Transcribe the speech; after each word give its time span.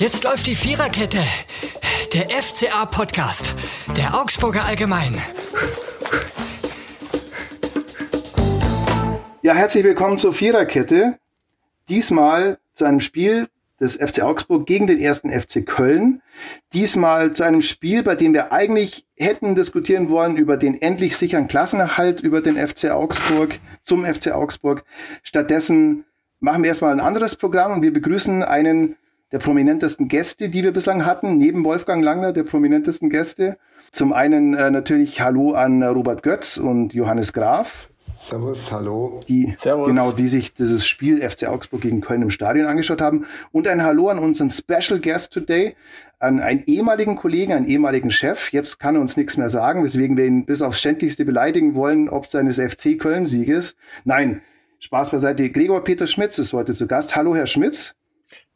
Jetzt 0.00 0.24
läuft 0.24 0.46
die 0.46 0.54
Viererkette. 0.54 1.18
Der 2.14 2.30
FCA-Podcast. 2.30 3.54
Der 3.98 4.18
Augsburger 4.18 4.64
Allgemein. 4.64 5.12
Ja, 9.42 9.52
herzlich 9.52 9.84
willkommen 9.84 10.16
zur 10.16 10.32
Viererkette. 10.32 11.18
Diesmal 11.90 12.56
zu 12.72 12.86
einem 12.86 13.00
Spiel 13.00 13.48
des 13.78 13.96
FC 13.96 14.22
Augsburg 14.22 14.64
gegen 14.64 14.86
den 14.86 15.00
ersten 15.00 15.30
FC 15.38 15.66
Köln. 15.66 16.22
Diesmal 16.72 17.34
zu 17.34 17.42
einem 17.42 17.60
Spiel, 17.60 18.02
bei 18.02 18.14
dem 18.14 18.32
wir 18.32 18.52
eigentlich 18.52 19.04
hätten 19.18 19.54
diskutieren 19.54 20.08
wollen 20.08 20.38
über 20.38 20.56
den 20.56 20.80
endlich 20.80 21.18
sicheren 21.18 21.46
Klassenerhalt 21.46 22.22
über 22.22 22.40
den 22.40 22.56
FC 22.56 22.86
Augsburg 22.86 23.60
zum 23.82 24.06
FC 24.06 24.32
Augsburg. 24.32 24.82
Stattdessen 25.22 26.06
machen 26.38 26.62
wir 26.62 26.70
erstmal 26.70 26.92
ein 26.92 27.00
anderes 27.00 27.36
Programm 27.36 27.72
und 27.72 27.82
wir 27.82 27.92
begrüßen 27.92 28.42
einen 28.42 28.96
der 29.32 29.38
prominentesten 29.38 30.08
Gäste, 30.08 30.48
die 30.48 30.62
wir 30.62 30.72
bislang 30.72 31.04
hatten, 31.06 31.38
neben 31.38 31.64
Wolfgang 31.64 32.02
Langner, 32.02 32.32
der 32.32 32.42
prominentesten 32.42 33.10
Gäste. 33.10 33.56
Zum 33.92 34.12
einen 34.12 34.54
äh, 34.54 34.70
natürlich 34.70 35.20
Hallo 35.20 35.52
an 35.52 35.82
Robert 35.82 36.22
Götz 36.22 36.58
und 36.58 36.94
Johannes 36.94 37.32
Graf. 37.32 37.90
Servus, 38.18 38.70
hallo. 38.70 39.20
Die, 39.28 39.54
Servus. 39.56 39.88
Genau, 39.88 40.12
die 40.12 40.28
sich 40.28 40.52
dieses 40.54 40.86
Spiel 40.86 41.28
FC 41.28 41.48
Augsburg 41.48 41.80
gegen 41.80 42.00
Köln 42.00 42.22
im 42.22 42.30
Stadion 42.30 42.66
angeschaut 42.66 43.00
haben. 43.00 43.26
Und 43.50 43.66
ein 43.66 43.82
Hallo 43.82 44.08
an 44.08 44.18
unseren 44.18 44.50
Special 44.50 45.00
Guest 45.00 45.32
today, 45.32 45.74
an 46.18 46.40
einen 46.40 46.64
ehemaligen 46.66 47.16
Kollegen, 47.16 47.52
einen 47.52 47.66
ehemaligen 47.66 48.10
Chef. 48.10 48.52
Jetzt 48.52 48.78
kann 48.78 48.94
er 48.94 49.00
uns 49.00 49.16
nichts 49.16 49.36
mehr 49.36 49.48
sagen, 49.48 49.82
weswegen 49.82 50.16
wir 50.16 50.26
ihn 50.26 50.44
bis 50.44 50.62
aufs 50.62 50.80
Schändlichste 50.80 51.24
beleidigen 51.24 51.74
wollen, 51.74 52.08
ob 52.08 52.26
seines 52.26 52.58
FC 52.58 52.98
Köln-Sieges. 52.98 53.74
Nein, 54.04 54.42
Spaß 54.80 55.10
beiseite. 55.10 55.50
Gregor 55.50 55.82
Peter 55.82 56.06
Schmitz 56.06 56.38
ist 56.38 56.52
heute 56.52 56.74
zu 56.74 56.86
Gast. 56.86 57.16
Hallo, 57.16 57.34
Herr 57.34 57.46
Schmitz. 57.46 57.94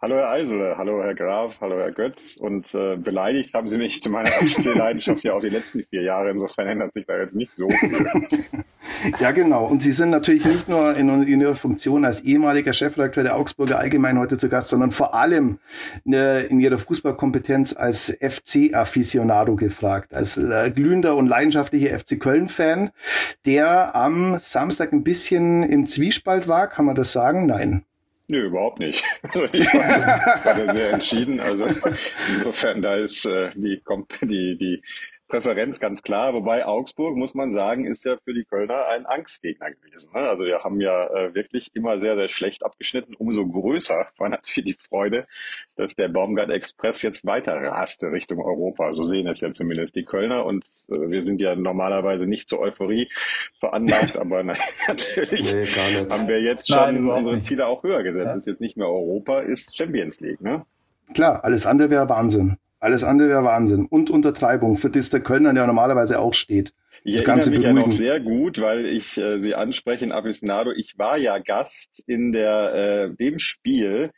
Hallo 0.05 0.17
Herr 0.17 0.33
Eisele, 0.33 0.75
hallo 0.77 1.03
Herr 1.03 1.15
Graf, 1.15 1.55
hallo 1.63 1.79
Herr 1.79 1.91
Götz. 1.91 2.37
Und 2.37 2.75
äh, 2.75 2.95
beleidigt 2.95 3.55
haben 3.55 3.69
Sie 3.69 3.79
mich 3.79 4.03
zu 4.03 4.11
meiner 4.11 4.29
FC-Leidenschaft 4.29 5.25
ja 5.25 5.33
auch 5.33 5.41
die 5.41 5.49
letzten 5.49 5.83
vier 5.85 6.03
Jahre. 6.03 6.29
Insofern 6.29 6.67
ändert 6.67 6.93
sich 6.93 7.07
da 7.07 7.17
jetzt 7.17 7.35
nicht 7.35 7.53
so 7.53 7.67
viel. 7.71 8.45
ja, 9.19 9.31
genau. 9.31 9.65
Und 9.65 9.81
Sie 9.81 9.95
sind 9.95 10.11
natürlich 10.11 10.45
nicht 10.45 10.69
nur 10.69 10.95
in, 10.95 11.09
in 11.23 11.41
Ihrer 11.41 11.55
Funktion 11.55 12.05
als 12.05 12.21
ehemaliger 12.21 12.75
Chefredakteur 12.75 13.23
der 13.25 13.35
Augsburger 13.35 13.79
Allgemein 13.79 14.19
heute 14.19 14.37
zu 14.37 14.51
Gast, 14.51 14.69
sondern 14.69 14.91
vor 14.91 15.15
allem 15.15 15.59
ne, 16.05 16.41
in 16.43 16.61
Ihrer 16.61 16.77
Fußballkompetenz 16.77 17.75
als 17.75 18.15
FC-Afficionado 18.21 19.57
gefragt, 19.57 20.13
als 20.13 20.37
äh, 20.37 20.71
glühender 20.71 21.17
und 21.17 21.29
leidenschaftlicher 21.29 21.99
FC 21.99 22.21
Köln-Fan, 22.21 22.91
der 23.47 23.95
am 23.95 24.39
Samstag 24.39 24.93
ein 24.93 25.03
bisschen 25.03 25.63
im 25.63 25.87
Zwiespalt 25.87 26.47
war. 26.47 26.67
Kann 26.67 26.85
man 26.85 26.95
das 26.95 27.11
sagen? 27.11 27.47
Nein. 27.47 27.87
Nö, 28.29 28.47
überhaupt 28.47 28.79
nicht. 28.79 29.05
Also 29.23 29.45
ich 29.53 29.67
war 29.75 30.41
gerade 30.43 30.73
sehr 30.73 30.93
entschieden. 30.95 31.41
Also 31.41 31.67
insofern, 31.67 32.81
da 32.83 32.97
ist 32.97 33.27
äh, 33.27 33.51
die, 33.55 33.83
die, 34.23 34.57
die 34.57 34.83
Präferenz 35.29 35.81
ganz 35.81 36.03
klar. 36.03 36.35
Wobei 36.35 36.67
Augsburg, 36.67 37.17
muss 37.17 37.35
man 37.35 37.51
sagen, 37.51 37.87
ist 37.87 38.05
ja 38.05 38.17
für 38.23 38.35
die 38.35 38.45
Kölner 38.45 38.87
ein 38.89 39.07
Angstgegner 39.07 39.71
gewesen. 39.71 40.11
Ne? 40.13 40.21
Also 40.21 40.45
wir 40.45 40.63
haben 40.63 40.81
ja 40.81 41.07
äh, 41.07 41.35
wirklich 41.35 41.71
immer 41.75 41.99
sehr, 41.99 42.17
sehr 42.17 42.29
schlecht 42.29 42.65
abgeschnitten. 42.65 43.15
Umso 43.15 43.47
größer 43.47 44.09
war 44.19 44.29
natürlich 44.29 44.77
die 44.77 44.83
Freude, 44.83 45.27
dass 45.77 45.95
der 45.95 46.09
Baumgart 46.09 46.51
Express 46.51 47.03
jetzt 47.03 47.25
weiter 47.25 47.55
raste 47.55 48.13
Richtung 48.13 48.39
Europa. 48.39 48.93
So 48.93 49.03
sehen 49.03 49.27
es 49.27 49.41
ja 49.41 49.51
zumindest 49.53 49.97
die 49.97 50.05
Kölner. 50.05 50.45
Und 50.45 50.65
äh, 50.89 51.11
wir 51.11 51.23
sind 51.23 51.41
ja 51.41 51.57
normalerweise 51.57 52.27
nicht 52.27 52.49
zur 52.49 52.61
Euphorie 52.61 53.11
veranlagt, 53.61 54.17
aber 54.19 54.43
na, 54.43 54.55
natürlich 54.87 55.53
nee, 55.53 55.67
haben 56.11 56.29
wir 56.29 56.43
jetzt 56.43 56.69
schon 56.69 56.77
Nein, 56.77 57.09
unsere 57.09 57.41
Ziele 57.41 57.67
auch 57.67 57.83
höher 57.83 58.03
gesetzt. 58.03 58.27
Ja. 58.27 58.37
Ist 58.37 58.47
jetzt 58.47 58.61
nicht 58.61 58.77
mehr 58.77 58.89
Europa, 58.89 59.41
ist 59.41 59.75
Champions 59.77 60.21
League. 60.21 60.41
Ne? 60.41 60.67
Klar, 61.15 61.45
alles 61.45 61.67
andere 61.67 61.91
wäre 61.91 62.09
Wahnsinn. 62.09 62.59
Alles 62.85 63.03
andere 63.03 63.31
wäre 63.31 63.45
Wahnsinn. 63.45 63.87
Und 63.87 64.11
Untertreibung, 64.11 64.77
für 64.77 64.91
das 64.91 65.09
der 65.09 65.21
Kölner 65.21 65.55
ja 65.55 65.67
normalerweise 65.67 66.19
auch 66.19 66.35
steht. 66.35 66.75
Ich 67.03 67.15
das 67.15 67.25
Ganze 67.25 67.49
mich 67.49 67.61
beruhigen. 67.61 67.79
ja 67.79 67.87
noch 67.87 67.93
sehr 67.93 68.21
gut, 68.21 68.61
weil 68.61 68.85
ich 68.85 69.17
äh, 69.17 69.41
Sie 69.41 69.55
ansprechen, 69.55 70.13
Aficionado. 70.13 70.71
Ich 70.71 70.99
war 70.99 71.17
ja 71.17 71.39
Gast 71.39 72.03
in 72.07 72.31
der 72.31 72.75
äh, 72.75 73.15
dem 73.17 73.39
Spiel, 73.39 74.11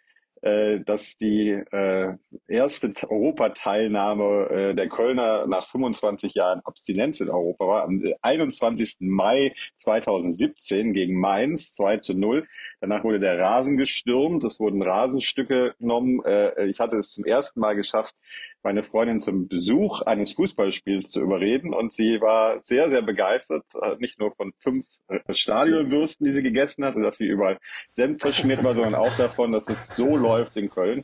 dass 0.85 1.17
die 1.17 1.51
äh, 1.51 2.15
erste 2.47 2.93
Europateilnahme 3.09 4.49
äh, 4.51 4.75
der 4.75 4.89
Kölner 4.89 5.47
nach 5.47 5.69
25 5.69 6.35
Jahren 6.35 6.61
Abstinenz 6.65 7.21
in 7.21 7.31
Europa 7.31 7.67
war. 7.67 7.85
Am 7.85 8.03
21. 8.23 8.99
Mai 9.01 9.53
2017 9.79 10.93
gegen 10.93 11.19
Mainz 11.19 11.73
2 11.75 11.99
zu 11.99 12.19
0. 12.19 12.47
Danach 12.81 13.05
wurde 13.05 13.19
der 13.19 13.39
Rasen 13.39 13.77
gestürmt, 13.77 14.45
es 14.45 14.61
wurden 14.61 14.83
Rasenstücke 14.83 15.75
genommen. 15.79 16.23
Äh, 16.25 16.67
ich 16.67 16.81
hatte 16.81 16.99
es 16.99 17.11
zum 17.11 17.25
ersten 17.25 17.61
Mal 17.61 17.75
geschafft, 17.75 18.15
meine 18.63 18.83
Freundin 18.83 19.21
zum 19.21 19.49
Besuch 19.49 20.03
eines 20.03 20.33
Fußballspiels 20.35 21.11
zu 21.11 21.23
überreden 21.23 21.75
und 21.75 21.93
sie 21.93 22.21
war 22.21 22.63
sehr, 22.63 22.89
sehr 22.91 23.03
begeistert, 23.03 23.65
äh, 23.83 23.97
nicht 23.99 24.19
nur 24.19 24.33
von 24.35 24.53
fünf 24.59 24.87
äh, 25.09 25.21
Stadionwürsten, 25.33 26.25
die 26.25 26.33
sie 26.33 26.43
gegessen 26.43 26.85
hat, 26.85 26.95
sodass 26.95 27.19
sie 27.19 27.27
überall 27.27 27.59
Senf 27.91 28.21
verschmiert 28.21 28.63
war, 28.63 28.75
sondern 28.75 28.95
auch 28.95 29.15
davon, 29.17 29.53
dass 29.53 29.69
es 29.69 29.97
so 29.97 30.17
läuft, 30.17 30.36
läuft 30.39 30.57
in 30.57 30.71
Köln. 30.71 31.03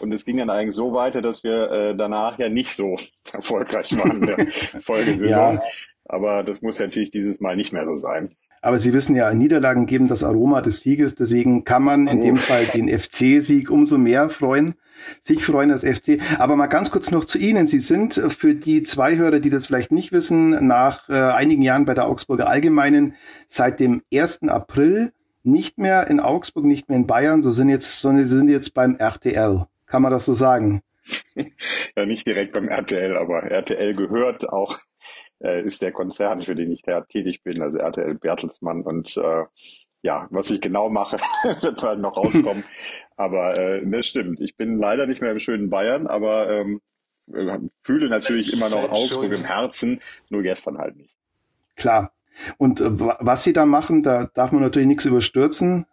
Und 0.00 0.12
es 0.12 0.24
ging 0.24 0.38
dann 0.38 0.50
eigentlich 0.50 0.76
so 0.76 0.92
weiter, 0.92 1.20
dass 1.20 1.44
wir 1.44 1.70
äh, 1.70 1.96
danach 1.96 2.38
ja 2.38 2.48
nicht 2.48 2.76
so 2.76 2.96
erfolgreich 3.32 3.96
waren 3.98 4.18
in 4.18 4.26
der 4.26 4.46
Folgesaison. 4.80 5.28
Ja. 5.28 5.62
Aber 6.06 6.42
das 6.42 6.62
muss 6.62 6.80
natürlich 6.80 7.10
dieses 7.10 7.40
Mal 7.40 7.56
nicht 7.56 7.72
mehr 7.72 7.86
so 7.86 7.96
sein. 7.96 8.34
Aber 8.62 8.78
Sie 8.78 8.92
wissen 8.92 9.16
ja, 9.16 9.32
Niederlagen 9.32 9.86
geben 9.86 10.06
das 10.06 10.22
Aroma 10.22 10.60
des 10.60 10.82
Sieges. 10.82 11.14
Deswegen 11.14 11.64
kann 11.64 11.82
man 11.82 12.06
in 12.06 12.20
dem 12.20 12.36
Fall 12.36 12.66
den 12.66 12.88
FC-Sieg 12.98 13.70
umso 13.70 13.96
mehr 13.96 14.28
freuen, 14.28 14.74
sich 15.22 15.44
freuen 15.44 15.70
als 15.70 15.82
FC. 15.82 16.18
Aber 16.38 16.56
mal 16.56 16.66
ganz 16.66 16.90
kurz 16.90 17.10
noch 17.10 17.24
zu 17.24 17.38
Ihnen. 17.38 17.66
Sie 17.66 17.78
sind 17.78 18.14
für 18.14 18.54
die 18.54 18.82
zwei 18.82 19.16
Hörer, 19.16 19.40
die 19.40 19.48
das 19.48 19.66
vielleicht 19.66 19.92
nicht 19.92 20.12
wissen, 20.12 20.66
nach 20.66 21.08
äh, 21.08 21.14
einigen 21.14 21.62
Jahren 21.62 21.86
bei 21.86 21.94
der 21.94 22.06
Augsburger 22.06 22.48
Allgemeinen 22.48 23.14
seit 23.46 23.80
dem 23.80 24.02
1. 24.12 24.42
April 24.48 25.12
nicht 25.42 25.78
mehr 25.78 26.06
in 26.08 26.20
Augsburg, 26.20 26.64
nicht 26.64 26.88
mehr 26.88 26.98
in 26.98 27.06
Bayern, 27.06 27.42
so 27.42 27.50
sind 27.50 27.68
jetzt, 27.68 28.00
sondern 28.00 28.26
sie 28.26 28.36
sind 28.36 28.48
jetzt 28.48 28.74
beim 28.74 28.96
RTL. 28.96 29.66
Kann 29.86 30.02
man 30.02 30.12
das 30.12 30.26
so 30.26 30.32
sagen? 30.32 30.82
ja, 31.96 32.06
nicht 32.06 32.26
direkt 32.26 32.52
beim 32.52 32.68
RTL, 32.68 33.16
aber 33.16 33.44
RTL 33.44 33.94
gehört 33.94 34.48
auch, 34.48 34.78
äh, 35.42 35.62
ist 35.64 35.82
der 35.82 35.92
Konzern, 35.92 36.42
für 36.42 36.54
den 36.54 36.70
ich 36.70 36.82
da 36.82 37.00
tätig 37.00 37.42
bin, 37.42 37.62
also 37.62 37.78
RTL 37.78 38.14
Bertelsmann 38.14 38.82
und 38.82 39.16
äh, 39.16 39.44
ja, 40.02 40.28
was 40.30 40.50
ich 40.50 40.60
genau 40.60 40.88
mache, 40.88 41.16
wird 41.60 41.82
halt 41.82 42.00
noch 42.00 42.16
rauskommen. 42.16 42.64
aber 43.16 43.58
äh, 43.58 43.82
das 43.84 44.06
stimmt. 44.06 44.40
Ich 44.40 44.56
bin 44.56 44.78
leider 44.78 45.06
nicht 45.06 45.20
mehr 45.20 45.32
im 45.32 45.40
schönen 45.40 45.70
Bayern, 45.70 46.06
aber 46.06 46.48
ähm, 46.50 46.80
fühle 47.82 48.08
natürlich 48.08 48.52
immer 48.52 48.68
noch 48.70 48.90
Augsburg 48.90 49.32
im 49.32 49.44
Herzen, 49.44 50.00
nur 50.30 50.42
gestern 50.42 50.78
halt 50.78 50.96
nicht. 50.96 51.14
Klar, 51.76 52.12
und 52.58 52.80
äh, 52.80 52.90
was 52.90 53.44
sie 53.44 53.52
da 53.52 53.66
machen, 53.66 54.02
da 54.02 54.30
darf 54.34 54.52
man 54.52 54.62
natürlich 54.62 54.88
nichts 54.88 55.04
überstürzen. 55.04 55.86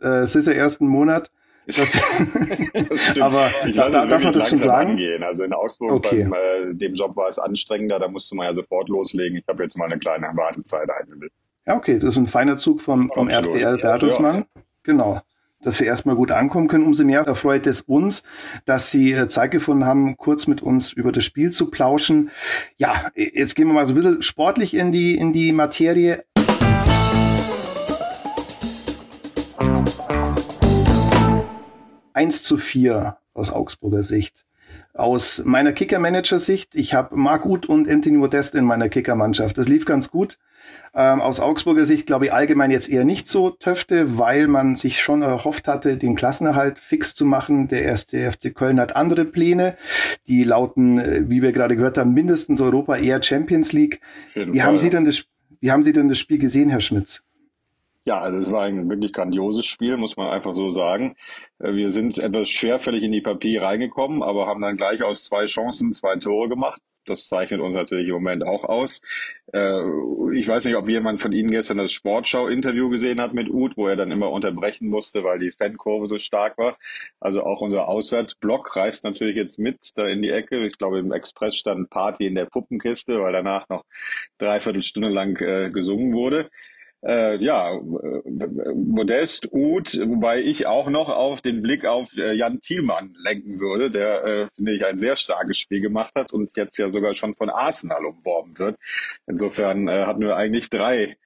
Äh, 0.00 0.22
es 0.22 0.36
ist 0.36 0.46
ja 0.46 0.52
erst 0.52 0.80
ein 0.80 0.88
Monat. 0.88 1.30
Das, 1.66 1.92
das 1.92 3.18
aber 3.18 3.48
da, 3.74 3.88
da 3.88 4.04
darf 4.04 4.22
man 4.22 4.34
das 4.34 4.50
schon 4.50 4.58
sagen. 4.58 4.90
Angehen. 4.90 5.22
Also 5.22 5.44
in 5.44 5.54
Augsburg 5.54 5.92
okay. 5.92 6.24
beim 6.24 6.34
äh, 6.34 6.74
dem 6.74 6.92
Job 6.92 7.16
war 7.16 7.30
es 7.30 7.38
anstrengender, 7.38 7.98
da 7.98 8.06
musste 8.06 8.36
man 8.36 8.48
ja 8.48 8.54
sofort 8.54 8.90
loslegen. 8.90 9.38
Ich 9.38 9.48
habe 9.48 9.62
jetzt 9.62 9.78
mal 9.78 9.86
eine 9.86 9.98
kleine 9.98 10.26
Wartezeit 10.34 10.90
eingebildet. 10.90 11.32
Ja, 11.66 11.74
okay, 11.76 11.98
das 11.98 12.10
ist 12.10 12.18
ein 12.18 12.26
feiner 12.26 12.58
Zug 12.58 12.82
vom, 12.82 13.10
vom 13.14 13.30
RTL 13.30 13.78
Bertelsmann. 13.78 14.44
Genau 14.82 15.22
dass 15.64 15.78
sie 15.78 15.86
erstmal 15.86 16.14
gut 16.14 16.30
ankommen 16.30 16.68
können. 16.68 16.84
Umso 16.84 17.04
mehr 17.04 17.22
erfreut 17.22 17.66
es 17.66 17.80
uns, 17.80 18.22
dass 18.64 18.90
sie 18.90 19.12
äh, 19.12 19.28
Zeit 19.28 19.50
gefunden 19.50 19.84
haben, 19.84 20.16
kurz 20.16 20.46
mit 20.46 20.62
uns 20.62 20.92
über 20.92 21.10
das 21.10 21.24
Spiel 21.24 21.50
zu 21.50 21.70
plauschen. 21.70 22.30
Ja, 22.76 23.10
jetzt 23.14 23.56
gehen 23.56 23.66
wir 23.66 23.74
mal 23.74 23.86
so 23.86 23.92
ein 23.92 23.96
bisschen 23.96 24.22
sportlich 24.22 24.74
in 24.74 24.92
die, 24.92 25.16
in 25.16 25.32
die 25.32 25.52
Materie. 25.52 26.24
Eins 32.12 32.44
zu 32.44 32.56
vier 32.56 33.16
aus 33.32 33.50
Augsburger 33.50 34.04
Sicht. 34.04 34.43
Aus 34.92 35.42
meiner 35.44 35.72
Kicker-Manager-Sicht, 35.72 36.74
ich 36.74 36.94
habe 36.94 37.16
Marc 37.16 37.44
Uth 37.46 37.66
und 37.66 37.88
Anthony 37.88 38.16
Modest 38.16 38.54
in 38.54 38.64
meiner 38.64 38.88
Kicker-Mannschaft. 38.88 39.58
Das 39.58 39.68
lief 39.68 39.84
ganz 39.86 40.10
gut. 40.10 40.38
Ähm, 40.94 41.20
aus 41.20 41.40
Augsburger 41.40 41.84
Sicht 41.84 42.06
glaube 42.06 42.26
ich 42.26 42.32
allgemein 42.32 42.70
jetzt 42.70 42.88
eher 42.88 43.04
nicht 43.04 43.26
so 43.26 43.50
Töfte, 43.50 44.18
weil 44.18 44.46
man 44.46 44.76
sich 44.76 45.02
schon 45.02 45.22
erhofft 45.22 45.66
hatte, 45.66 45.96
den 45.96 46.14
Klassenerhalt 46.14 46.78
fix 46.78 47.14
zu 47.14 47.24
machen. 47.24 47.68
Der 47.68 47.82
erste 47.82 48.30
FC 48.30 48.54
Köln 48.54 48.78
hat 48.78 48.94
andere 48.94 49.24
Pläne. 49.24 49.76
Die 50.28 50.44
lauten, 50.44 50.98
äh, 50.98 51.28
wie 51.28 51.42
wir 51.42 51.52
gerade 51.52 51.76
gehört 51.76 51.98
haben, 51.98 52.14
mindestens 52.14 52.60
Europa, 52.60 52.96
eher 52.96 53.22
Champions 53.22 53.72
League. 53.72 54.00
Wie 54.34 54.62
haben, 54.62 54.76
Sie 54.76 54.90
denn 54.90 55.04
das, 55.04 55.24
wie 55.60 55.72
haben 55.72 55.82
Sie 55.82 55.92
denn 55.92 56.08
das 56.08 56.18
Spiel 56.18 56.38
gesehen, 56.38 56.70
Herr 56.70 56.80
Schmitz? 56.80 57.22
Ja, 58.06 58.20
also 58.20 58.38
es 58.38 58.52
war 58.52 58.64
ein 58.64 58.88
wirklich 58.90 59.12
grandioses 59.14 59.64
Spiel, 59.64 59.96
muss 59.96 60.16
man 60.18 60.28
einfach 60.28 60.54
so 60.54 60.70
sagen. 60.70 61.16
Äh, 61.58 61.72
wir 61.74 61.88
sind 61.90 62.18
etwas 62.18 62.50
schwerfällig 62.50 63.02
in 63.02 63.12
die 63.12 63.22
Partie 63.22 63.56
reingekommen, 63.56 64.22
aber 64.22 64.46
haben 64.46 64.60
dann 64.60 64.76
gleich 64.76 65.02
aus 65.02 65.24
zwei 65.24 65.46
Chancen 65.46 65.92
zwei 65.94 66.16
Tore 66.16 66.50
gemacht. 66.50 66.80
Das 67.06 67.28
zeichnet 67.28 67.60
uns 67.60 67.74
natürlich 67.74 68.08
im 68.08 68.14
Moment 68.14 68.44
auch 68.44 68.64
aus. 68.64 69.00
Äh, 69.54 69.80
ich 70.34 70.46
weiß 70.48 70.64
nicht, 70.66 70.76
ob 70.76 70.88
jemand 70.88 71.20
von 71.20 71.32
Ihnen 71.32 71.50
gestern 71.50 71.78
das 71.78 71.92
Sportschau-Interview 71.92 72.90
gesehen 72.90 73.20
hat 73.22 73.32
mit 73.34 73.48
Uth, 73.50 73.76
wo 73.76 73.88
er 73.88 73.96
dann 73.96 74.10
immer 74.10 74.30
unterbrechen 74.30 74.88
musste, 74.88 75.24
weil 75.24 75.38
die 75.38 75.50
Fankurve 75.50 76.06
so 76.06 76.18
stark 76.18 76.58
war. 76.58 76.76
Also 77.20 77.42
auch 77.42 77.60
unser 77.62 77.88
Auswärtsblock 77.88 78.76
reist 78.76 79.04
natürlich 79.04 79.36
jetzt 79.36 79.58
mit 79.58 79.92
da 79.96 80.06
in 80.06 80.20
die 80.22 80.30
Ecke. 80.30 80.66
Ich 80.66 80.76
glaube, 80.76 80.98
im 80.98 81.12
Express 81.12 81.56
stand 81.56 81.88
Party 81.90 82.26
in 82.26 82.34
der 82.34 82.46
Puppenkiste, 82.46 83.20
weil 83.20 83.32
danach 83.32 83.68
noch 83.70 83.84
dreiviertel 84.38 84.82
Stunde 84.82 85.08
lang 85.08 85.40
äh, 85.40 85.70
gesungen 85.70 86.12
wurde 86.12 86.50
äh, 87.06 87.36
ja, 87.36 87.74
äh, 87.74 88.72
Modest, 88.74 89.52
Uth, 89.52 89.98
wobei 90.06 90.40
ich 90.40 90.66
auch 90.66 90.88
noch 90.88 91.10
auf 91.10 91.42
den 91.42 91.62
Blick 91.62 91.84
auf 91.84 92.16
äh, 92.16 92.32
Jan 92.32 92.60
Thielmann 92.60 93.14
lenken 93.22 93.60
würde, 93.60 93.90
der, 93.90 94.24
äh, 94.24 94.48
finde 94.54 94.74
ich, 94.74 94.84
ein 94.84 94.96
sehr 94.96 95.16
starkes 95.16 95.58
Spiel 95.58 95.80
gemacht 95.80 96.14
hat 96.16 96.32
und 96.32 96.56
jetzt 96.56 96.78
ja 96.78 96.90
sogar 96.90 97.14
schon 97.14 97.34
von 97.34 97.50
Arsenal 97.50 98.06
umworben 98.06 98.58
wird. 98.58 98.78
Insofern 99.26 99.88
äh, 99.88 100.06
hatten 100.06 100.22
wir 100.22 100.36
eigentlich 100.36 100.70
drei 100.70 101.16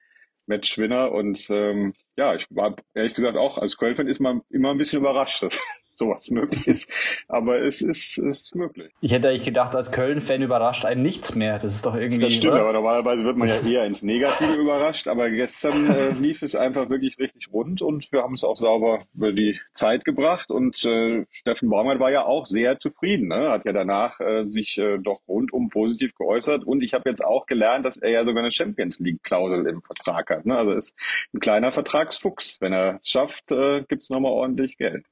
Matchwinner 0.47 1.11
und 1.11 1.49
ähm, 1.49 1.93
ja, 2.17 2.35
ich 2.35 2.47
war 2.49 2.75
ehrlich 2.93 3.13
gesagt 3.13 3.37
auch 3.37 3.57
als 3.57 3.77
Köln-Fan 3.77 4.07
ist 4.07 4.19
man 4.19 4.41
immer 4.49 4.71
ein 4.71 4.77
bisschen 4.77 4.99
überrascht, 4.99 5.43
dass 5.43 5.61
sowas 5.99 6.29
möglich 6.31 6.67
ist. 6.67 6.91
Aber 7.27 7.61
es 7.61 7.81
ist, 7.81 8.17
es 8.17 8.39
ist 8.39 8.55
möglich. 8.55 8.91
Ich 9.01 9.11
hätte 9.11 9.29
eigentlich 9.29 9.43
gedacht, 9.43 9.75
als 9.75 9.91
Köln-Fan 9.91 10.41
überrascht 10.41 10.85
einen 10.85 11.03
nichts 11.03 11.35
mehr. 11.35 11.59
Das 11.59 11.75
ist 11.75 11.85
doch 11.85 11.95
irgendwie. 11.95 12.21
Das 12.21 12.33
stimmt, 12.33 12.53
oder? 12.53 12.63
aber 12.63 12.73
normalerweise 12.73 13.23
wird 13.23 13.37
man 13.37 13.47
ja 13.47 13.69
eher 13.69 13.85
ins 13.85 14.01
Negative 14.01 14.55
überrascht. 14.55 15.07
Aber 15.07 15.29
gestern 15.29 15.89
äh, 15.89 16.09
lief 16.19 16.41
es 16.41 16.55
einfach 16.55 16.89
wirklich 16.89 17.19
richtig 17.19 17.51
rund 17.53 17.81
und 17.81 18.11
wir 18.11 18.23
haben 18.23 18.33
es 18.33 18.43
auch 18.43 18.57
sauber 18.57 18.99
über 19.13 19.31
die 19.31 19.59
Zeit 19.73 20.05
gebracht. 20.05 20.49
Und 20.49 20.83
äh, 20.85 21.25
Steffen 21.29 21.69
Baumgart 21.69 21.99
war 21.99 22.11
ja 22.11 22.25
auch 22.25 22.45
sehr 22.45 22.79
zufrieden. 22.79 23.27
Ne? 23.27 23.51
Hat 23.51 23.65
ja 23.65 23.73
danach 23.73 24.19
äh, 24.19 24.45
sich 24.45 24.77
äh, 24.77 24.97
doch 24.97 25.21
rundum 25.27 25.69
positiv 25.69 26.15
geäußert. 26.15 26.63
Und 26.63 26.81
ich 26.81 26.93
habe 26.93 27.09
jetzt 27.09 27.23
auch 27.23 27.45
gelernt, 27.45 27.85
dass 27.85 27.97
er 27.97 28.09
ja 28.09 28.25
sogar 28.25 28.41
eine 28.41 28.51
Champions 28.51 28.99
League-Klausel 28.99 29.67
im 29.67 29.81
Vertrag 29.81 30.29
hat. 30.29 30.45
Ne? 30.45 30.57
Also 30.57 30.71
ist 30.71 30.95
ein 31.33 31.39
kleiner 31.39 31.71
Vertragsfuchs. 31.71 32.61
Wenn 32.61 32.73
er 32.73 32.95
es 32.95 33.09
schafft, 33.09 33.51
äh, 33.51 33.83
gibt 33.87 34.03
es 34.03 34.09
nochmal 34.09 34.31
ordentlich 34.31 34.77
Geld. 34.77 35.05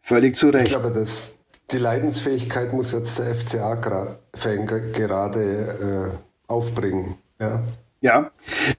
Völlig 0.00 0.36
zu 0.36 0.50
Recht. 0.50 0.68
Ich 0.68 0.72
glaube, 0.72 0.94
das, 0.94 1.36
die 1.72 1.78
Leidensfähigkeit 1.78 2.72
muss 2.72 2.92
jetzt 2.92 3.18
der 3.18 3.34
FCA-Fan 3.34 4.66
gerade 4.66 6.12
äh, 6.12 6.52
aufbringen. 6.52 7.16
Ja. 7.38 7.62
Ja, 8.00 8.32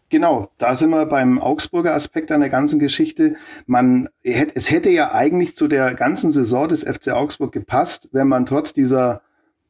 genau. 0.09 0.51
Da 0.59 0.75
sind 0.75 0.91
wir 0.91 1.07
beim 1.07 1.39
Augsburger 1.39 1.95
Aspekt 1.95 2.31
an 2.31 2.41
der 2.41 2.49
ganzen 2.49 2.77
Geschichte. 2.77 3.37
Man, 3.65 4.07
es 4.21 4.69
hätte 4.69 4.91
ja 4.91 5.13
eigentlich 5.13 5.55
zu 5.55 5.67
der 5.67 5.95
ganzen 5.95 6.29
Saison 6.29 6.67
des 6.67 6.83
FC 6.83 7.09
Augsburg 7.09 7.51
gepasst, 7.51 8.07
wenn 8.11 8.27
man 8.27 8.45
trotz 8.45 8.73
dieser 8.73 9.23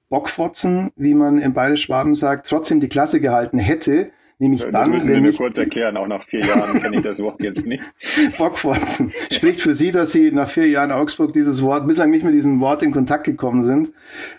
Bockfotzen, 0.09 0.91
wie 0.97 1.13
man 1.13 1.37
in 1.37 1.53
Bayerisch 1.53 1.83
Schwaben 1.83 2.15
sagt, 2.15 2.49
trotzdem 2.49 2.81
die 2.81 2.89
Klasse 2.89 3.21
gehalten 3.21 3.57
hätte 3.57 4.11
Nämlich 4.37 4.63
das 4.63 4.71
dann, 4.71 4.91
müssen 4.91 5.07
wenn 5.07 5.15
Sie 5.15 5.21
mir 5.21 5.33
kurz 5.33 5.57
erklären, 5.57 5.95
auch 5.95 6.07
nach 6.07 6.25
vier 6.25 6.41
Jahren 6.41 6.81
kenne 6.81 6.97
ich 6.97 7.03
das 7.03 7.19
Wort 7.19 7.41
jetzt 7.41 7.65
nicht. 7.65 7.83
Bockfotzen. 8.37 9.09
Spricht 9.31 9.61
für 9.61 9.73
Sie, 9.73 9.91
dass 9.91 10.11
Sie 10.11 10.31
nach 10.31 10.49
vier 10.49 10.67
Jahren 10.67 10.91
Augsburg 10.91 11.31
dieses 11.31 11.61
Wort, 11.61 11.87
bislang 11.87 12.09
nicht 12.09 12.25
mit 12.25 12.33
diesem 12.33 12.59
Wort 12.59 12.83
in 12.83 12.91
Kontakt 12.91 13.23
gekommen 13.23 13.63
sind. 13.63 13.89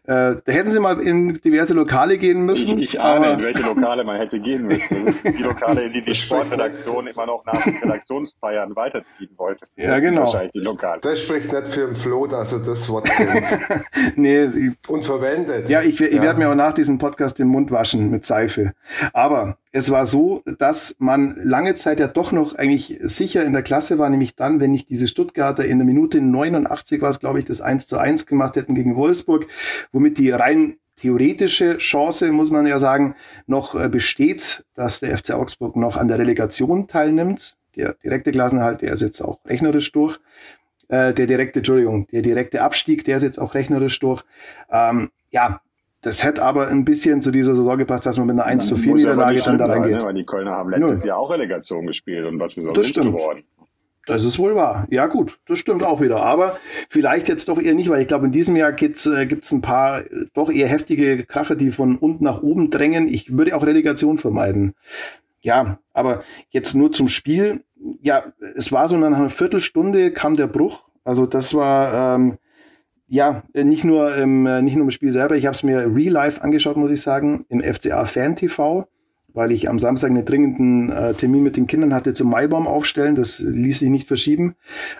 Äh, 0.04 0.36
da 0.44 0.52
hätten 0.52 0.70
Sie 0.70 0.80
mal 0.80 1.00
in 1.00 1.40
diverse 1.40 1.72
Lokale 1.72 2.18
gehen 2.18 2.44
müssen. 2.44 2.76
Ich, 2.76 2.94
ich 2.94 3.00
ahne, 3.00 3.32
in 3.32 3.42
welche 3.42 3.62
Lokale 3.62 4.04
man 4.04 4.18
hätte 4.18 4.38
gehen 4.38 4.66
müssen. 4.66 5.06
Das 5.06 5.22
sind 5.22 5.38
die 5.38 5.42
Lokale, 5.42 5.84
in 5.84 5.92
die 5.92 6.04
die 6.04 6.14
Sportredaktion 6.14 7.06
immer 7.06 7.26
noch 7.26 7.46
nach 7.46 7.64
den 7.64 7.76
Redaktionsfeiern 7.76 8.76
weiterziehen 8.76 9.30
wollte. 9.38 9.64
Ja, 9.76 9.98
genau. 9.98 10.22
Wahrscheinlich 10.22 10.52
die 10.52 10.60
Lokale. 10.60 11.00
Das 11.00 11.22
spricht 11.22 11.50
nicht 11.50 11.68
für 11.68 11.86
den 11.86 11.96
Flo, 11.96 12.26
dass 12.26 12.52
er 12.52 12.58
das 12.58 12.86
Wort 12.90 13.06
kennt. 13.06 13.46
nee. 14.16 14.72
Und 14.88 15.06
verwendet. 15.06 15.70
Ja, 15.70 15.80
ich, 15.80 15.98
ich 15.98 16.12
ja. 16.12 16.22
werde 16.22 16.38
mir 16.38 16.50
auch 16.50 16.54
nach 16.54 16.74
diesem 16.74 16.98
Podcast 16.98 17.38
den 17.38 17.48
Mund 17.48 17.70
waschen 17.70 18.10
mit 18.10 18.26
Seife. 18.26 18.74
Aber 19.14 19.56
es 19.76 19.90
war 19.90 20.06
so, 20.06 20.42
dass 20.58 20.96
man 20.98 21.36
lange 21.44 21.74
Zeit 21.74 22.00
ja 22.00 22.06
doch 22.06 22.32
noch 22.32 22.54
eigentlich 22.54 22.96
sicher 23.02 23.44
in 23.44 23.52
der 23.52 23.62
Klasse 23.62 23.98
war, 23.98 24.08
nämlich 24.08 24.34
dann, 24.34 24.58
wenn 24.58 24.72
nicht 24.72 24.88
diese 24.88 25.06
Stuttgarter 25.06 25.66
in 25.66 25.76
der 25.76 25.84
Minute 25.84 26.22
89 26.22 27.02
war 27.02 27.10
es, 27.10 27.20
glaube 27.20 27.40
ich, 27.40 27.44
das 27.44 27.60
1 27.60 27.86
zu 27.86 27.98
1 27.98 28.24
gemacht 28.24 28.56
hätten 28.56 28.74
gegen 28.74 28.96
Wolfsburg, 28.96 29.46
womit 29.92 30.16
die 30.16 30.30
rein 30.30 30.78
theoretische 30.96 31.76
Chance, 31.76 32.32
muss 32.32 32.50
man 32.50 32.66
ja 32.66 32.78
sagen, 32.78 33.16
noch 33.46 33.74
äh, 33.74 33.90
besteht, 33.90 34.64
dass 34.74 35.00
der 35.00 35.18
FC 35.18 35.32
Augsburg 35.32 35.76
noch 35.76 35.98
an 35.98 36.08
der 36.08 36.18
Relegation 36.18 36.88
teilnimmt. 36.88 37.58
Der 37.76 37.96
direkte 38.02 38.32
Klassenhalt, 38.32 38.80
der 38.80 38.94
ist 38.94 39.02
jetzt 39.02 39.20
auch 39.20 39.40
rechnerisch 39.44 39.92
durch. 39.92 40.18
Äh, 40.88 41.12
der 41.12 41.26
direkte, 41.26 41.58
Entschuldigung, 41.58 42.06
der 42.06 42.22
direkte 42.22 42.62
Abstieg, 42.62 43.04
der 43.04 43.18
ist 43.18 43.24
jetzt 43.24 43.38
auch 43.38 43.52
rechnerisch 43.52 43.98
durch. 43.98 44.24
Ähm, 44.70 45.10
ja, 45.30 45.60
das 46.06 46.22
hätte 46.22 46.44
aber 46.44 46.68
ein 46.68 46.84
bisschen 46.84 47.20
zu 47.20 47.32
dieser 47.32 47.56
Saison 47.56 47.76
gepasst, 47.78 48.06
dass 48.06 48.16
man 48.16 48.28
mit 48.28 48.34
einer 48.34 48.44
1 48.44 48.68
zu 48.68 48.76
4 48.76 48.94
Niederlage 48.94 49.42
dann 49.42 49.58
da 49.58 49.66
reingeht. 49.66 49.96
Ne? 49.96 50.02
Weil 50.04 50.14
die 50.14 50.24
Kölner 50.24 50.52
haben 50.52 50.70
letztes 50.70 51.02
Jahr 51.02 51.18
auch 51.18 51.30
Relegation 51.30 51.84
gespielt 51.84 52.24
und 52.26 52.38
was 52.38 52.56
ist 52.56 52.62
sonst 52.62 52.94
geworden? 52.94 53.42
Das 54.06 54.24
ist 54.24 54.38
wohl 54.38 54.54
wahr. 54.54 54.86
Ja, 54.88 55.08
gut, 55.08 55.40
das 55.48 55.58
stimmt 55.58 55.82
auch 55.82 56.00
wieder. 56.00 56.22
Aber 56.22 56.58
vielleicht 56.88 57.28
jetzt 57.28 57.48
doch 57.48 57.60
eher 57.60 57.74
nicht, 57.74 57.88
weil 57.88 58.02
ich 58.02 58.06
glaube, 58.06 58.26
in 58.26 58.30
diesem 58.30 58.54
Jahr 58.54 58.72
gibt 58.72 58.94
es 58.94 59.06
äh, 59.06 59.26
ein 59.50 59.60
paar 59.62 60.02
äh, 60.02 60.26
doch 60.32 60.48
eher 60.48 60.68
heftige 60.68 61.24
Krache, 61.24 61.56
die 61.56 61.72
von 61.72 61.96
unten 61.96 62.22
nach 62.22 62.40
oben 62.40 62.70
drängen. 62.70 63.08
Ich 63.08 63.36
würde 63.36 63.56
auch 63.56 63.66
Relegation 63.66 64.16
vermeiden. 64.16 64.74
Ja, 65.40 65.80
aber 65.92 66.22
jetzt 66.50 66.74
nur 66.74 66.92
zum 66.92 67.08
Spiel. 67.08 67.64
Ja, 68.00 68.32
es 68.54 68.70
war 68.70 68.88
so 68.88 68.96
nach 68.96 69.08
einer 69.08 69.28
Viertelstunde 69.28 70.12
kam 70.12 70.36
der 70.36 70.46
Bruch. 70.46 70.84
Also 71.02 71.26
das 71.26 71.52
war, 71.52 72.14
ähm, 72.14 72.38
ja, 73.08 73.42
äh, 73.54 73.64
nicht 73.64 73.84
nur 73.84 74.14
im, 74.16 74.46
äh, 74.46 74.62
nicht 74.62 74.76
nur 74.76 74.84
im 74.84 74.90
Spiel 74.90 75.12
selber, 75.12 75.36
ich 75.36 75.46
habe 75.46 75.54
es 75.54 75.62
mir 75.62 75.94
real 75.94 76.12
life 76.12 76.42
angeschaut, 76.42 76.76
muss 76.76 76.90
ich 76.90 77.02
sagen, 77.02 77.44
im 77.48 77.60
FCA 77.60 78.04
Fan 78.04 78.36
TV, 78.36 78.88
weil 79.36 79.52
ich 79.52 79.68
am 79.68 79.78
Samstag 79.78 80.10
einen 80.10 80.24
dringenden 80.24 80.90
äh, 80.90 81.12
Termin 81.12 81.42
mit 81.42 81.56
den 81.56 81.66
Kindern 81.66 81.92
hatte 81.94 82.14
zum 82.14 82.30
Maibaum 82.30 82.66
aufstellen. 82.66 83.14
Das 83.14 83.38
ließ 83.38 83.80
sich 83.80 83.90
nicht 83.90 84.08
verschieben. 84.08 84.54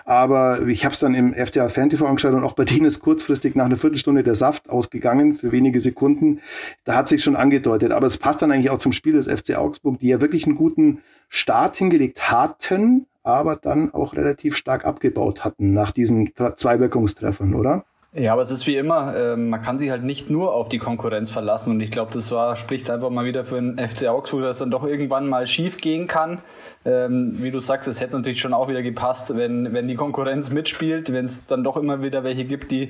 Aber 0.05 0.67
ich 0.67 0.85
habe 0.85 0.93
es 0.93 0.99
dann 0.99 1.15
im 1.15 1.33
FCA 1.33 1.69
Fan 1.69 1.89
TV 1.89 2.05
angeschaut 2.05 2.33
und 2.33 2.43
auch 2.43 2.53
bei 2.53 2.63
denen 2.63 2.85
ist 2.85 2.99
kurzfristig 2.99 3.55
nach 3.55 3.65
einer 3.65 3.77
Viertelstunde 3.77 4.23
der 4.23 4.35
Saft 4.35 4.69
ausgegangen 4.69 5.33
für 5.33 5.51
wenige 5.51 5.79
Sekunden. 5.79 6.39
Da 6.83 6.95
hat 6.95 7.09
sich 7.09 7.23
schon 7.23 7.35
angedeutet. 7.35 7.91
Aber 7.91 8.05
es 8.05 8.19
passt 8.19 8.43
dann 8.43 8.51
eigentlich 8.51 8.69
auch 8.69 8.77
zum 8.77 8.93
Spiel 8.93 9.13
des 9.13 9.27
FC 9.27 9.57
Augsburg, 9.57 9.97
die 9.99 10.07
ja 10.09 10.21
wirklich 10.21 10.45
einen 10.45 10.55
guten 10.55 10.99
Start 11.29 11.75
hingelegt 11.75 12.29
hatten, 12.29 13.07
aber 13.23 13.55
dann 13.55 13.91
auch 13.91 14.13
relativ 14.13 14.55
stark 14.55 14.85
abgebaut 14.85 15.43
hatten 15.43 15.73
nach 15.73 15.89
diesen 15.89 16.31
zwei 16.55 16.79
Wirkungstreffern, 16.79 17.55
oder? 17.55 17.85
Ja, 18.19 18.33
aber 18.33 18.41
es 18.41 18.49
ist 18.49 18.65
wie 18.65 18.77
immer, 18.77 19.15
äh, 19.15 19.35
man 19.35 19.61
kann 19.61 19.77
sich 19.77 19.91
halt 19.91 20.03
nicht 20.03 20.31
nur 20.31 20.51
auf 20.55 20.69
die 20.69 20.79
Konkurrenz 20.79 21.29
verlassen 21.29 21.73
und 21.75 21.81
ich 21.81 21.91
glaube, 21.91 22.11
das 22.11 22.31
war, 22.31 22.55
spricht 22.55 22.89
einfach 22.89 23.11
mal 23.11 23.25
wieder 23.25 23.45
für 23.45 23.61
den 23.61 23.77
FC 23.77 24.07
Augsburg, 24.07 24.41
dass 24.41 24.57
dann 24.57 24.71
doch 24.71 24.83
irgendwann 24.83 25.29
mal 25.29 25.45
schief 25.45 25.77
gehen 25.77 26.07
kann. 26.07 26.39
Ähm, 26.83 27.33
wie 27.35 27.51
du 27.51 27.59
sagst, 27.59 27.87
es 27.87 28.01
hätte 28.01 28.15
natürlich 28.15 28.41
schon 28.41 28.55
auch 28.55 28.69
wieder 28.69 28.81
gepasst, 28.81 29.37
wenn, 29.37 29.71
wenn 29.71 29.87
die 29.87 29.93
Konkurrenz 29.93 30.49
mitspielt, 30.49 31.13
wenn 31.13 31.25
es 31.25 31.45
dann 31.45 31.63
doch 31.63 31.77
immer 31.77 32.01
wieder 32.01 32.23
welche 32.23 32.45
gibt, 32.45 32.71
die, 32.71 32.89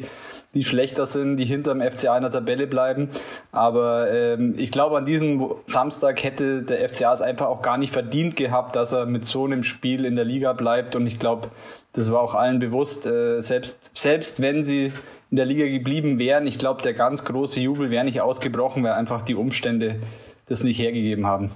die 0.54 0.64
schlechter 0.64 1.06
sind, 1.06 1.36
die 1.36 1.46
hinter 1.46 1.74
dem 1.74 1.82
FCA 1.82 2.16
in 2.16 2.22
der 2.22 2.32
Tabelle 2.32 2.66
bleiben. 2.66 3.10
Aber 3.52 4.10
ähm, 4.10 4.56
ich 4.58 4.72
glaube, 4.72 4.98
an 4.98 5.04
diesem 5.04 5.44
Samstag 5.66 6.24
hätte 6.24 6.62
der 6.62 6.88
FCA 6.88 7.12
es 7.12 7.22
einfach 7.22 7.48
auch 7.48 7.62
gar 7.62 7.78
nicht 7.78 7.92
verdient 7.92 8.38
gehabt, 8.38 8.78
dass 8.78 8.94
er 8.94 9.06
mit 9.06 9.26
so 9.26 9.44
einem 9.44 9.64
Spiel 9.64 10.06
in 10.06 10.16
der 10.16 10.24
Liga 10.24 10.54
bleibt 10.54 10.96
und 10.96 11.06
ich 11.06 11.20
glaube, 11.20 11.50
das 11.92 12.12
war 12.12 12.22
auch 12.22 12.36
allen 12.36 12.60
bewusst, 12.60 13.08
äh, 13.08 13.42
selbst, 13.42 13.92
selbst 13.94 14.42
wenn 14.42 14.64
sie 14.64 14.94
in 15.30 15.38
der 15.38 15.46
Liga 15.46 15.68
geblieben 15.68 16.20
wären. 16.20 16.48
Ich 16.48 16.58
glaube, 16.58 16.82
der 16.82 16.94
ganz 16.94 17.26
große 17.26 17.60
Jubel 17.60 17.90
wäre 17.90 18.06
nicht 18.06 18.22
ausgebrochen, 18.22 18.84
weil 18.84 18.94
einfach 18.94 19.22
die 19.22 19.36
Umstände 19.36 20.00
das 20.46 20.64
nicht 20.64 20.80
hergegeben 20.80 21.26
haben. 21.26 21.52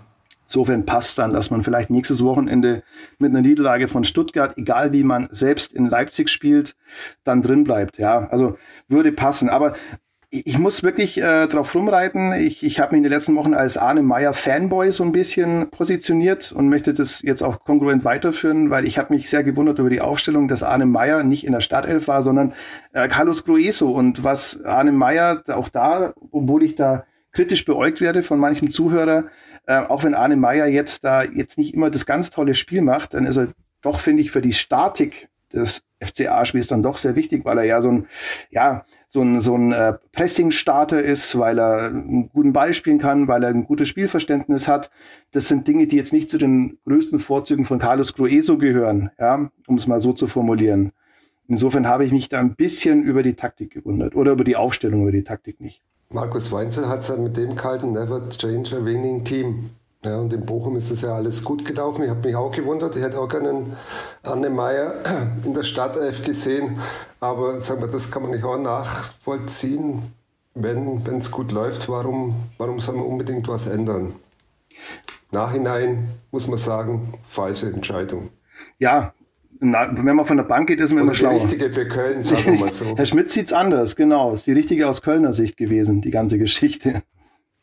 Insofern 0.47 0.85
passt 0.85 1.17
dann, 1.17 1.31
dass 1.31 1.49
man 1.49 1.63
vielleicht 1.63 1.89
nächstes 1.89 2.25
Wochenende 2.25 2.83
mit 3.19 3.29
einer 3.29 3.41
Niederlage 3.41 3.87
von 3.87 4.03
Stuttgart, 4.03 4.57
egal 4.57 4.91
wie 4.91 5.03
man 5.05 5.29
selbst 5.31 5.71
in 5.71 5.85
Leipzig 5.85 6.29
spielt, 6.29 6.75
dann 7.23 7.41
drin 7.41 7.63
bleibt. 7.63 7.97
Ja, 7.97 8.27
also 8.29 8.57
würde 8.89 9.13
passen. 9.13 9.47
Aber 9.47 9.75
ich 10.33 10.57
muss 10.57 10.81
wirklich 10.81 11.21
äh, 11.21 11.47
drauf 11.47 11.75
rumreiten. 11.75 12.31
Ich, 12.31 12.63
ich 12.63 12.79
habe 12.79 12.93
mich 12.93 12.99
in 12.99 13.03
den 13.03 13.11
letzten 13.11 13.35
Wochen 13.35 13.53
als 13.53 13.77
Arne 13.77 14.01
Meyer 14.01 14.33
Fanboy 14.33 14.89
so 14.91 15.03
ein 15.03 15.11
bisschen 15.11 15.69
positioniert 15.69 16.53
und 16.53 16.69
möchte 16.69 16.93
das 16.93 17.21
jetzt 17.21 17.41
auch 17.43 17.65
kongruent 17.65 18.05
weiterführen, 18.05 18.69
weil 18.69 18.85
ich 18.85 18.97
habe 18.97 19.13
mich 19.13 19.29
sehr 19.29 19.43
gewundert 19.43 19.79
über 19.79 19.89
die 19.89 19.99
Aufstellung, 19.99 20.47
dass 20.47 20.63
Arne 20.63 20.85
Meyer 20.85 21.23
nicht 21.23 21.45
in 21.45 21.51
der 21.51 21.59
Startelf 21.59 22.07
war, 22.07 22.23
sondern 22.23 22.53
äh, 22.93 23.09
Carlos 23.09 23.43
Grueso. 23.43 23.91
Und 23.91 24.23
was 24.23 24.63
Arne 24.63 24.93
Meyer 24.93 25.43
auch 25.49 25.67
da, 25.67 26.13
obwohl 26.31 26.63
ich 26.63 26.75
da 26.75 27.03
kritisch 27.33 27.65
beäugt 27.65 27.99
werde 27.99 28.23
von 28.23 28.39
manchem 28.39 28.71
Zuhörer, 28.71 29.25
äh, 29.67 29.79
auch 29.79 30.05
wenn 30.05 30.15
Arne 30.15 30.37
Meyer 30.37 30.67
jetzt 30.67 31.03
da 31.03 31.23
jetzt 31.23 31.57
nicht 31.57 31.73
immer 31.73 31.89
das 31.89 32.05
ganz 32.05 32.29
tolle 32.29 32.55
Spiel 32.55 32.81
macht, 32.81 33.15
dann 33.15 33.25
ist 33.25 33.35
er 33.35 33.49
doch, 33.81 33.99
finde 33.99 34.21
ich, 34.21 34.31
für 34.31 34.41
die 34.41 34.53
Statik 34.53 35.27
des 35.53 35.83
FCA-Spiels 35.99 36.67
dann 36.67 36.83
doch 36.83 36.97
sehr 36.97 37.15
wichtig, 37.15 37.45
weil 37.45 37.57
er 37.59 37.63
ja 37.63 37.81
so 37.81 37.89
ein, 37.89 38.07
ja, 38.49 38.85
so 39.07 39.21
ein, 39.21 39.41
so 39.41 39.55
ein 39.55 39.71
äh, 39.71 39.93
Pressing-Starter 40.13 41.01
ist, 41.03 41.37
weil 41.37 41.59
er 41.59 41.87
einen 41.87 42.29
guten 42.29 42.53
Ball 42.53 42.73
spielen 42.73 42.99
kann, 42.99 43.27
weil 43.27 43.43
er 43.43 43.49
ein 43.49 43.65
gutes 43.65 43.89
Spielverständnis 43.89 44.67
hat. 44.67 44.89
Das 45.31 45.47
sind 45.47 45.67
Dinge, 45.67 45.87
die 45.87 45.97
jetzt 45.97 46.13
nicht 46.13 46.29
zu 46.29 46.37
den 46.37 46.77
größten 46.85 47.19
Vorzügen 47.19 47.65
von 47.65 47.79
Carlos 47.79 48.13
Grueso 48.13 48.57
gehören, 48.57 49.11
ja, 49.19 49.49
um 49.67 49.77
es 49.77 49.87
mal 49.87 50.01
so 50.01 50.13
zu 50.13 50.27
formulieren. 50.27 50.91
Insofern 51.47 51.87
habe 51.87 52.05
ich 52.05 52.13
mich 52.13 52.29
da 52.29 52.39
ein 52.39 52.55
bisschen 52.55 53.03
über 53.03 53.23
die 53.23 53.33
Taktik 53.33 53.71
gewundert 53.71 54.15
oder 54.15 54.31
über 54.31 54.45
die 54.45 54.55
Aufstellung, 54.55 55.01
über 55.01 55.11
die 55.11 55.25
Taktik 55.25 55.59
nicht. 55.59 55.81
Markus 56.09 56.51
Weinzel 56.51 56.87
hat 56.87 57.01
es 57.01 57.09
ja 57.09 57.17
mit 57.17 57.35
dem 57.35 57.55
gehalten, 57.55 57.91
never 57.91 58.27
change 58.29 58.75
a 58.75 58.83
winning 58.83 59.23
team. 59.23 59.69
Ja, 60.03 60.17
und 60.17 60.33
in 60.33 60.45
Bochum 60.45 60.75
ist 60.77 60.89
es 60.89 61.01
ja 61.01 61.13
alles 61.13 61.43
gut 61.43 61.63
gelaufen. 61.63 62.03
Ich 62.03 62.09
habe 62.09 62.27
mich 62.27 62.35
auch 62.35 62.51
gewundert. 62.51 62.95
Ich 62.95 63.03
hätte 63.03 63.19
auch 63.19 63.27
gerne 63.27 63.49
einen 63.49 63.77
Anne 64.23 64.49
Meyer 64.49 64.95
in 65.45 65.53
der 65.53 65.63
Startelf 65.63 66.23
gesehen. 66.23 66.79
Aber 67.19 67.61
sagen 67.61 67.81
wir, 67.81 67.87
das 67.87 68.09
kann 68.09 68.23
man 68.23 68.31
nicht 68.31 68.43
auch 68.43 68.57
nachvollziehen. 68.57 70.13
Wenn 70.55 70.97
es 71.17 71.29
gut 71.29 71.51
läuft, 71.51 71.87
warum, 71.87 72.35
warum 72.57 72.79
soll 72.79 72.95
man 72.95 73.05
unbedingt 73.05 73.47
was 73.47 73.67
ändern? 73.67 74.15
Nachhinein 75.31 76.09
muss 76.31 76.47
man 76.47 76.57
sagen, 76.57 77.13
falsche 77.23 77.67
Entscheidung. 77.67 78.29
Ja, 78.79 79.13
na, 79.59 79.87
wenn 79.91 80.15
man 80.15 80.25
von 80.25 80.37
der 80.37 80.43
Bank 80.43 80.67
geht, 80.67 80.79
ist 80.79 80.89
man 80.89 81.03
Oder 81.03 81.03
immer 81.03 81.13
schlauer. 81.13 81.33
Die 81.33 81.43
richtige 81.43 81.69
für 81.69 81.87
Köln, 81.87 82.23
sagen 82.23 82.45
wir 82.45 82.59
mal 82.59 82.71
so. 82.71 82.85
Herr 82.97 83.05
Schmidt 83.05 83.29
sieht 83.29 83.45
es 83.45 83.53
anders, 83.53 83.95
genau. 83.95 84.33
Ist 84.33 84.47
die 84.47 84.51
richtige 84.51 84.87
aus 84.87 85.03
Kölner 85.03 85.33
Sicht 85.33 85.55
gewesen, 85.55 86.01
die 86.01 86.09
ganze 86.09 86.39
Geschichte. 86.39 87.03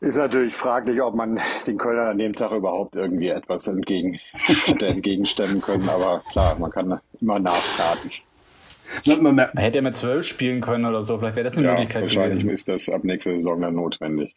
Ist 0.01 0.15
natürlich 0.15 0.55
fraglich, 0.55 1.01
ob 1.01 1.15
man 1.15 1.41
den 1.67 1.77
Kölnern 1.77 2.07
an 2.07 2.17
dem 2.17 2.33
Tag 2.33 2.53
überhaupt 2.53 2.95
irgendwie 2.95 3.27
etwas 3.27 3.67
entgegen, 3.67 4.17
hätte 4.33 4.87
entgegenstemmen 4.87 5.61
können. 5.61 5.89
Aber 5.89 6.21
klar, 6.31 6.57
man 6.57 6.71
kann 6.71 6.99
immer 7.19 7.39
nachkarten. 7.39 8.11
Man, 9.21 9.35
man 9.35 9.49
hätte 9.55 9.79
ja 9.79 9.81
mit 9.81 9.97
zwölf 9.97 10.25
spielen 10.25 10.61
können 10.61 10.85
oder 10.85 11.03
so. 11.03 11.17
Vielleicht 11.17 11.35
wäre 11.35 11.49
das 11.49 11.57
eine 11.57 11.67
ja, 11.67 11.73
Möglichkeit 11.73 12.03
wahrscheinlich 12.03 12.39
gewesen. 12.39 12.53
ist 12.53 12.69
das 12.69 12.89
ab 12.89 13.03
nächster 13.03 13.31
Saison 13.31 13.61
dann 13.61 13.75
notwendig. 13.75 14.35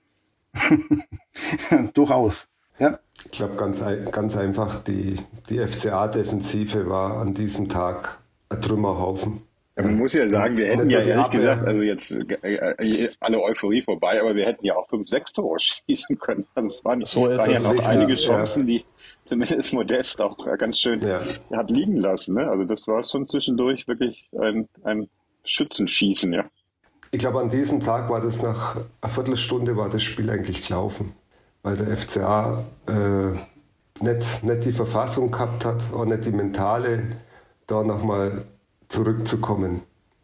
Durchaus. 1.95 2.49
Ja. 2.79 2.99
Ich 3.25 3.39
glaube, 3.39 3.55
ganz, 3.55 3.83
ganz 4.11 4.37
einfach, 4.37 4.83
die, 4.83 5.17
die 5.49 5.59
FCA-Defensive 5.59 6.89
war 6.89 7.19
an 7.19 7.35
diesem 7.35 7.69
Tag 7.69 8.19
ein 8.49 8.61
Trümmerhaufen. 8.61 9.43
Man 9.77 9.97
muss 9.97 10.13
ja 10.13 10.29
sagen, 10.29 10.57
wir 10.57 10.67
hätten 10.67 10.91
ja 10.91 11.01
ehrlich 11.01 11.31
gesagt, 11.31 11.65
also 11.65 11.81
jetzt 11.81 12.13
äh, 12.13 12.75
äh, 12.77 13.11
alle 13.21 13.41
Euphorie 13.41 13.81
vorbei, 13.81 14.21
aber 14.21 14.35
wir 14.35 14.45
hätten 14.45 14.67
ja 14.67 14.75
auch 14.77 14.87
fünf, 14.89 15.09
sechs 15.09 15.33
Tore 15.33 15.59
schießen 15.59 16.19
können. 16.19 16.47
Es 16.57 16.85
waren, 16.85 17.01
so 17.03 17.23
waren 17.23 17.51
ja 17.51 17.61
noch 17.61 17.85
einige 17.87 18.15
Chancen, 18.15 18.69
ja. 18.69 18.79
die 18.79 18.85
zumindest 19.25 19.73
Modest 19.73 20.21
auch 20.21 20.37
ganz 20.59 20.79
schön 20.79 21.01
ja. 21.01 21.23
hat 21.53 21.71
liegen 21.71 21.97
lassen. 21.97 22.35
Ne? 22.35 22.49
Also 22.49 22.65
das 22.65 22.87
war 22.87 23.03
schon 23.05 23.27
zwischendurch 23.27 23.89
wirklich 23.89 24.29
ein, 24.39 24.69
ein 24.85 25.09
Schützenschießen, 25.45 26.33
ja. 26.33 26.45
Ich 27.11 27.19
glaube, 27.19 27.41
an 27.41 27.51
diesem 27.51 27.81
Tag 27.81 28.09
war 28.11 28.21
das 28.21 28.43
nach 28.43 28.77
einer 29.01 29.13
Viertelstunde 29.13 29.77
war 29.77 29.89
das 29.89 30.03
Spiel 30.03 30.31
eigentlich 30.31 30.67
gelaufen, 30.67 31.15
weil 31.63 31.77
der 31.77 31.97
FCA 31.97 32.65
äh, 32.87 34.05
nicht, 34.05 34.45
nicht 34.45 34.65
die 34.65 34.73
Verfassung 34.73 35.31
gehabt 35.31 35.65
hat, 35.65 35.81
auch 35.95 36.05
nicht 36.05 36.25
die 36.25 36.31
mentale, 36.31 37.17
da 37.67 37.83
nochmal 37.83 38.45
zurückzukommen. 38.93 39.83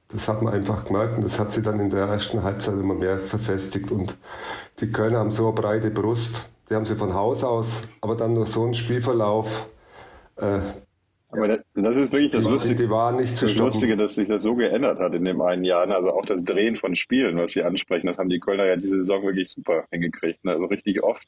Das 0.09 0.29
hat 0.29 0.43
man 0.43 0.55
einfach 0.55 0.85
gemerkt 0.85 1.17
und 1.17 1.25
das 1.25 1.39
hat 1.39 1.53
sie 1.53 1.63
dann 1.63 1.81
in 1.81 1.91
der 1.91 2.07
ersten 2.07 2.43
Halbzeit 2.43 2.75
immer 2.75 2.95
mehr 2.95 3.19
verfestigt. 3.19 3.91
Und 3.91 4.17
die 4.81 4.89
Kölner 4.89 5.19
haben 5.19 5.31
so 5.31 5.47
eine 5.47 5.55
breite 5.55 5.91
Brust, 5.91 6.51
die 6.71 6.75
haben 6.75 6.85
sie 6.85 6.97
von 6.97 7.15
Haus 7.15 7.45
aus, 7.45 7.89
aber 8.01 8.15
dann 8.15 8.35
nur 8.35 8.47
so 8.47 8.65
ein 8.65 8.75
Spielverlauf. 8.75 9.69
Äh, 10.37 10.61
aber 11.31 11.49
das, 11.49 11.59
das, 11.75 11.97
ist 11.97 12.13
wirklich 12.13 12.33
das, 12.33 12.41
die, 12.41 12.47
Lustige, 12.47 12.75
die 12.75 12.91
waren 12.91 13.17
nicht 13.17 13.37
zu 13.37 13.47
das 13.47 13.57
Lustige, 13.57 13.97
dass 13.99 14.15
sich 14.15 14.29
das 14.29 14.43
so 14.43 14.55
geändert 14.55 14.99
hat 14.99 15.13
in 15.13 15.27
den 15.27 15.43
einen 15.43 15.65
Jahren. 15.65 15.93
Also 15.93 16.09
auch 16.11 16.25
das 16.25 16.43
Drehen 16.43 16.75
von 16.75 16.95
Spielen, 16.95 17.37
was 17.37 17.53
Sie 17.53 17.63
ansprechen, 17.63 18.07
das 18.07 18.17
haben 18.17 18.31
die 18.31 18.41
Kölner 18.41 18.65
ja 18.65 18.77
diese 18.77 18.97
Saison 18.97 19.23
wirklich 19.25 19.51
super 19.51 19.85
hingekriegt. 19.91 20.43
Ne? 20.45 20.53
Also 20.53 20.65
richtig 20.67 21.03
oft. 21.03 21.27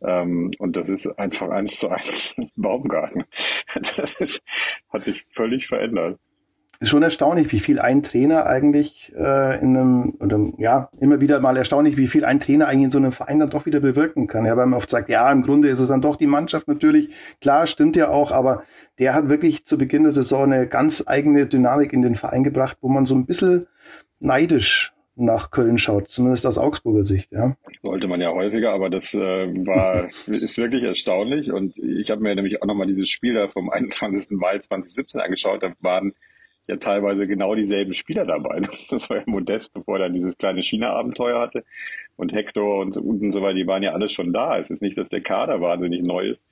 Ähm, 0.00 0.50
und 0.58 0.74
das 0.74 0.90
ist 0.90 1.06
einfach 1.20 1.50
eins 1.50 1.78
zu 1.78 1.88
eins 1.88 2.34
Baumgarten. 2.56 3.24
Das 3.74 4.14
ist, 4.20 4.44
hat 4.92 5.04
sich 5.04 5.24
völlig 5.30 5.68
verändert 5.68 6.18
ist 6.82 6.88
schon 6.88 7.04
erstaunlich, 7.04 7.52
wie 7.52 7.60
viel 7.60 7.78
ein 7.78 8.02
Trainer 8.02 8.44
eigentlich 8.44 9.12
äh, 9.16 9.60
in 9.60 9.76
einem, 9.76 10.14
oder 10.18 10.38
ja, 10.58 10.90
immer 11.00 11.20
wieder 11.20 11.38
mal 11.40 11.56
erstaunlich, 11.56 11.96
wie 11.96 12.08
viel 12.08 12.24
ein 12.24 12.40
Trainer 12.40 12.66
eigentlich 12.66 12.84
in 12.84 12.90
so 12.90 12.98
einem 12.98 13.12
Verein 13.12 13.38
dann 13.38 13.50
doch 13.50 13.66
wieder 13.66 13.78
bewirken 13.78 14.26
kann. 14.26 14.44
Ja, 14.44 14.56
weil 14.56 14.66
man 14.66 14.78
oft 14.78 14.90
sagt, 14.90 15.08
ja, 15.08 15.30
im 15.30 15.42
Grunde 15.42 15.68
ist 15.68 15.78
es 15.78 15.88
dann 15.88 16.02
doch 16.02 16.16
die 16.16 16.26
Mannschaft 16.26 16.66
natürlich. 16.66 17.10
Klar, 17.40 17.68
stimmt 17.68 17.94
ja 17.94 18.08
auch, 18.08 18.32
aber 18.32 18.64
der 18.98 19.14
hat 19.14 19.28
wirklich 19.28 19.64
zu 19.64 19.78
Beginn 19.78 20.02
der 20.02 20.12
Saison 20.12 20.52
eine 20.52 20.66
ganz 20.66 21.04
eigene 21.06 21.46
Dynamik 21.46 21.92
in 21.92 22.02
den 22.02 22.16
Verein 22.16 22.42
gebracht, 22.42 22.78
wo 22.80 22.88
man 22.88 23.06
so 23.06 23.14
ein 23.14 23.26
bisschen 23.26 23.68
neidisch 24.18 24.92
nach 25.14 25.50
Köln 25.52 25.78
schaut, 25.78 26.08
zumindest 26.08 26.46
aus 26.46 26.58
Augsburger 26.58 27.04
Sicht, 27.04 27.30
ja. 27.32 27.54
Sollte 27.82 28.08
man 28.08 28.20
ja 28.20 28.32
häufiger, 28.32 28.72
aber 28.72 28.90
das 28.90 29.14
äh, 29.14 29.20
war, 29.20 30.08
ist 30.26 30.58
wirklich 30.58 30.82
erstaunlich 30.82 31.52
und 31.52 31.76
ich 31.78 32.10
habe 32.10 32.22
mir 32.22 32.34
nämlich 32.34 32.60
auch 32.60 32.66
nochmal 32.66 32.88
dieses 32.88 33.08
Spiel 33.08 33.34
da 33.34 33.48
vom 33.48 33.70
21. 33.70 34.30
Mai 34.30 34.58
2017 34.58 35.20
angeschaut, 35.20 35.62
da 35.62 35.72
waren 35.80 36.14
ja 36.68 36.76
teilweise 36.76 37.26
genau 37.26 37.54
dieselben 37.54 37.94
Spieler 37.94 38.24
dabei. 38.24 38.62
Das 38.90 39.08
war 39.10 39.18
ja 39.18 39.22
Modest, 39.26 39.72
bevor 39.74 39.96
er 39.96 40.04
dann 40.04 40.14
dieses 40.14 40.36
kleine 40.36 40.62
China-Abenteuer 40.62 41.40
hatte. 41.40 41.64
Und 42.16 42.32
Hector 42.32 42.80
und 42.80 42.92
so, 42.92 43.00
und 43.00 43.32
so 43.32 43.42
weiter, 43.42 43.54
die 43.54 43.66
waren 43.66 43.82
ja 43.82 43.92
alle 43.92 44.08
schon 44.08 44.32
da. 44.32 44.58
Es 44.58 44.70
ist 44.70 44.82
nicht, 44.82 44.98
dass 44.98 45.08
der 45.08 45.22
Kader 45.22 45.60
wahnsinnig 45.60 46.02
neu 46.02 46.30
ist. 46.30 46.42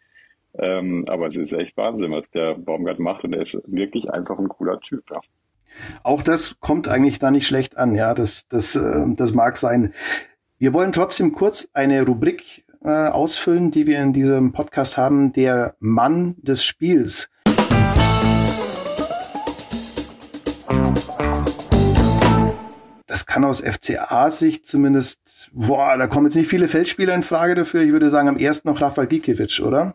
Ähm, 0.58 1.04
aber 1.06 1.26
es 1.26 1.36
ist 1.36 1.52
echt 1.52 1.76
Wahnsinn, 1.76 2.10
was 2.10 2.30
der 2.30 2.54
Baumgart 2.54 2.98
macht. 2.98 3.24
Und 3.24 3.34
er 3.34 3.42
ist 3.42 3.60
wirklich 3.66 4.10
einfach 4.10 4.38
ein 4.38 4.48
cooler 4.48 4.80
Typ. 4.80 5.04
Ja. 5.10 5.20
Auch 6.02 6.22
das 6.22 6.58
kommt 6.60 6.88
eigentlich 6.88 7.18
da 7.18 7.30
nicht 7.30 7.46
schlecht 7.46 7.76
an. 7.76 7.94
Ja, 7.94 8.14
das, 8.14 8.48
das, 8.48 8.74
äh, 8.74 9.04
das 9.14 9.32
mag 9.32 9.56
sein. 9.56 9.92
Wir 10.58 10.72
wollen 10.74 10.92
trotzdem 10.92 11.32
kurz 11.32 11.70
eine 11.72 12.04
Rubrik 12.04 12.64
äh, 12.82 12.88
ausfüllen, 12.88 13.70
die 13.70 13.86
wir 13.86 14.00
in 14.02 14.12
diesem 14.12 14.52
Podcast 14.52 14.96
haben, 14.96 15.32
der 15.32 15.76
Mann 15.78 16.36
des 16.38 16.64
Spiels. 16.64 17.30
Das 23.06 23.26
kann 23.26 23.44
aus 23.44 23.60
FCA-Sicht 23.60 24.64
zumindest, 24.64 25.50
boah, 25.52 25.98
da 25.98 26.06
kommen 26.06 26.26
jetzt 26.26 26.36
nicht 26.36 26.48
viele 26.48 26.68
Feldspieler 26.68 27.14
in 27.14 27.24
Frage 27.24 27.56
dafür. 27.56 27.82
Ich 27.82 27.90
würde 27.90 28.08
sagen, 28.08 28.28
am 28.28 28.38
ersten 28.38 28.68
noch 28.68 28.80
Rafael 28.80 29.08
Gikiewicz, 29.08 29.58
oder? 29.58 29.94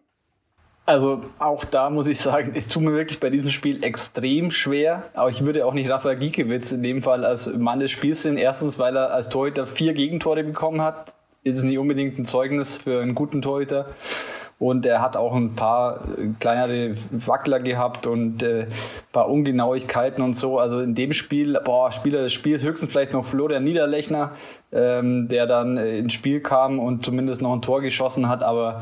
Also 0.85 1.23
auch 1.39 1.65
da 1.65 1.89
muss 1.89 2.07
ich 2.07 2.19
sagen, 2.19 2.51
es 2.53 2.67
tut 2.67 2.83
mir 2.83 2.93
wirklich 2.93 3.19
bei 3.19 3.29
diesem 3.29 3.49
Spiel 3.49 3.83
extrem 3.83 4.51
schwer. 4.51 5.03
Aber 5.13 5.29
ich 5.29 5.45
würde 5.45 5.65
auch 5.65 5.73
nicht 5.73 5.89
Rafael 5.89 6.17
Giekewitz 6.17 6.73
in 6.73 6.83
dem 6.83 7.01
Fall 7.01 7.25
als 7.25 7.47
Mann 7.55 7.79
des 7.79 7.89
Spiels 7.89 8.21
sehen. 8.21 8.37
Erstens, 8.37 8.77
weil 8.77 8.95
er 8.95 9.11
als 9.13 9.29
Torhüter 9.29 9.65
vier 9.65 9.93
Gegentore 9.93 10.43
bekommen 10.43 10.81
hat. 10.81 11.13
Ist 11.43 11.63
nicht 11.63 11.77
unbedingt 11.77 12.19
ein 12.19 12.25
Zeugnis 12.25 12.77
für 12.77 13.01
einen 13.01 13.15
guten 13.15 13.41
Torhüter. 13.41 13.87
Und 14.57 14.85
er 14.85 15.01
hat 15.01 15.17
auch 15.17 15.35
ein 15.35 15.55
paar 15.55 16.01
äh, 16.17 16.29
kleinere 16.39 16.95
Wackler 17.11 17.59
gehabt 17.59 18.07
und 18.07 18.41
äh, 18.41 18.67
paar 19.11 19.29
Ungenauigkeiten 19.29 20.23
und 20.23 20.35
so. 20.35 20.59
Also 20.59 20.79
in 20.79 20.95
dem 20.95 21.11
Spiel, 21.11 21.59
boah, 21.63 21.91
Spieler 21.91 22.21
des 22.21 22.31
Spiels 22.31 22.63
höchstens 22.63 22.91
vielleicht 22.91 23.11
noch 23.11 23.25
Florian 23.25 23.65
Niederlechner, 23.65 24.31
ähm, 24.71 25.27
der 25.27 25.45
dann 25.45 25.77
äh, 25.77 25.97
ins 25.99 26.13
Spiel 26.13 26.39
kam 26.39 26.79
und 26.79 27.03
zumindest 27.03 27.41
noch 27.41 27.53
ein 27.53 27.61
Tor 27.61 27.81
geschossen 27.81 28.29
hat. 28.29 28.43
Aber 28.43 28.81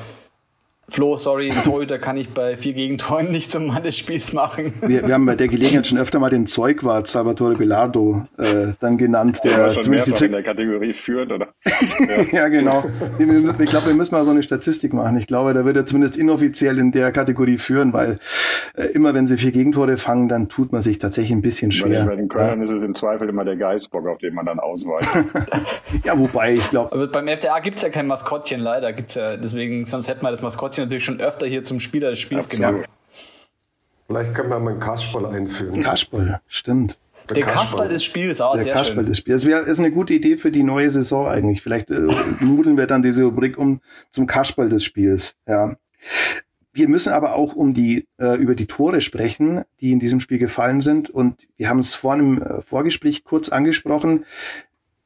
Flo, 0.89 1.15
sorry, 1.15 1.49
ein 1.49 1.63
Torhüter 1.63 1.97
kann 1.97 2.17
ich 2.17 2.29
bei 2.29 2.57
vier 2.57 2.73
Gegentoren 2.73 3.31
nicht 3.31 3.49
zum 3.49 3.67
Mann 3.67 3.83
des 3.83 3.97
Spiels 3.97 4.33
machen. 4.33 4.73
Wir, 4.81 5.07
wir 5.07 5.13
haben 5.13 5.25
bei 5.25 5.35
der 5.35 5.47
Gelegenheit 5.47 5.87
schon 5.87 5.97
öfter 5.97 6.19
mal 6.19 6.29
den 6.29 6.45
Zeugwart 6.45 7.07
Salvatore 7.07 7.55
Bellardo 7.55 8.27
äh, 8.37 8.73
dann 8.81 8.97
genannt, 8.97 9.39
der 9.45 9.51
ja, 9.51 9.71
schon 9.71 9.83
zumindest 9.83 10.21
in 10.21 10.33
der 10.33 10.43
Kategorie 10.43 10.93
führt, 10.93 11.31
oder? 11.31 11.47
Ja, 11.63 12.23
ja 12.31 12.47
genau. 12.49 12.83
Ich 13.17 13.69
glaube, 13.69 13.87
wir 13.87 13.93
müssen 13.93 14.13
mal 14.13 14.25
so 14.25 14.31
eine 14.31 14.43
Statistik 14.43 14.91
machen. 14.91 15.17
Ich 15.17 15.25
glaube, 15.25 15.53
da 15.53 15.63
wird 15.63 15.77
er 15.77 15.85
zumindest 15.85 16.17
inoffiziell 16.17 16.77
in 16.77 16.91
der 16.91 17.13
Kategorie 17.13 17.57
führen, 17.57 17.93
weil 17.93 18.19
äh, 18.75 18.87
immer 18.87 19.13
wenn 19.13 19.25
sie 19.25 19.37
vier 19.37 19.53
Gegentore 19.53 19.95
fangen, 19.95 20.27
dann 20.27 20.49
tut 20.49 20.73
man 20.73 20.81
sich 20.81 20.99
tatsächlich 20.99 21.31
ein 21.31 21.41
bisschen 21.41 21.71
schwer. 21.71 22.05
Bei 22.05 22.17
den 22.17 22.27
Kölnern 22.27 22.59
ja. 22.59 22.65
ist 22.65 22.77
es 22.77 22.83
im 22.83 22.93
Zweifel 22.93 23.29
immer 23.29 23.45
der 23.45 23.55
Geistbock, 23.55 24.05
auf 24.07 24.17
den 24.17 24.33
man 24.33 24.45
dann 24.45 24.59
ausweicht. 24.59 25.07
ja, 26.03 26.19
wobei, 26.19 26.55
ich 26.55 26.69
glaube. 26.69 26.91
Aber 26.91 27.07
beim 27.07 27.29
FCA 27.29 27.59
gibt 27.59 27.77
es 27.77 27.83
ja 27.83 27.89
kein 27.89 28.05
Maskottchen, 28.05 28.59
leider. 28.59 28.91
Gibt's 28.91 29.15
ja, 29.15 29.37
deswegen, 29.37 29.85
sonst 29.85 30.09
hätten 30.09 30.23
wir 30.23 30.31
das 30.31 30.41
Maskottchen 30.41 30.72
Gott 30.75 30.85
natürlich 30.85 31.05
schon 31.05 31.19
öfter 31.19 31.45
hier 31.45 31.63
zum 31.63 31.79
Spieler 31.79 32.09
des 32.09 32.19
Spiels 32.19 32.49
gemacht. 32.49 32.85
Vielleicht 34.07 34.33
können 34.33 34.49
wir 34.49 34.59
mal 34.59 34.71
einen 34.71 34.79
Kasperl 34.79 35.25
einführen. 35.25 35.81
Kasperl, 35.81 36.39
stimmt. 36.47 36.97
Der, 37.29 37.35
der 37.35 37.45
Kasperl 37.45 37.87
des 37.87 38.03
Spiels, 38.03 38.41
auch 38.41 38.55
der 38.55 38.63
sehr 38.63 38.73
Kasperl 38.73 38.97
schön. 38.97 39.05
des 39.05 39.17
Spiels. 39.17 39.41
Das 39.43 39.49
wäre 39.49 39.61
ist 39.61 39.79
eine 39.79 39.91
gute 39.91 40.13
Idee 40.13 40.35
für 40.37 40.51
die 40.51 40.63
neue 40.63 40.91
Saison 40.91 41.27
eigentlich. 41.27 41.61
Vielleicht 41.61 41.89
äh, 41.89 41.99
nudeln 42.41 42.77
wir 42.77 42.85
dann 42.85 43.01
diese 43.01 43.23
Rubrik 43.23 43.57
um 43.57 43.79
zum 44.11 44.27
Kasperl 44.27 44.69
des 44.69 44.83
Spiels. 44.83 45.37
Ja. 45.47 45.77
Wir 46.73 46.89
müssen 46.89 47.13
aber 47.13 47.35
auch 47.35 47.55
um 47.55 47.73
die 47.73 48.07
äh, 48.19 48.35
über 48.35 48.55
die 48.55 48.65
Tore 48.65 48.99
sprechen, 48.99 49.63
die 49.79 49.91
in 49.91 49.99
diesem 49.99 50.19
Spiel 50.19 50.39
gefallen 50.39 50.81
sind. 50.81 51.09
Und 51.09 51.47
wir 51.55 51.69
haben 51.69 51.79
es 51.79 51.95
vor 51.95 52.13
einem 52.13 52.41
äh, 52.41 52.61
Vorgespräch 52.61 53.23
kurz 53.23 53.49
angesprochen. 53.49 54.25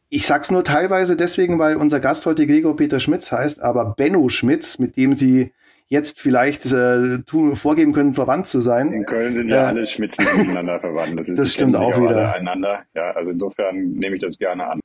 Ich 0.10 0.26
sag's 0.26 0.52
nur 0.52 0.64
teilweise 0.64 1.18
deswegen, 1.18 1.60
weil 1.60 1.76
unser 1.76 2.00
Gast 2.00 2.26
heute 2.26 2.48
Gregor 2.48 2.76
Peter 2.78 3.00
Schmitz 3.00 3.32
heißt, 3.32 3.62
aber 3.62 3.94
Benno 3.98 4.30
Schmitz, 4.30 4.80
mit 4.80 4.96
dem 4.96 5.14
Sie 5.14 5.52
jetzt 5.88 6.20
vielleicht 6.20 6.66
äh, 6.66 7.20
tun, 7.20 7.56
vorgeben 7.56 7.94
können, 7.94 8.14
verwandt 8.14 8.48
zu 8.48 8.62
sein. 8.62 8.92
In 8.92 9.06
Köln 9.06 9.36
sind 9.36 9.50
ja 9.50 9.64
äh, 9.64 9.68
alle 9.68 9.88
Schmitzen 9.88 10.26
miteinander 10.38 10.80
verwandt. 10.80 11.20
Das, 11.20 11.28
das 11.34 11.54
stimmt 11.54 11.76
auch 11.76 12.00
wieder. 12.00 12.34
Einander. 12.34 12.84
Ja, 12.94 13.12
also 13.12 13.32
insofern 13.32 13.92
nehme 13.94 14.16
ich 14.16 14.22
das 14.22 14.38
gerne 14.38 14.68
an. 14.68 14.80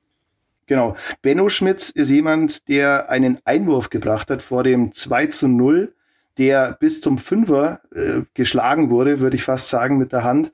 Genau. 0.67 0.97
Benno 1.23 1.49
Schmitz 1.49 1.91
ist 1.91 2.11
jemand, 2.11 2.69
der 2.69 3.11
einen 3.11 3.39
Einwurf 3.45 3.91
gebracht 3.91 4.31
hat 4.31 4.43
vor 4.43 4.65
dem 4.65 4.93
2 4.93 5.27
zu 5.27 5.49
0 5.49 5.93
der 6.39 6.77
bis 6.81 7.01
zum 7.01 7.19
Fünfer 7.19 7.81
äh, 7.95 8.23
geschlagen 8.35 8.91
wurde, 8.91 9.21
würde 9.21 9.37
ich 9.37 9.45
fast 9.45 9.69
sagen, 9.69 9.99
mit 9.99 10.13
der 10.13 10.25
Hand. 10.25 10.53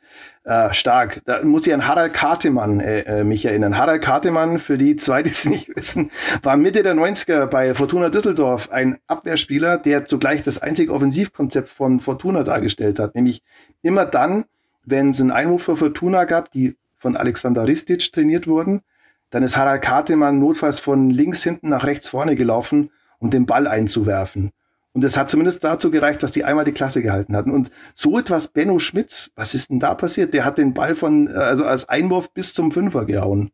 Äh, 0.49 0.73
stark. 0.73 1.21
Da 1.27 1.45
muss 1.45 1.67
ich 1.67 1.75
an 1.75 1.87
Harald 1.87 2.15
Kartemann 2.15 2.81
äh, 2.81 3.01
äh, 3.01 3.23
mich 3.23 3.45
erinnern. 3.45 3.77
Harald 3.77 4.01
Kartemann, 4.01 4.59
für 4.59 4.79
die 4.79 4.97
zwei, 4.97 5.23
die 5.23 5.29
es 5.29 5.45
nicht 5.45 5.69
wissen, 5.77 6.11
war 6.43 6.57
Mitte 6.57 6.83
der 6.83 6.95
90er 6.95 7.45
bei 7.45 7.75
Fortuna 7.75 8.09
Düsseldorf 8.09 8.71
ein 8.71 8.97
Abwehrspieler, 9.09 9.77
der 9.77 10.07
zugleich 10.07 10.43
das 10.43 10.63
einzige 10.63 10.95
Offensivkonzept 10.95 11.69
von 11.69 12.01
Fortuna 12.01 12.45
dargestellt 12.45 12.99
hat. 12.99 13.15
Nämlich 13.15 13.43
immer 13.83 14.07
dann, 14.07 14.47
wenn 14.87 15.11
es 15.11 15.21
einen 15.21 15.33
Einwurf 15.33 15.65
für 15.65 15.77
Fortuna 15.77 16.25
gab, 16.25 16.51
die 16.51 16.79
von 16.97 17.15
Alexander 17.15 17.67
Ristic 17.67 18.11
trainiert 18.11 18.47
wurden, 18.47 18.81
dann 19.29 19.43
ist 19.43 19.59
Harald 19.59 19.83
Kartemann 19.83 20.39
notfalls 20.39 20.81
von 20.81 21.11
links 21.11 21.43
hinten 21.43 21.69
nach 21.69 21.85
rechts 21.85 22.09
vorne 22.09 22.37
gelaufen, 22.37 22.91
um 23.19 23.29
den 23.29 23.45
Ball 23.45 23.67
einzuwerfen. 23.67 24.53
Und 24.95 25.05
das 25.05 25.17
hat 25.17 25.31
zumindest 25.31 25.63
dazu 25.63 25.91
gereicht, 25.91 26.23
dass 26.23 26.33
die 26.33 26.45
einmal 26.45 26.65
die 26.65 26.73
Klasse 26.73 27.03
gehalten 27.03 27.37
hatten. 27.37 27.51
Und 27.51 27.71
so 27.95 28.19
etwas 28.19 28.49
Benno 28.49 28.79
Schmitz, 28.79 29.31
was 29.37 29.55
ist 29.55 29.71
denn 29.71 29.79
da 29.79 29.95
passiert? 29.95 30.35
Der 30.35 30.45
hat 30.45 30.59
den 30.59 30.75
Ball 30.75 30.95
von, 30.95 31.29
also 31.29 31.65
als 31.65 31.89
Einwurf 31.89 32.33
bis 32.33 32.55
zum 32.55 32.73
Fünfer 32.73 33.05
gehauen. 33.05 33.53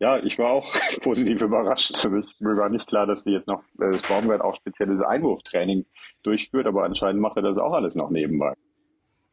Ja, 0.00 0.18
ich 0.18 0.38
war 0.38 0.50
auch 0.50 0.72
positiv 1.02 1.40
überrascht. 1.40 1.94
Also 1.94 2.18
ich, 2.18 2.26
mir 2.40 2.56
war 2.56 2.68
nicht 2.68 2.86
klar, 2.86 3.06
dass 3.06 3.24
die 3.24 3.30
jetzt 3.30 3.48
noch, 3.48 3.62
äh, 3.80 3.90
das 3.90 4.02
Baumgart 4.02 4.40
auch 4.40 4.54
spezielles 4.54 5.00
Einwurftraining 5.00 5.86
durchführt, 6.22 6.66
aber 6.66 6.84
anscheinend 6.84 7.20
macht 7.20 7.36
er 7.36 7.42
das 7.42 7.58
auch 7.58 7.72
alles 7.72 7.94
noch 7.94 8.10
nebenbei. 8.10 8.54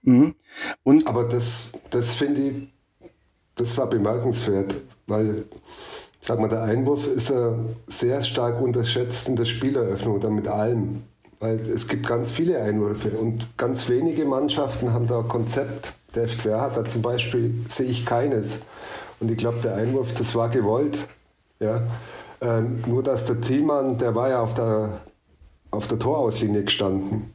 Mhm. 0.01 0.35
Und 0.83 1.07
aber 1.07 1.27
das, 1.27 1.73
das 1.91 2.15
finde 2.15 2.41
ich, 2.41 3.09
das 3.55 3.77
war 3.77 3.87
bemerkenswert, 3.87 4.81
weil 5.07 5.45
sag 6.25 6.39
mal, 6.39 6.47
der 6.47 6.63
Einwurf 6.63 7.05
ist 7.05 7.29
ja 7.29 7.53
sehr 7.85 8.23
stark 8.23 8.59
unterschätzt 8.59 9.29
in 9.29 9.35
der 9.35 9.45
Spieleröffnung 9.45 10.15
oder 10.15 10.31
mit 10.31 10.47
allem. 10.47 11.03
Weil 11.39 11.59
es 11.59 11.87
gibt 11.87 12.07
ganz 12.07 12.31
viele 12.31 12.59
Einwürfe 12.59 13.09
und 13.09 13.57
ganz 13.57 13.87
wenige 13.89 14.25
Mannschaften 14.25 14.91
haben 14.91 15.05
da 15.05 15.19
ein 15.19 15.27
Konzept. 15.27 15.93
Der 16.15 16.27
FCA 16.27 16.61
hat 16.61 16.77
da 16.77 16.85
zum 16.85 17.03
Beispiel, 17.03 17.53
sehe 17.69 17.87
ich 17.87 18.07
keines. 18.07 18.63
Und 19.19 19.29
ich 19.29 19.37
glaube, 19.37 19.59
der 19.61 19.75
Einwurf, 19.75 20.15
das 20.15 20.33
war 20.33 20.49
gewollt. 20.49 21.07
Ja. 21.59 21.83
Äh, 22.41 22.61
nur 22.87 23.03
dass 23.03 23.25
der 23.25 23.39
Thielmann, 23.39 23.99
der 23.99 24.15
war 24.15 24.29
ja 24.29 24.41
auf 24.41 24.55
der, 24.55 25.01
auf 25.69 25.87
der 25.87 25.99
Torauslinie 25.99 26.63
gestanden. 26.63 27.33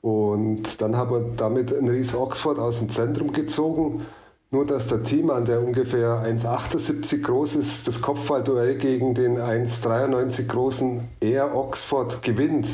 Und 0.00 0.80
dann 0.80 0.96
haben 0.96 1.10
wir 1.10 1.32
damit 1.36 1.74
einen 1.74 1.88
Ries 1.88 2.14
Oxford 2.14 2.60
aus 2.60 2.78
dem 2.78 2.88
Zentrum 2.88 3.32
gezogen 3.32 4.06
nur 4.52 4.66
dass 4.66 4.86
der 4.86 5.02
Thiemann, 5.02 5.46
der 5.46 5.62
ungefähr 5.62 6.22
1,78 6.24 7.22
groß 7.22 7.56
ist, 7.56 7.88
das 7.88 8.02
Kopfballduell 8.02 8.76
gegen 8.76 9.14
den 9.14 9.38
1,93 9.38 10.46
großen 10.46 11.08
Air 11.20 11.56
Oxford 11.56 12.22
gewinnt. 12.22 12.68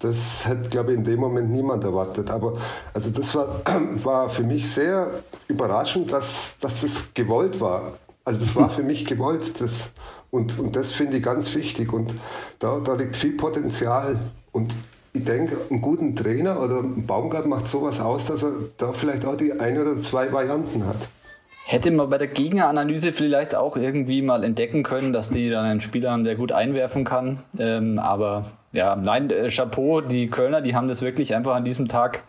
Das 0.00 0.46
hätte, 0.46 0.68
glaube 0.68 0.92
ich, 0.92 0.98
in 0.98 1.04
dem 1.04 1.20
Moment 1.20 1.50
niemand 1.50 1.84
erwartet. 1.84 2.30
Aber 2.30 2.58
also 2.92 3.10
das 3.10 3.34
war, 3.36 3.62
war 4.04 4.28
für 4.28 4.42
mich 4.42 4.68
sehr 4.68 5.08
überraschend, 5.46 6.12
dass, 6.12 6.58
dass 6.58 6.80
das 6.80 7.14
gewollt 7.14 7.60
war. 7.60 7.92
Also 8.24 8.40
das 8.40 8.56
war 8.56 8.68
für 8.68 8.82
mich 8.82 9.04
gewollt. 9.04 9.60
Das, 9.60 9.92
und, 10.32 10.58
und 10.58 10.74
das 10.74 10.90
finde 10.90 11.18
ich 11.18 11.22
ganz 11.22 11.54
wichtig. 11.54 11.92
Und 11.92 12.12
da, 12.58 12.80
da 12.80 12.94
liegt 12.94 13.14
viel 13.14 13.36
Potenzial. 13.36 14.18
Und 14.50 14.74
ich 15.16 15.24
denke, 15.24 15.56
einen 15.70 15.80
guten 15.80 16.14
Trainer 16.14 16.60
oder 16.60 16.80
ein 16.80 17.06
Baumgart 17.06 17.46
macht 17.46 17.68
sowas 17.68 18.00
aus, 18.00 18.26
dass 18.26 18.42
er 18.42 18.52
da 18.76 18.92
vielleicht 18.92 19.24
auch 19.24 19.36
die 19.36 19.58
ein 19.58 19.80
oder 19.80 19.96
zwei 19.96 20.32
Varianten 20.32 20.86
hat. 20.86 21.08
Hätte 21.68 21.90
man 21.90 22.08
bei 22.08 22.18
der 22.18 22.28
Gegneranalyse 22.28 23.10
vielleicht 23.10 23.56
auch 23.56 23.76
irgendwie 23.76 24.22
mal 24.22 24.44
entdecken 24.44 24.84
können, 24.84 25.12
dass 25.12 25.30
die 25.30 25.50
dann 25.50 25.64
einen 25.64 25.80
Spieler 25.80 26.12
haben, 26.12 26.22
der 26.22 26.36
gut 26.36 26.52
einwerfen 26.52 27.02
kann. 27.02 27.40
Ähm, 27.58 27.98
aber 27.98 28.44
ja, 28.72 28.94
nein, 28.94 29.30
äh, 29.30 29.48
Chapeau, 29.48 30.00
die 30.00 30.28
Kölner, 30.28 30.60
die 30.60 30.76
haben 30.76 30.86
das 30.86 31.02
wirklich 31.02 31.34
einfach 31.34 31.56
an 31.56 31.64
diesem 31.64 31.88
Tag 31.88 32.22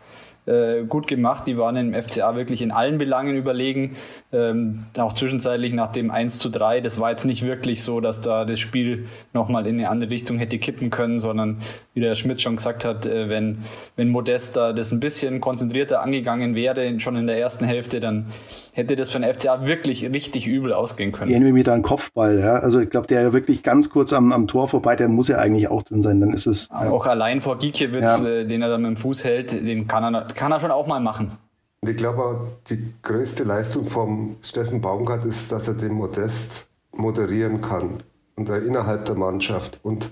äh, 0.48 0.84
gut 0.84 1.08
gemacht. 1.08 1.48
Die 1.48 1.58
waren 1.58 1.76
im 1.76 1.94
FCA 1.94 2.36
wirklich 2.36 2.62
in 2.62 2.72
allen 2.72 2.98
Belangen 2.98 3.36
überlegen. 3.36 3.96
Ähm, 4.32 4.86
auch 4.98 5.14
zwischenzeitlich 5.14 5.74
nach 5.74 5.92
dem 5.92 6.10
1 6.10 6.40
zu 6.40 6.50
3. 6.50 6.82
Das 6.82 7.00
war 7.00 7.12
jetzt 7.12 7.26
nicht 7.26 7.46
wirklich 7.46 7.84
so, 7.84 8.00
dass 8.00 8.22
da 8.22 8.46
das 8.46 8.60
Spiel 8.60 9.06
nochmal 9.34 9.68
in 9.68 9.76
eine 9.80 9.90
andere 9.90 10.10
Richtung 10.10 10.38
hätte 10.38 10.58
kippen 10.58 10.90
können, 10.90 11.20
sondern 11.20 11.58
wie 11.94 12.00
der 12.00 12.16
Schmidt 12.16 12.42
schon 12.42 12.56
gesagt 12.56 12.86
hat, 12.86 13.06
äh, 13.06 13.30
wenn, 13.30 13.60
wenn 13.96 14.10
Modest 14.10 14.58
da 14.58 14.74
das 14.74 14.92
ein 14.92 15.00
bisschen 15.00 15.42
konzentrierter 15.42 16.02
angegangen 16.02 16.56
wäre, 16.56 17.00
schon 17.00 17.16
in 17.16 17.28
der 17.28 17.40
ersten 17.40 17.66
Hälfte, 17.66 18.00
dann 18.00 18.28
hätte 18.72 18.96
das 18.96 19.10
für 19.10 19.20
den 19.20 19.34
FCA 19.34 19.66
wirklich 19.66 20.06
richtig 20.06 20.46
übel 20.48 20.72
ausgehen 20.72 21.12
können. 21.12 21.32
Irgendwie 21.32 21.52
mit 21.52 21.68
einem 21.68 21.82
Kopfball, 21.82 22.40
ja. 22.40 22.60
Also 22.60 22.80
ich 22.80 22.90
glaube, 22.90 23.08
der 23.08 23.22
ja 23.22 23.34
wirklich 23.34 23.64
ganz 23.64 23.90
kurz 23.90 24.14
am, 24.14 24.32
am 24.32 24.48
Tor 24.48 24.68
vorbei, 24.68 24.96
der 24.96 25.10
muss 25.10 25.28
ja 25.28 25.40
eigentlich 25.40 25.68
auch 25.68 25.82
drin 25.82 26.04
sein. 26.04 26.22
Dann 26.22 26.32
ist 26.32 26.46
es. 26.46 26.70
Ja. 26.70 26.92
Auch 26.92 27.08
allein 27.08 27.42
vor 27.42 27.58
Gikiewicz, 27.58 28.20
ja. 28.20 28.28
äh, 28.28 28.46
den 28.46 28.62
er 28.62 28.70
dann 28.70 28.84
mit 28.84 28.90
dem 28.90 28.98
Fuß 28.98 29.24
hält, 29.24 29.52
den 29.52 29.88
kann 29.88 30.14
er, 30.14 30.28
kann 30.38 30.52
er 30.52 30.60
schon 30.60 30.72
auch 30.72 30.88
mal 30.88 31.02
machen. 31.02 31.38
Ich 31.82 31.98
glaube, 31.98 32.48
die 32.70 32.94
größte 33.04 33.44
Leistung 33.44 33.86
vom 33.86 34.38
Steffen 34.42 34.82
Baumgart 34.82 35.26
ist, 35.26 35.52
dass 35.52 35.68
er 35.68 35.74
den 35.74 35.94
Modest 35.94 36.70
moderieren 36.92 37.62
kann 37.62 37.98
und 38.36 38.50
er 38.50 38.64
innerhalb 38.64 39.06
der 39.06 39.16
Mannschaft 39.16 39.80
und 39.84 40.10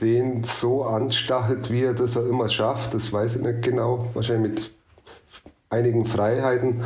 den 0.00 0.42
so 0.42 0.84
anstachelt, 0.84 1.70
wie 1.70 1.84
er 1.84 1.94
das 1.94 2.16
er 2.16 2.26
immer 2.26 2.48
schafft. 2.48 2.94
Das 2.94 3.12
weiß 3.12 3.36
ich 3.36 3.42
nicht 3.42 3.62
genau, 3.62 4.08
wahrscheinlich 4.14 4.50
mit 4.50 4.70
einigen 5.70 6.04
Freiheiten. 6.04 6.82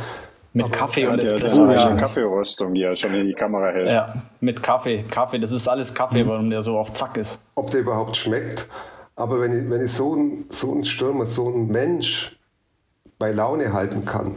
Mit 0.53 0.65
Aber 0.65 0.75
Kaffee 0.75 1.07
und 1.07 1.19
Espresso. 1.19 1.67
Das 1.67 1.81
ist 1.81 1.87
eine 1.87 1.99
Kaffeeröstung, 1.99 2.73
die 2.73 2.83
er 2.83 2.95
schon 2.95 3.13
in 3.13 3.27
die 3.27 3.33
Kamera 3.33 3.71
hält. 3.71 3.89
Ja, 3.89 4.13
mit 4.41 4.61
Kaffee. 4.61 5.03
Kaffee, 5.03 5.39
das 5.39 5.51
ist 5.51 5.67
alles 5.67 5.93
Kaffee, 5.93 6.23
mhm. 6.23 6.29
warum 6.29 6.49
der 6.49 6.61
so 6.61 6.77
auf 6.77 6.93
Zack 6.93 7.17
ist. 7.17 7.39
Ob 7.55 7.71
der 7.71 7.81
überhaupt 7.81 8.17
schmeckt. 8.17 8.67
Aber 9.15 9.39
wenn 9.41 9.57
ich, 9.57 9.69
wenn 9.69 9.83
ich 9.83 9.91
so 9.91 10.13
einen 10.13 10.45
so 10.49 10.81
Stürmer, 10.83 11.25
so 11.25 11.47
einen 11.47 11.67
Mensch 11.67 12.38
bei 13.19 13.31
Laune 13.31 13.73
halten 13.73 14.05
kann. 14.05 14.35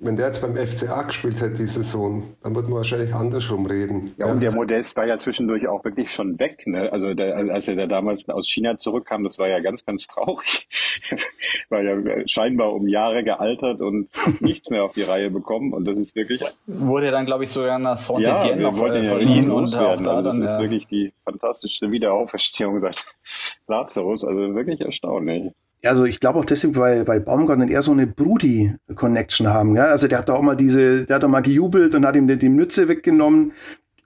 Wenn 0.00 0.16
der 0.16 0.26
jetzt 0.26 0.40
beim 0.40 0.56
FCA 0.56 1.02
gespielt 1.02 1.40
hätte, 1.40 1.54
die 1.54 1.66
Saison, 1.66 2.22
dann 2.40 2.54
würden 2.54 2.68
wir 2.68 2.76
wahrscheinlich 2.76 3.12
andersrum 3.12 3.66
reden. 3.66 4.14
Ja, 4.16 4.26
ja, 4.26 4.32
und 4.32 4.40
der 4.40 4.52
Modest 4.52 4.96
war 4.96 5.06
ja 5.06 5.18
zwischendurch 5.18 5.66
auch 5.66 5.84
wirklich 5.84 6.12
schon 6.12 6.38
weg. 6.38 6.64
Ne? 6.68 6.92
Also 6.92 7.14
der, 7.14 7.34
als 7.34 7.66
er 7.66 7.74
da 7.74 7.86
damals 7.86 8.28
aus 8.28 8.48
China 8.48 8.76
zurückkam, 8.76 9.24
das 9.24 9.40
war 9.40 9.48
ja 9.48 9.58
ganz, 9.58 9.84
ganz 9.84 10.06
traurig. 10.06 10.68
war 11.68 11.82
ja 11.82 11.96
scheinbar 12.28 12.74
um 12.74 12.86
Jahre 12.86 13.24
gealtert 13.24 13.80
und 13.80 14.08
nichts 14.40 14.70
mehr 14.70 14.84
auf 14.84 14.92
die 14.92 15.02
Reihe 15.02 15.30
bekommen. 15.30 15.72
Und 15.72 15.84
das 15.84 15.98
ist 15.98 16.14
wirklich... 16.14 16.42
Wurde 16.68 17.10
dann, 17.10 17.26
glaube 17.26 17.42
ich, 17.42 17.50
sogar 17.50 17.80
nach 17.80 17.96
Saint-Étienne 17.96 18.60
ja, 18.60 18.70
noch 18.70 18.80
äh, 18.80 19.04
verliehen. 19.04 19.50
Und 19.50 19.76
auch 19.76 19.96
da 19.96 20.12
also 20.12 20.22
das 20.22 20.36
dann, 20.36 20.44
ist 20.44 20.56
ja. 20.56 20.60
wirklich 20.60 20.86
die 20.86 21.12
fantastischste 21.24 21.90
Wiederauferstehung 21.90 22.80
seit 22.80 23.04
Lazarus. 23.66 24.24
Also 24.24 24.54
wirklich 24.54 24.80
erstaunlich 24.80 25.52
also 25.84 26.04
ich 26.04 26.20
glaube 26.20 26.38
auch 26.38 26.44
deswegen, 26.44 26.76
weil 26.76 27.04
bei 27.04 27.18
Baumgarten 27.18 27.68
eher 27.68 27.82
so 27.82 27.92
eine 27.92 28.06
Brudi-Connection 28.06 29.48
haben. 29.48 29.76
Ja? 29.76 29.86
Also 29.86 30.08
der 30.08 30.18
hat 30.18 30.28
da 30.28 30.34
auch 30.34 30.42
mal 30.42 30.56
diese, 30.56 31.04
der 31.04 31.16
hat 31.16 31.22
da 31.22 31.28
mal 31.28 31.40
gejubelt 31.40 31.94
und 31.94 32.06
hat 32.06 32.16
ihm 32.16 32.26
die, 32.26 32.36
die 32.36 32.48
Mütze 32.48 32.88
weggenommen. 32.88 33.52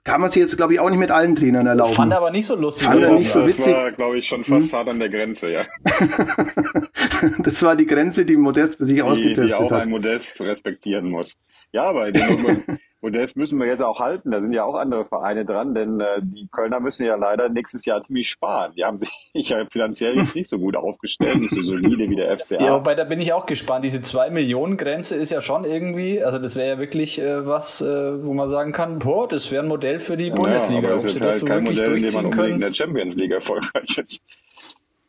Kann 0.03 0.19
man 0.19 0.29
sich 0.29 0.41
jetzt, 0.41 0.57
glaube 0.57 0.73
ich, 0.73 0.81
auch 0.81 0.89
nicht 0.89 0.99
mit 0.99 1.11
allen 1.11 1.33
Trainern 1.33 1.65
erlauben. 1.65 1.93
Fand 1.93 2.13
aber 2.13 2.29
nicht 2.29 2.45
so 2.45 2.57
lustig. 2.57 2.87
Fand 2.87 3.01
er 3.01 3.13
nicht 3.13 3.31
so 3.31 3.45
witzig. 3.47 3.65
Das 3.65 3.73
war, 3.73 3.91
glaube 3.93 4.17
ich, 4.17 4.27
schon 4.27 4.43
fast 4.43 4.71
hm. 4.71 4.77
hart 4.77 4.89
an 4.89 4.99
der 4.99 5.09
Grenze, 5.09 5.49
ja. 5.49 5.61
das 7.39 7.63
war 7.63 7.77
die 7.77 7.85
Grenze, 7.85 8.25
die 8.25 8.35
Modest 8.35 8.75
für 8.75 8.85
sich 8.85 8.95
die, 8.95 9.01
ausgetestet 9.01 9.47
die 9.47 9.53
auch 9.53 9.71
hat. 9.71 9.83
ein 9.83 9.89
Modest 9.89 10.41
respektieren 10.41 11.09
muss. 11.09 11.37
Ja, 11.71 11.83
aber 11.83 12.11
und 13.03 13.13
das 13.17 13.35
müssen 13.35 13.59
wir 13.59 13.67
jetzt 13.67 13.81
auch 13.81 13.99
halten. 13.99 14.31
Da 14.31 14.39
sind 14.39 14.53
ja 14.53 14.63
auch 14.63 14.75
andere 14.75 15.03
Vereine 15.03 15.43
dran, 15.43 15.75
denn 15.75 15.99
äh, 15.99 16.21
die 16.21 16.47
Kölner 16.47 16.79
müssen 16.79 17.05
ja 17.05 17.17
leider 17.17 17.49
nächstes 17.49 17.83
Jahr 17.83 18.01
ziemlich 18.01 18.29
sparen. 18.29 18.71
Die 18.77 18.85
haben 18.85 18.97
sich 19.33 19.49
ja 19.49 19.65
finanziell 19.69 20.17
jetzt 20.17 20.33
nicht 20.33 20.49
so 20.49 20.57
gut 20.57 20.77
aufgestellt, 20.77 21.35
nicht 21.35 21.53
so 21.53 21.61
solide 21.63 22.09
wie 22.09 22.15
der 22.15 22.39
FCA. 22.39 22.63
Ja, 22.63 22.75
wobei 22.75 22.95
da 22.95 23.03
bin 23.03 23.19
ich 23.19 23.33
auch 23.33 23.45
gespannt. 23.45 23.83
Diese 23.83 24.01
2 24.01 24.29
Millionen 24.29 24.77
Grenze 24.77 25.17
ist 25.17 25.31
ja 25.31 25.41
schon 25.41 25.65
irgendwie, 25.65 26.23
also 26.23 26.39
das 26.39 26.55
wäre 26.55 26.69
ja 26.69 26.79
wirklich 26.79 27.19
äh, 27.19 27.45
was, 27.45 27.81
äh, 27.81 28.23
wo 28.23 28.33
man 28.33 28.47
sagen 28.47 28.71
kann, 28.71 28.99
boah, 28.99 29.27
das 29.27 29.51
wäre 29.51 29.63
ein 29.63 29.67
Modell 29.67 29.99
für 29.99 30.15
die 30.15 30.31
Bundesliga. 30.31 30.91
Ja, 30.91 30.95
Ob 30.95 31.01
sie 31.01 31.19
das 31.19 31.21
halt 31.21 31.33
so 31.33 31.45
kein 31.45 31.57
wirklich 31.65 31.79
Modell, 31.79 31.99
durchziehen 31.99 32.23
man 32.23 32.31
können. 32.31 32.53
in 32.53 32.59
der 32.61 32.71
Champions 32.73 33.15
League 33.15 33.31
erfolgreich 33.31 33.97
ist. 33.97 34.23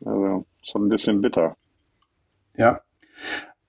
Also 0.04 0.44
schon 0.62 0.86
ein 0.86 0.88
bisschen 0.88 1.20
bitter. 1.20 1.56
Ja, 2.56 2.80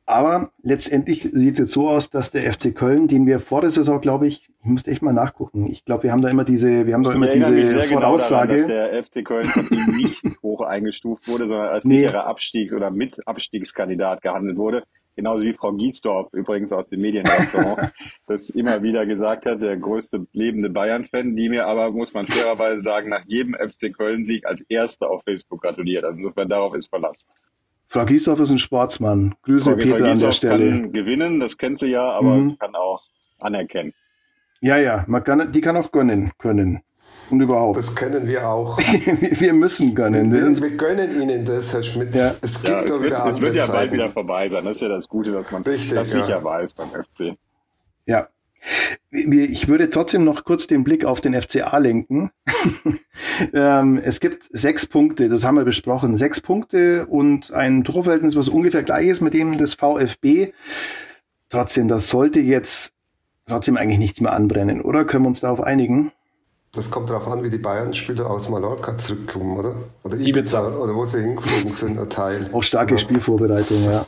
aber 0.08 0.52
letztendlich 0.62 1.24
sieht 1.34 1.54
es 1.54 1.60
jetzt 1.60 1.72
so 1.72 1.90
aus, 1.90 2.12
dass 2.12 2.30
der 2.30 2.52
FC 2.52 2.76
Köln, 2.76 3.08
den 3.08 3.26
wir 3.26 3.40
vor 3.40 3.62
der 3.62 3.72
Saison, 3.72 4.00
glaube 4.02 4.28
ich, 4.28 4.50
ich 4.62 4.66
müsste 4.66 4.92
echt 4.92 5.02
mal 5.02 5.14
nachgucken. 5.14 5.68
Ich 5.68 5.84
glaube, 5.84 6.04
wir 6.04 6.12
haben 6.12 6.22
da 6.22 6.30
immer 6.30 6.44
diese, 6.44 6.86
wir 6.86 6.94
haben 6.94 7.02
da 7.02 7.12
immer 7.12 7.28
diese 7.28 7.82
Voraussage. 7.84 8.56
Genau 8.56 8.68
daran, 8.68 9.04
dass 9.04 9.14
der 9.14 9.24
FC 9.24 9.26
Köln 9.26 9.46
von 9.46 9.68
ihm 9.70 9.96
nicht 9.96 10.24
hoch 10.44 10.62
eingestuft 10.62 11.28
wurde, 11.28 11.48
sondern 11.48 11.70
als 11.70 11.86
nee. 11.86 12.00
sicherer 12.00 12.28
Abstiegs- 12.28 12.74
oder 12.74 12.92
Mitabstiegskandidat 12.92 14.22
gehandelt 14.22 14.58
wurde. 14.58 14.84
Genauso 15.16 15.44
wie 15.44 15.54
Frau 15.54 15.72
Giesdorf, 15.74 16.32
übrigens 16.34 16.72
aus 16.72 16.90
dem 16.90 17.02
Medienrestaurant, 17.02 17.92
das 18.28 18.52
immer 18.52 18.84
wieder 18.84 19.08
gesagt 19.08 19.48
hat, 19.48 19.62
der 19.62 19.78
größte 19.78 20.28
lebende 20.34 20.70
Bayern-Fan, 20.70 21.36
die 21.36 21.50
mir 21.50 21.66
aber, 21.66 21.92
muss 21.92 22.14
man 22.14 22.28
fairerweise 22.28 22.82
sagen, 22.82 23.10
nach 23.10 23.26
jedem 23.26 23.56
FC 23.56 23.92
Köln-Sieg 23.92 24.46
als 24.46 24.62
Erster 24.62 25.10
auf 25.10 25.24
Facebook 25.24 25.62
gratuliert. 25.62 26.06
Also 26.06 26.18
insofern 26.18 26.50
darauf 26.50 26.76
ist 26.76 26.90
Verlass. 26.90 27.18
Frau 27.96 28.04
Giesdorf 28.04 28.42
ist 28.42 28.50
ein 28.50 28.58
Sportsmann. 28.58 29.36
Grüße 29.44 29.70
Frau 29.70 29.78
Peter 29.78 30.00
Frau 30.00 30.06
an 30.12 30.20
der 30.20 30.34
Stelle. 30.34 30.70
kann 30.70 30.92
gewinnen, 30.92 31.40
das 31.40 31.58
kennt 31.58 31.80
sie 31.80 31.88
ja, 31.88 32.04
aber 32.10 32.36
mhm. 32.36 32.60
kann 32.60 32.76
auch 32.76 33.02
anerkennen. 33.40 33.94
Ja, 34.60 34.76
ja, 34.76 35.06
man 35.08 35.24
kann, 35.24 35.50
die 35.54 35.62
kann 35.62 35.78
auch 35.78 35.94
gönnen 35.94 36.34
können. 36.38 36.82
Und 37.30 37.40
überhaupt. 37.40 37.78
Das 37.78 37.96
können 37.96 38.28
wir 38.28 38.50
auch. 38.50 38.78
wir 38.80 39.54
müssen 39.54 39.96
gönnen. 39.96 40.30
Wir, 40.34 40.62
wir, 40.62 40.76
gönnen 40.76 41.22
Ihnen 41.22 41.46
das, 41.46 41.74
Herr 41.74 41.84
Schmidt. 41.84 42.14
Ja. 42.14 42.32
Es 42.42 42.62
gibt 42.62 42.68
ja, 42.68 42.84
es 42.84 43.02
wird, 43.02 43.14
es 43.14 43.42
wird 43.42 43.56
ja 43.56 43.66
bald 43.66 43.94
wieder 43.94 44.10
vorbei 44.10 44.50
sein. 44.50 44.66
Das 44.66 44.76
ist 44.76 44.82
ja 44.82 44.90
das 44.90 45.08
Gute, 45.08 45.32
dass 45.32 45.50
man 45.52 45.64
Richtig, 45.64 45.94
das 45.94 46.12
sicher 46.12 46.28
ja. 46.28 46.44
weiß 46.44 46.74
beim 46.74 46.90
FC. 46.90 47.38
Ja. 48.06 48.28
Ich 49.12 49.68
würde 49.68 49.90
trotzdem 49.90 50.24
noch 50.24 50.44
kurz 50.44 50.68
den 50.68 50.84
Blick 50.84 51.06
auf 51.06 51.22
den 51.22 51.40
FCA 51.40 51.78
lenken. 51.78 52.32
ähm, 53.54 54.00
es 54.04 54.20
gibt 54.20 54.48
sechs 54.52 54.86
Punkte, 54.86 55.30
das 55.30 55.44
haben 55.44 55.56
wir 55.56 55.64
besprochen. 55.64 56.18
Sechs 56.18 56.42
Punkte 56.42 57.06
und 57.06 57.54
ein 57.54 57.84
Torverhältnis, 57.84 58.36
was 58.36 58.50
ungefähr 58.50 58.84
gleich 58.84 59.08
ist 59.08 59.22
mit 59.22 59.34
dem 59.34 59.58
des 59.58 59.76
VfB. 59.76 60.54
Trotzdem, 61.50 61.88
das 61.88 62.10
sollte 62.10 62.40
jetzt 62.40 62.94
trotzdem 63.46 63.78
eigentlich 63.78 64.00
nichts 64.00 64.22
mehr 64.22 64.34
anbrennen, 64.34 64.82
oder? 64.82 65.06
Können 65.06 65.26
wir 65.26 65.30
uns 65.30 65.42
darauf 65.42 65.62
einigen? 65.62 66.12
Das 66.72 66.92
kommt 66.92 67.10
darauf 67.10 67.28
an, 67.28 67.42
wie 67.44 67.50
die 67.50 67.58
Bayern-Spieler 67.58 68.30
aus 68.30 68.50
Mallorca 68.50 68.98
zurückkommen, 68.98 69.58
oder? 69.58 69.76
Oder 70.04 70.18
Ibiza, 70.18 70.68
Ibiza. 70.68 70.78
oder 70.78 70.94
wo 70.94 71.06
sie 71.06 71.22
hingeflogen 71.22 71.72
sind, 71.72 71.98
ein 71.98 72.10
Teil. 72.10 72.50
Auch 72.52 72.64
starke 72.64 72.96
ja. 72.96 72.98
Spielvorbereitung, 72.98 73.86
ja. 73.86 74.06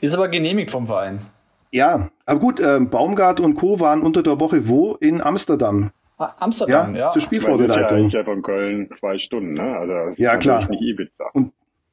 Ist 0.00 0.14
aber 0.14 0.28
genehmigt 0.28 0.70
vom 0.70 0.86
Verein. 0.86 1.26
Ja, 1.72 2.10
aber 2.26 2.40
gut, 2.40 2.60
äh, 2.60 2.80
Baumgart 2.80 3.40
und 3.40 3.54
Co. 3.54 3.78
waren 3.80 4.02
unter 4.02 4.22
der 4.22 4.40
Woche 4.40 4.68
wo? 4.68 4.94
In 4.94 5.22
Amsterdam. 5.22 5.92
Ah, 6.18 6.32
Amsterdam, 6.38 6.94
ja. 6.94 7.06
ja. 7.06 7.10
Zur 7.12 7.22
Spielvorbereitung. 7.22 7.68
Das 7.68 7.76
ist 7.76 7.90
ja, 7.90 8.06
ist 8.06 8.12
ja 8.14 8.24
von 8.24 8.42
Köln 8.42 8.90
zwei 8.98 9.16
Stunden, 9.18 9.54
ne? 9.54 9.76
Also 9.76 9.92
das 9.92 10.18
ja, 10.18 10.32
ist 10.32 10.40
klar. 10.40 10.68
nicht 10.68 10.82
Ibiza. 10.82 11.26
Und, 11.32 11.52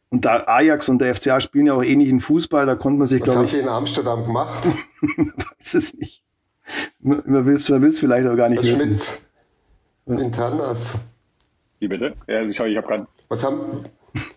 und 0.09 0.25
da 0.25 0.43
Ajax 0.47 0.89
und 0.89 0.99
der 0.99 1.13
FCA 1.13 1.39
spielen 1.39 1.67
ja 1.67 1.73
auch 1.73 1.83
ähnlichen 1.83 2.19
Fußball, 2.19 2.65
da 2.65 2.75
konnte 2.75 2.99
man 2.99 3.07
sich, 3.07 3.21
glaube 3.21 3.45
ich. 3.45 3.47
Was 3.47 3.51
haben 3.51 3.59
die 3.59 3.63
in 3.63 3.69
Amsterdam 3.69 4.25
gemacht? 4.25 4.67
weiß 5.59 5.73
es 5.75 5.93
nicht. 5.95 6.23
Man 6.99 7.45
will 7.45 7.55
es 7.55 7.99
vielleicht 7.99 8.27
auch 8.27 8.35
gar 8.35 8.49
nicht 8.49 8.63
Herr 8.63 8.73
wissen. 8.73 8.95
Schmidt, 10.05 10.21
Internas. 10.21 10.99
Wie 11.79 11.87
bitte? 11.89 12.15
Ja, 12.27 12.37
also 12.37 12.51
ich, 12.51 12.71
ich 12.71 12.77
habe 12.77 12.87
gerade. 12.87 13.07
Was 13.27 13.43
haben, 13.43 13.83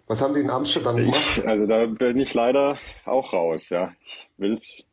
was 0.08 0.20
haben 0.20 0.34
die 0.34 0.40
in 0.40 0.50
Amsterdam 0.50 0.96
gemacht? 0.96 1.20
Ich, 1.36 1.46
also 1.46 1.66
da 1.66 1.86
bin 1.86 2.18
ich 2.18 2.34
leider 2.34 2.78
auch 3.04 3.32
raus, 3.32 3.68
ja. 3.68 3.92
Ich 4.04 4.28
will's 4.36 4.88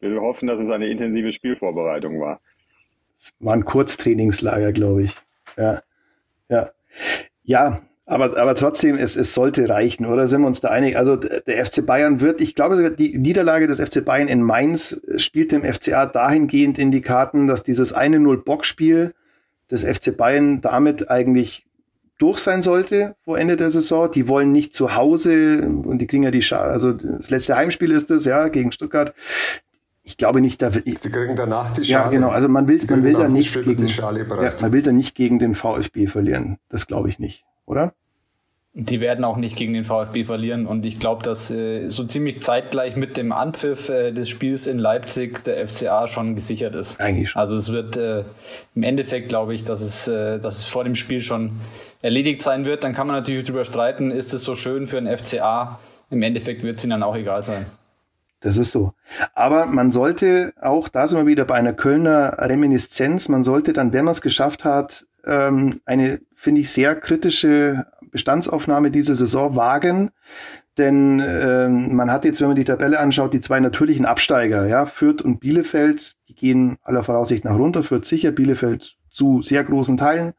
will 0.00 0.20
hoffen, 0.20 0.48
dass 0.48 0.58
es 0.58 0.70
eine 0.70 0.88
intensive 0.88 1.32
Spielvorbereitung 1.32 2.20
war. 2.20 2.40
Es 3.16 3.32
war 3.40 3.54
ein 3.54 3.64
Kurztrainingslager, 3.64 4.72
glaube 4.72 5.04
ich. 5.04 5.16
Ja. 5.56 5.80
Ja. 6.48 6.70
Ja, 7.42 7.82
aber, 8.08 8.36
aber 8.36 8.54
trotzdem, 8.54 8.96
es, 8.96 9.16
es 9.16 9.34
sollte 9.34 9.68
reichen, 9.68 10.06
oder 10.06 10.28
sind 10.28 10.42
wir 10.42 10.46
uns 10.46 10.60
da 10.60 10.68
einig? 10.68 10.96
Also 10.96 11.16
der 11.16 11.64
FC 11.64 11.84
Bayern 11.84 12.20
wird, 12.20 12.40
ich 12.40 12.54
glaube 12.54 12.76
sogar, 12.76 12.90
die 12.90 13.18
Niederlage 13.18 13.66
des 13.66 13.80
FC 13.80 14.04
Bayern 14.04 14.28
in 14.28 14.42
Mainz 14.42 15.00
spielt 15.16 15.50
dem 15.50 15.64
FCA 15.64 16.06
dahingehend 16.06 16.78
in 16.78 16.92
die 16.92 17.00
Karten, 17.00 17.48
dass 17.48 17.64
dieses 17.64 17.92
eine 17.92 18.20
Null 18.20 18.42
Bockspiel 18.44 19.12
des 19.70 19.82
FC 19.84 20.16
Bayern 20.16 20.60
damit 20.60 21.10
eigentlich 21.10 21.65
durch 22.18 22.38
sein 22.38 22.62
sollte 22.62 23.14
vor 23.24 23.38
Ende 23.38 23.56
der 23.56 23.70
Saison. 23.70 24.10
Die 24.10 24.28
wollen 24.28 24.52
nicht 24.52 24.74
zu 24.74 24.96
Hause 24.96 25.62
und 25.62 25.98
die 25.98 26.06
kriegen 26.06 26.22
ja 26.22 26.30
die, 26.30 26.42
Scha 26.42 26.60
also 26.60 26.92
das 26.92 27.30
letzte 27.30 27.56
Heimspiel 27.56 27.90
ist 27.90 28.10
es, 28.10 28.24
ja, 28.24 28.48
gegen 28.48 28.72
Stuttgart. 28.72 29.14
Ich 30.02 30.16
glaube 30.16 30.40
nicht, 30.40 30.62
da 30.62 30.70
Die 30.70 30.94
kriegen 30.94 31.34
danach 31.34 31.72
die 31.72 31.84
Schale. 31.84 32.04
Ja, 32.04 32.10
genau. 32.10 32.28
Also 32.28 32.48
man 32.48 32.68
will, 32.68 32.80
man 32.88 33.02
will 33.02 33.14
da 33.14 33.28
nicht 33.28 33.52
gegen, 33.52 33.86
ja, 33.86 34.52
man 34.60 34.72
will 34.72 34.82
da 34.82 34.92
nicht 34.92 35.16
gegen 35.16 35.38
den 35.38 35.54
VfB 35.54 36.06
verlieren. 36.06 36.58
Das 36.68 36.86
glaube 36.86 37.08
ich 37.08 37.18
nicht, 37.18 37.44
oder? 37.66 37.92
Die 38.78 39.00
werden 39.00 39.24
auch 39.24 39.38
nicht 39.38 39.56
gegen 39.56 39.72
den 39.72 39.84
VfB 39.84 40.24
verlieren 40.24 40.66
und 40.66 40.84
ich 40.84 41.00
glaube, 41.00 41.22
dass 41.22 41.50
äh, 41.50 41.88
so 41.88 42.04
ziemlich 42.04 42.42
zeitgleich 42.42 42.94
mit 42.94 43.16
dem 43.16 43.32
Anpfiff 43.32 43.88
äh, 43.88 44.12
des 44.12 44.28
Spiels 44.28 44.66
in 44.66 44.78
Leipzig 44.78 45.42
der 45.44 45.66
FCA 45.66 46.06
schon 46.06 46.34
gesichert 46.34 46.74
ist. 46.74 47.00
Eigentlich 47.00 47.30
schon. 47.30 47.40
Also 47.40 47.56
es 47.56 47.72
wird 47.72 47.96
äh, 47.96 48.24
im 48.74 48.82
Endeffekt, 48.82 49.30
glaube 49.30 49.54
ich, 49.54 49.64
dass 49.64 49.80
es, 49.80 50.08
äh, 50.08 50.38
dass 50.38 50.58
es 50.58 50.64
vor 50.66 50.84
dem 50.84 50.94
Spiel 50.94 51.22
schon 51.22 51.52
erledigt 52.02 52.42
sein 52.42 52.66
wird. 52.66 52.84
Dann 52.84 52.92
kann 52.92 53.06
man 53.06 53.16
natürlich 53.16 53.44
darüber 53.44 53.64
streiten, 53.64 54.10
ist 54.10 54.34
es 54.34 54.44
so 54.44 54.54
schön 54.54 54.86
für 54.86 55.00
den 55.00 55.16
FCA? 55.16 55.78
Im 56.10 56.22
Endeffekt 56.22 56.62
wird 56.62 56.76
es 56.76 56.84
ihnen 56.84 56.92
dann 56.92 57.02
auch 57.02 57.16
egal 57.16 57.42
sein. 57.42 57.66
Das 58.40 58.56
ist 58.58 58.72
so. 58.72 58.92
Aber 59.34 59.66
man 59.66 59.90
sollte 59.90 60.52
auch, 60.60 60.88
da 60.88 61.06
sind 61.06 61.18
wir 61.18 61.26
wieder 61.26 61.44
bei 61.44 61.54
einer 61.54 61.72
Kölner 61.72 62.36
Reminiszenz, 62.38 63.28
man 63.28 63.42
sollte 63.42 63.72
dann, 63.72 63.92
wenn 63.92 64.04
man 64.04 64.12
es 64.12 64.20
geschafft 64.20 64.64
hat, 64.64 65.06
ähm, 65.24 65.80
eine, 65.84 66.20
finde 66.34 66.60
ich, 66.60 66.70
sehr 66.70 66.94
kritische 66.94 67.86
Bestandsaufnahme 68.10 68.90
diese 68.90 69.16
Saison 69.16 69.56
wagen. 69.56 70.10
Denn 70.78 71.20
äh, 71.20 71.68
man 71.68 72.12
hat 72.12 72.26
jetzt, 72.26 72.40
wenn 72.40 72.48
man 72.48 72.56
die 72.56 72.64
Tabelle 72.64 73.00
anschaut, 73.00 73.32
die 73.32 73.40
zwei 73.40 73.60
natürlichen 73.60 74.04
Absteiger, 74.04 74.66
ja, 74.66 74.84
Fürth 74.84 75.22
und 75.22 75.40
Bielefeld, 75.40 76.16
die 76.28 76.34
gehen 76.34 76.76
aller 76.82 77.02
Voraussicht 77.02 77.44
nach 77.44 77.56
runter. 77.56 77.82
Fürth 77.82 78.04
sicher, 78.04 78.30
Bielefeld 78.30 78.96
zu 79.16 79.42
sehr 79.42 79.64
großen 79.64 79.96
Teilen. 79.96 80.34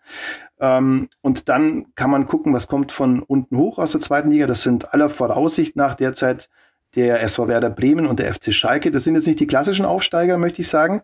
Ähm, 0.59 1.09
und 1.21 1.49
dann 1.49 1.93
kann 1.95 2.11
man 2.11 2.27
gucken, 2.27 2.53
was 2.53 2.67
kommt 2.67 2.91
von 2.91 3.21
unten 3.21 3.57
hoch 3.57 3.77
aus 3.77 3.91
der 3.91 4.01
zweiten 4.01 4.31
Liga. 4.31 4.47
Das 4.47 4.61
sind 4.61 4.93
aller 4.93 5.09
Voraussicht 5.09 5.75
nach 5.75 5.95
derzeit 5.95 6.49
der 6.95 7.21
SV 7.21 7.47
Werder 7.47 7.69
Bremen 7.69 8.07
und 8.07 8.19
der 8.19 8.33
FC 8.33 8.53
Schalke. 8.53 8.91
Das 8.91 9.03
sind 9.03 9.15
jetzt 9.15 9.27
nicht 9.27 9.39
die 9.39 9.47
klassischen 9.47 9.85
Aufsteiger, 9.85 10.37
möchte 10.37 10.61
ich 10.61 10.67
sagen. 10.67 11.01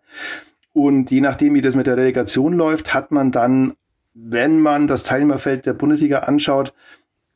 Und 0.72 1.12
je 1.12 1.22
nachdem, 1.22 1.54
wie 1.54 1.62
das 1.62 1.76
mit 1.76 1.88
der 1.88 1.98
Relegation 1.98 2.54
läuft, 2.54 2.94
hat 2.94 3.12
man 3.12 3.32
dann 3.32 3.76
wenn 4.14 4.60
man 4.60 4.88
das 4.88 5.04
Teilnehmerfeld 5.04 5.66
der 5.66 5.74
Bundesliga 5.74 6.20
anschaut, 6.20 6.74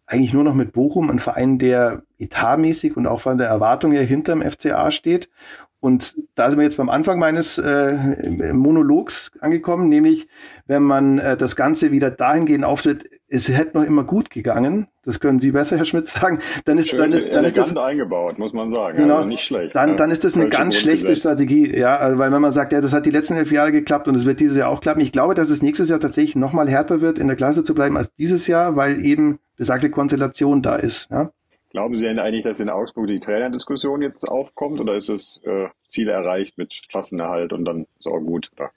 eigentlich 0.06 0.34
nur 0.34 0.43
noch 0.43 0.54
mit 0.54 0.71
Bochum, 0.71 1.10
ein 1.10 1.19
Verein, 1.19 1.60
der 1.60 2.04
etatmäßig 2.17 2.95
und 2.95 3.08
auch 3.08 3.21
von 3.21 3.38
der 3.38 3.47
Erwartung 3.47 3.91
her 3.91 4.04
hinterm 4.04 4.41
FCA 4.41 4.91
steht. 4.91 5.30
Und 5.79 6.15
da 6.33 6.49
sind 6.49 6.57
wir 6.57 6.63
jetzt 6.63 6.77
beim 6.77 6.89
Anfang 6.89 7.19
meines 7.19 7.59
äh, 7.59 8.51
Monologs 8.51 9.31
angekommen, 9.39 9.89
nämlich 9.89 10.27
wenn 10.65 10.81
man 10.81 11.19
äh, 11.19 11.37
das 11.37 11.55
Ganze 11.55 11.91
wieder 11.91 12.09
dahingehend 12.09 12.65
auftritt, 12.65 13.07
es 13.29 13.47
hätte 13.49 13.77
noch 13.77 13.83
immer 13.83 14.03
gut 14.03 14.31
gegangen, 14.31 14.87
das 15.03 15.19
können 15.19 15.39
Sie 15.39 15.51
besser, 15.51 15.77
Herr 15.77 15.85
Schmidt, 15.85 16.07
sagen, 16.07 16.39
dann 16.65 16.79
ist, 16.79 16.89
Schön, 16.89 16.99
dann 16.99 17.13
ist, 17.13 17.27
dann 17.31 17.45
ist 17.45 17.57
das 17.57 17.75
eingebaut, 17.77 18.39
muss 18.39 18.53
man 18.53 18.71
sagen. 18.71 18.97
Genau, 18.97 19.17
also 19.17 19.27
nicht 19.27 19.45
schlecht. 19.45 19.75
Dann, 19.75 19.97
dann 19.97 20.09
ist 20.09 20.23
das 20.23 20.35
eine 20.35 20.49
ganz 20.49 20.77
schlechte 20.77 21.15
Strategie, 21.15 21.77
ja, 21.77 21.95
also, 21.95 22.17
weil 22.17 22.31
wenn 22.31 22.41
man 22.41 22.53
sagt, 22.53 22.73
ja, 22.73 22.81
das 22.81 22.93
hat 22.93 23.05
die 23.05 23.11
letzten 23.11 23.35
elf 23.35 23.51
Jahre 23.51 23.71
geklappt 23.71 24.07
und 24.07 24.15
es 24.15 24.25
wird 24.25 24.39
dieses 24.39 24.57
Jahr 24.57 24.69
auch 24.69 24.81
klappen. 24.81 25.01
Ich 25.01 25.11
glaube, 25.11 25.35
dass 25.35 25.51
es 25.51 25.61
nächstes 25.61 25.89
Jahr 25.89 25.99
tatsächlich 25.99 26.35
noch 26.35 26.53
mal 26.53 26.67
härter 26.67 27.01
wird, 27.01 27.19
in 27.19 27.27
der 27.27 27.35
Klasse 27.35 27.63
zu 27.63 27.75
bleiben 27.75 27.97
als 27.97 28.13
dieses 28.15 28.47
Jahr, 28.47 28.75
weil 28.75 29.05
eben 29.05 29.39
besagte 29.57 29.91
Konstellation 29.91 30.61
da 30.61 30.75
ist. 30.75 31.11
Ja? 31.11 31.31
Glauben 31.69 31.95
Sie 31.95 32.06
denn 32.06 32.19
eigentlich, 32.19 32.43
dass 32.43 32.60
in 32.60 32.69
Augsburg 32.69 33.08
die 33.08 33.19
Trainerdiskussion 33.19 34.01
jetzt 34.01 34.27
aufkommt 34.27 34.80
oder 34.80 34.95
ist 34.95 35.10
das 35.10 35.41
äh, 35.45 35.67
Ziel 35.88 36.08
erreicht 36.08 36.58
mit 36.58 36.73
Klassenerhalt 36.89 37.51
und 37.51 37.65
dann 37.65 37.88
ist 37.99 38.08
auch 38.08 38.19
gut? 38.19 38.49
Oder? 38.56 38.71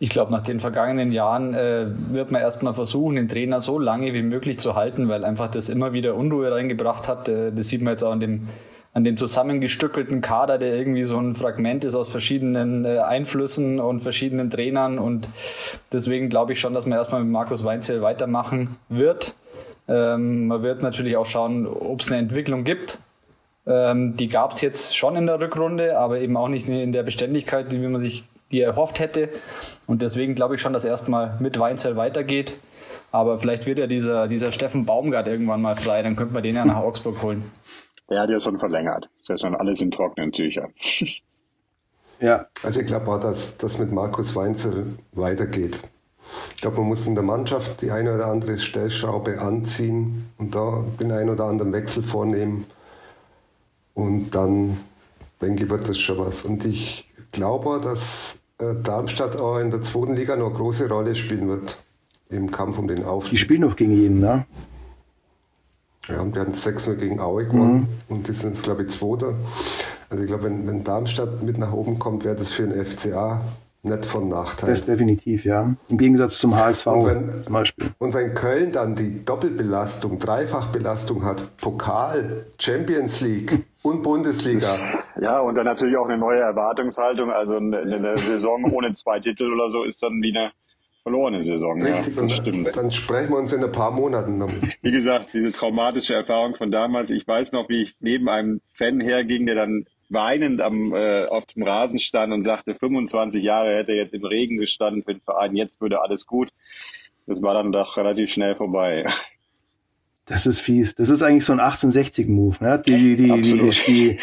Ich 0.00 0.08
glaube, 0.08 0.32
nach 0.32 0.42
den 0.42 0.58
vergangenen 0.58 1.12
Jahren 1.12 1.54
äh, 1.54 1.86
wird 2.10 2.30
man 2.30 2.40
erstmal 2.40 2.74
versuchen, 2.74 3.16
den 3.16 3.28
Trainer 3.28 3.60
so 3.60 3.78
lange 3.78 4.12
wie 4.12 4.22
möglich 4.22 4.58
zu 4.58 4.74
halten, 4.74 5.08
weil 5.08 5.24
einfach 5.24 5.48
das 5.48 5.68
immer 5.68 5.92
wieder 5.92 6.14
Unruhe 6.14 6.50
reingebracht 6.50 7.08
hat. 7.08 7.28
Äh, 7.28 7.52
das 7.52 7.68
sieht 7.68 7.82
man 7.82 7.92
jetzt 7.92 8.02
auch 8.02 8.12
an 8.12 8.20
dem, 8.20 8.48
an 8.92 9.04
dem 9.04 9.16
zusammengestückelten 9.16 10.20
Kader, 10.20 10.58
der 10.58 10.74
irgendwie 10.76 11.04
so 11.04 11.18
ein 11.18 11.34
Fragment 11.34 11.84
ist 11.84 11.94
aus 11.94 12.08
verschiedenen 12.08 12.84
äh, 12.84 12.98
Einflüssen 12.98 13.78
und 13.78 14.00
verschiedenen 14.00 14.50
Trainern. 14.50 14.98
Und 14.98 15.28
deswegen 15.92 16.28
glaube 16.28 16.54
ich 16.54 16.60
schon, 16.60 16.74
dass 16.74 16.86
man 16.86 16.98
erstmal 16.98 17.22
mit 17.22 17.30
Markus 17.30 17.64
Weinzel 17.64 18.02
weitermachen 18.02 18.76
wird. 18.88 19.34
Ähm, 19.88 20.46
man 20.46 20.62
wird 20.62 20.82
natürlich 20.82 21.16
auch 21.16 21.26
schauen, 21.26 21.66
ob 21.66 22.00
es 22.00 22.10
eine 22.10 22.20
Entwicklung 22.20 22.64
gibt. 22.64 23.00
Ähm, 23.66 24.14
die 24.16 24.28
gab 24.28 24.52
es 24.52 24.60
jetzt 24.60 24.96
schon 24.96 25.16
in 25.16 25.26
der 25.26 25.40
Rückrunde, 25.40 25.98
aber 25.98 26.20
eben 26.20 26.36
auch 26.36 26.48
nicht 26.48 26.68
in 26.68 26.92
der 26.92 27.02
Beständigkeit, 27.02 27.72
die 27.72 27.78
man 27.78 28.00
sich 28.00 28.24
die 28.50 28.60
erhofft 28.60 29.00
hätte. 29.00 29.30
Und 29.86 30.02
deswegen 30.02 30.34
glaube 30.34 30.54
ich 30.54 30.60
schon, 30.60 30.72
dass 30.72 30.84
erstmal 30.84 31.36
mit 31.40 31.58
Weinzell 31.58 31.96
weitergeht. 31.96 32.54
Aber 33.10 33.38
vielleicht 33.38 33.66
wird 33.66 33.78
ja 33.78 33.86
dieser, 33.86 34.28
dieser 34.28 34.52
Steffen 34.52 34.86
Baumgart 34.86 35.28
irgendwann 35.28 35.62
mal 35.62 35.76
frei, 35.76 36.02
dann 36.02 36.16
könnte 36.16 36.34
man 36.34 36.42
den 36.42 36.56
ja 36.56 36.64
nach 36.64 36.76
Augsburg 36.76 37.22
holen. 37.22 37.44
Der 38.10 38.20
hat 38.20 38.30
ja 38.30 38.40
schon 38.40 38.58
verlängert. 38.58 39.04
Das 39.04 39.22
ist 39.22 39.28
ja 39.28 39.38
schon 39.38 39.54
alles 39.54 39.80
in 39.80 39.90
trockenen 39.90 40.32
Tüchern. 40.32 40.72
Ja. 42.20 42.44
Also 42.62 42.80
ich 42.80 42.86
glaube 42.86 43.10
auch, 43.10 43.20
dass 43.20 43.58
das 43.58 43.78
mit 43.78 43.90
Markus 43.92 44.36
Weinzel 44.36 44.98
weitergeht. 45.12 45.80
Ich 46.54 46.62
glaube, 46.62 46.78
man 46.78 46.88
muss 46.88 47.06
in 47.06 47.14
der 47.14 47.24
Mannschaft 47.24 47.82
die 47.82 47.90
eine 47.90 48.14
oder 48.14 48.26
andere 48.26 48.58
Stellschraube 48.58 49.40
anziehen 49.40 50.30
und 50.38 50.54
da 50.54 50.84
den 51.00 51.12
einen 51.12 51.30
oder 51.30 51.44
anderen 51.44 51.72
Wechsel 51.72 52.02
vornehmen. 52.02 52.66
Und 53.94 54.30
dann, 54.30 54.78
denke 55.40 55.64
ich, 55.64 55.70
wird 55.70 55.88
das 55.88 55.98
schon 55.98 56.18
was. 56.18 56.42
Und 56.42 56.64
ich 56.64 57.06
glaube, 57.32 57.80
dass 57.82 58.40
äh, 58.58 58.74
Darmstadt 58.82 59.40
auch 59.40 59.58
in 59.58 59.70
der 59.70 59.82
zweiten 59.82 60.16
Liga 60.16 60.36
noch 60.36 60.48
eine 60.48 60.56
große 60.56 60.88
Rolle 60.88 61.14
spielen 61.14 61.48
wird 61.48 61.78
im 62.30 62.50
Kampf 62.50 62.78
um 62.78 62.88
den 62.88 63.04
Aufstieg. 63.04 63.32
Die 63.32 63.38
spielen 63.38 63.60
noch 63.62 63.76
gegen 63.76 63.92
jeden, 63.92 64.20
ne? 64.20 64.46
Ja, 66.08 66.22
die 66.22 66.38
hatten 66.38 66.52
6-0 66.52 66.96
gegen 66.96 67.20
Aue 67.20 67.46
gewonnen 67.46 67.88
mhm. 68.08 68.16
und 68.16 68.28
die 68.28 68.32
sind 68.32 68.50
jetzt, 68.50 68.64
glaube 68.64 68.82
ich, 68.82 68.88
Zweiter. 68.88 69.34
Also 70.10 70.22
ich 70.22 70.28
glaube, 70.28 70.44
wenn, 70.44 70.66
wenn 70.66 70.84
Darmstadt 70.84 71.42
mit 71.42 71.56
nach 71.58 71.72
oben 71.72 71.98
kommt, 71.98 72.24
wäre 72.24 72.34
das 72.34 72.50
für 72.50 72.66
den 72.66 72.84
FCA 72.84 73.40
nicht 73.84 74.06
von 74.06 74.28
Nachteil. 74.28 74.70
Das 74.70 74.84
definitiv, 74.84 75.44
ja. 75.44 75.74
Im 75.88 75.98
Gegensatz 75.98 76.38
zum 76.38 76.56
HSV 76.56 76.86
wenn, 76.86 77.42
zum 77.42 77.52
Beispiel. 77.52 77.86
Und 77.98 78.14
wenn 78.14 78.34
Köln 78.34 78.72
dann 78.72 78.94
die 78.94 79.24
Doppelbelastung, 79.24 80.18
Dreifachbelastung 80.18 81.24
hat, 81.24 81.56
Pokal, 81.58 82.46
Champions 82.58 83.20
League 83.20 83.64
und 83.82 84.02
Bundesliga. 84.02 84.66
Ja, 85.20 85.40
und 85.40 85.54
dann 85.56 85.66
natürlich 85.66 85.96
auch 85.96 86.08
eine 86.08 86.18
neue 86.18 86.40
Erwartungshaltung. 86.40 87.30
Also 87.30 87.56
eine, 87.56 87.78
eine 87.80 88.18
Saison 88.18 88.64
ohne 88.72 88.92
zwei 88.94 89.20
Titel 89.20 89.52
oder 89.52 89.70
so 89.70 89.84
ist 89.84 90.02
dann 90.02 90.20
wie 90.22 90.36
eine 90.36 90.52
verlorene 91.02 91.42
Saison. 91.42 91.80
Richtig, 91.82 92.16
ja, 92.16 92.22
und 92.22 92.32
stimmt. 92.32 92.76
dann 92.76 92.90
sprechen 92.90 93.30
wir 93.30 93.38
uns 93.38 93.52
in 93.52 93.62
ein 93.62 93.70
paar 93.70 93.90
Monaten 93.90 94.40
damit. 94.40 94.78
Wie 94.80 94.90
gesagt, 94.90 95.28
diese 95.34 95.52
traumatische 95.52 96.14
Erfahrung 96.14 96.56
von 96.56 96.70
damals. 96.70 97.10
Ich 97.10 97.28
weiß 97.28 97.52
noch, 97.52 97.68
wie 97.68 97.82
ich 97.82 97.94
neben 98.00 98.28
einem 98.28 98.62
Fan 98.72 99.00
herging, 99.00 99.44
der 99.46 99.54
dann 99.54 99.84
weinend 100.14 100.60
am, 100.60 100.94
äh, 100.94 101.26
auf 101.26 101.44
dem 101.46 101.62
Rasen 101.62 101.98
stand 101.98 102.32
und 102.32 102.42
sagte, 102.42 102.74
25 102.74 103.42
Jahre 103.42 103.76
hätte 103.76 103.92
er 103.92 103.98
jetzt 103.98 104.14
im 104.14 104.24
Regen 104.24 104.58
gestanden 104.58 105.02
für 105.02 105.12
den 105.12 105.20
Verein, 105.20 105.56
jetzt 105.56 105.80
würde 105.80 106.00
alles 106.00 106.26
gut. 106.26 106.50
Das 107.26 107.42
war 107.42 107.54
dann 107.54 107.72
doch 107.72 107.96
relativ 107.96 108.30
schnell 108.30 108.54
vorbei. 108.54 109.06
Das 110.26 110.46
ist 110.46 110.60
fies. 110.60 110.94
Das 110.94 111.10
ist 111.10 111.22
eigentlich 111.22 111.44
so 111.44 111.52
ein 111.52 111.60
1860-Move, 111.60 112.56
ne? 112.64 112.82
Die, 112.86 113.14
die, 113.14 113.42
die, 113.42 114.18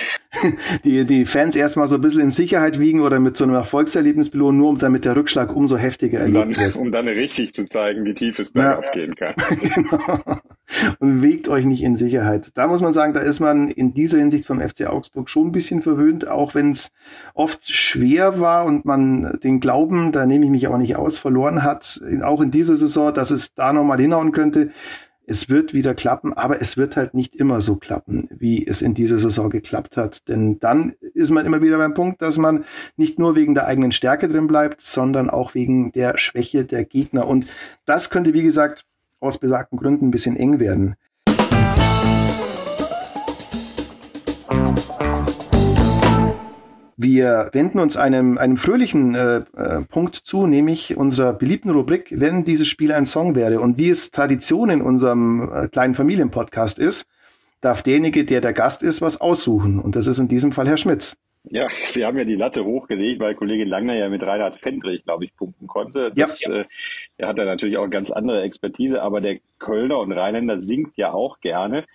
die, 0.84 1.06
die, 1.06 1.26
Fans 1.28 1.56
erstmal 1.56 1.88
so 1.88 1.96
ein 1.96 2.02
bisschen 2.02 2.22
in 2.22 2.32
Sicherheit 2.32 2.80
wiegen 2.80 3.02
oder 3.02 3.20
mit 3.20 3.38
so 3.38 3.44
einem 3.44 3.54
Erfolgserlebnis 3.54 4.32
belohnen, 4.32 4.58
nur 4.58 4.70
um 4.70 4.78
damit 4.80 5.06
der 5.06 5.16
Rückschlag 5.16 5.56
umso 5.56 5.78
heftiger 5.78 6.26
um 6.26 6.36
erlebt 6.36 6.58
dann, 6.58 6.66
wird. 6.66 6.76
Um 6.82 6.92
dann 6.92 7.08
richtig 7.08 7.54
zu 7.54 7.68
zeigen, 7.68 8.04
wie 8.06 8.16
tief 8.16 8.40
es 8.40 8.52
bergab 8.52 8.84
ja. 8.86 8.92
gehen 8.92 9.16
kann. 9.16 9.36
genau. 9.60 10.40
Und 11.00 11.22
wiegt 11.22 11.48
euch 11.48 11.66
nicht 11.66 11.84
in 11.84 11.96
Sicherheit. 11.96 12.52
Da 12.56 12.68
muss 12.68 12.82
man 12.82 12.94
sagen, 12.94 13.14
da 13.14 13.20
ist 13.20 13.40
man 13.40 13.70
in 13.70 13.94
dieser 13.94 14.18
Hinsicht 14.18 14.46
vom 14.46 14.62
FC 14.62 14.88
Augsburg 14.88 15.30
schon 15.30 15.48
ein 15.48 15.52
bisschen 15.52 15.82
verwöhnt, 15.82 16.28
auch 16.28 16.56
wenn 16.56 16.70
es 16.70 16.92
oft 17.34 17.70
schwer 17.70 18.40
war 18.40 18.66
und 18.66 18.86
man 18.86 19.40
den 19.44 19.60
Glauben, 19.60 20.12
da 20.12 20.26
nehme 20.26 20.46
ich 20.46 20.52
mich 20.52 20.68
auch 20.68 20.78
nicht 20.78 20.96
aus, 20.96 21.18
verloren 21.18 21.64
hat, 21.64 22.02
auch 22.24 22.42
in 22.42 22.52
dieser 22.52 22.76
Saison, 22.76 23.14
dass 23.14 23.32
es 23.32 23.54
da 23.54 23.74
nochmal 23.74 24.00
hinhauen 24.00 24.32
könnte 24.32 24.72
es 25.32 25.50
wird 25.50 25.74
wieder 25.74 25.94
klappen, 25.94 26.34
aber 26.34 26.60
es 26.62 26.76
wird 26.76 26.98
halt 26.98 27.14
nicht 27.14 27.36
immer 27.36 27.62
so 27.62 27.78
klappen, 27.78 28.28
wie 28.32 28.68
es 28.68 28.82
in 28.82 28.94
dieser 28.94 29.18
Saison 29.18 29.50
geklappt 29.50 29.96
hat. 29.96 30.28
Denn 30.28 30.60
dann 30.60 30.94
ist 31.14 31.30
man 31.30 31.46
immer 31.46 31.62
wieder 31.62 31.78
beim 31.78 31.94
Punkt, 31.94 32.22
dass 32.22 32.38
man 32.38 32.66
nicht 32.98 33.18
nur 33.18 33.36
wegen 33.36 33.54
der 33.54 33.66
eigenen 33.66 33.94
Stärke 33.94 34.28
drin 34.28 34.48
bleibt, 34.48 34.82
sondern 34.82 35.30
auch 35.30 35.54
wegen 35.54 35.94
der 35.94 36.18
Schwäche 36.18 36.66
der 36.66 36.84
Gegner. 36.84 37.28
Und 37.28 37.46
das 37.86 38.10
könnte, 38.10 38.34
wie 38.34 38.44
gesagt, 38.44 38.86
aus 39.22 39.38
besagten 39.38 39.78
Gründen 39.78 40.08
ein 40.08 40.12
bisschen 40.12 40.36
eng 40.36 40.60
werden. 40.60 40.96
Wir 46.98 47.50
wenden 47.54 47.80
uns 47.80 47.98
einem, 47.98 48.38
einem 48.38 48.58
fröhlichen 48.58 49.16
äh, 49.16 49.38
äh, 49.56 49.82
Punkt 49.90 50.16
zu, 50.16 50.46
nämlich 50.46 50.98
unserer 50.98 51.34
beliebten 51.34 51.72
Rubrik, 51.72 52.14
wenn 52.16 52.44
dieses 52.44 52.68
Spiel 52.68 52.92
ein 52.92 53.08
Song 53.08 53.34
wäre. 53.34 53.60
Und 53.60 53.80
wie 53.80 53.90
es 53.90 54.12
Tradition 54.12 54.70
in 54.70 54.82
unserem 54.84 55.50
äh, 55.52 55.68
kleinen 55.68 55.96
Familienpodcast 55.96 56.78
ist, 56.78 57.08
darf 57.60 57.82
derjenige, 57.82 58.24
der 58.24 58.42
der 58.42 58.54
Gast 58.54 58.84
ist, 58.84 59.02
was 59.02 59.20
aussuchen. 59.20 59.80
Und 59.80 59.96
das 59.96 60.06
ist 60.06 60.20
in 60.20 60.28
diesem 60.28 60.52
Fall 60.52 60.68
Herr 60.68 60.78
Schmitz. 60.78 61.18
Ja, 61.44 61.68
Sie 61.86 62.06
haben 62.06 62.18
ja 62.18 62.24
die 62.24 62.36
Latte 62.36 62.66
hochgelegt, 62.66 63.20
weil 63.20 63.36
Kollege 63.36 63.66
Langner 63.66 63.96
ja 63.96 64.10
mit 64.10 64.24
Reinhard 64.24 64.58
Fendrich, 64.58 65.04
glaube 65.04 65.26
ich, 65.26 65.36
punkten 65.36 65.68
konnte. 65.68 66.12
Das, 66.16 66.44
ja. 66.46 66.62
Äh, 66.62 66.66
er 67.18 67.28
hat 67.30 67.38
ja 67.38 67.46
natürlich 67.46 67.78
auch 67.78 67.90
ganz 67.90 68.12
andere 68.12 68.42
Expertise, 68.42 69.02
aber 69.02 69.22
der 69.22 69.40
Kölner 69.60 70.00
und 70.00 70.12
Rheinländer 70.12 70.62
singt 70.62 70.98
ja 70.98 71.14
auch 71.14 71.40
gerne. 71.40 71.86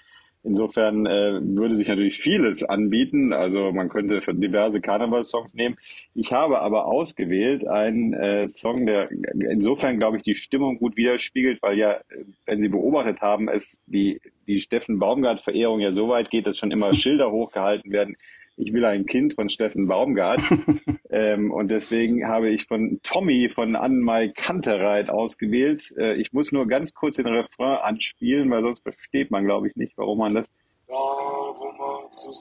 Insofern 0.43 1.07
äh, 1.07 1.41
würde 1.43 1.75
sich 1.75 1.89
natürlich 1.89 2.19
vieles 2.19 2.63
anbieten. 2.63 3.33
Also 3.33 3.73
man 3.73 3.89
könnte 3.89 4.21
für 4.21 4.33
diverse 4.33 4.81
Karnevalssongs 4.81 5.55
nehmen. 5.55 5.77
Ich 6.15 6.33
habe 6.33 6.61
aber 6.61 6.87
ausgewählt 6.87 7.67
einen 7.67 8.13
äh, 8.13 8.49
Song, 8.49 8.87
der 8.87 9.11
insofern, 9.11 9.99
glaube 9.99 10.19
ich, 10.19 10.23
die 10.23 10.37
Stimmung 10.37 10.79
gut 10.79 10.97
widerspiegelt, 10.97 11.61
weil 11.63 11.77
ja, 11.77 12.01
wenn 12.45 12.61
Sie 12.61 12.69
beobachtet 12.69 13.21
haben, 13.23 13.49
es 13.49 13.83
die, 13.87 14.21
die 14.47 14.61
Steffen 14.61 15.01
Baumgart-Verehrung 15.01 15.81
ja 15.81 15.91
so 15.91 16.09
weit 16.09 16.31
geht, 16.31 16.47
dass 16.47 16.59
schon 16.59 16.71
immer 16.71 16.95
Schilder 16.95 17.33
hochgehalten 17.33 17.91
werden 17.91 18.17
ich 18.57 18.73
will 18.73 18.85
ein 18.85 19.07
Kind 19.07 19.35
von 19.35 19.49
Steffen 19.49 19.87
Baumgart. 19.87 20.41
ähm, 21.11 21.51
und 21.51 21.69
deswegen 21.69 22.27
habe 22.27 22.51
ich 22.51 22.67
von 22.67 23.01
Tommy 23.03 23.49
von 23.49 23.77
Anmai 23.77 24.29
Kantereit 24.29 25.11
ausgewählt. 25.11 25.95
Äh, 25.97 26.15
ich 26.15 26.33
muss 26.33 26.53
nur 26.53 26.67
ganz 26.67 26.95
kurz 26.95 27.17
den 27.17 27.27
Refrain 27.27 27.79
anspielen, 27.83 28.51
weil 28.51 28.63
sonst 28.63 28.83
versteht 28.83 29.31
man, 29.31 29.45
glaube 29.45 29.69
ich, 29.69 29.77
nicht, 29.77 29.97
warum 29.97 30.19
man 30.19 30.35
das 30.35 30.47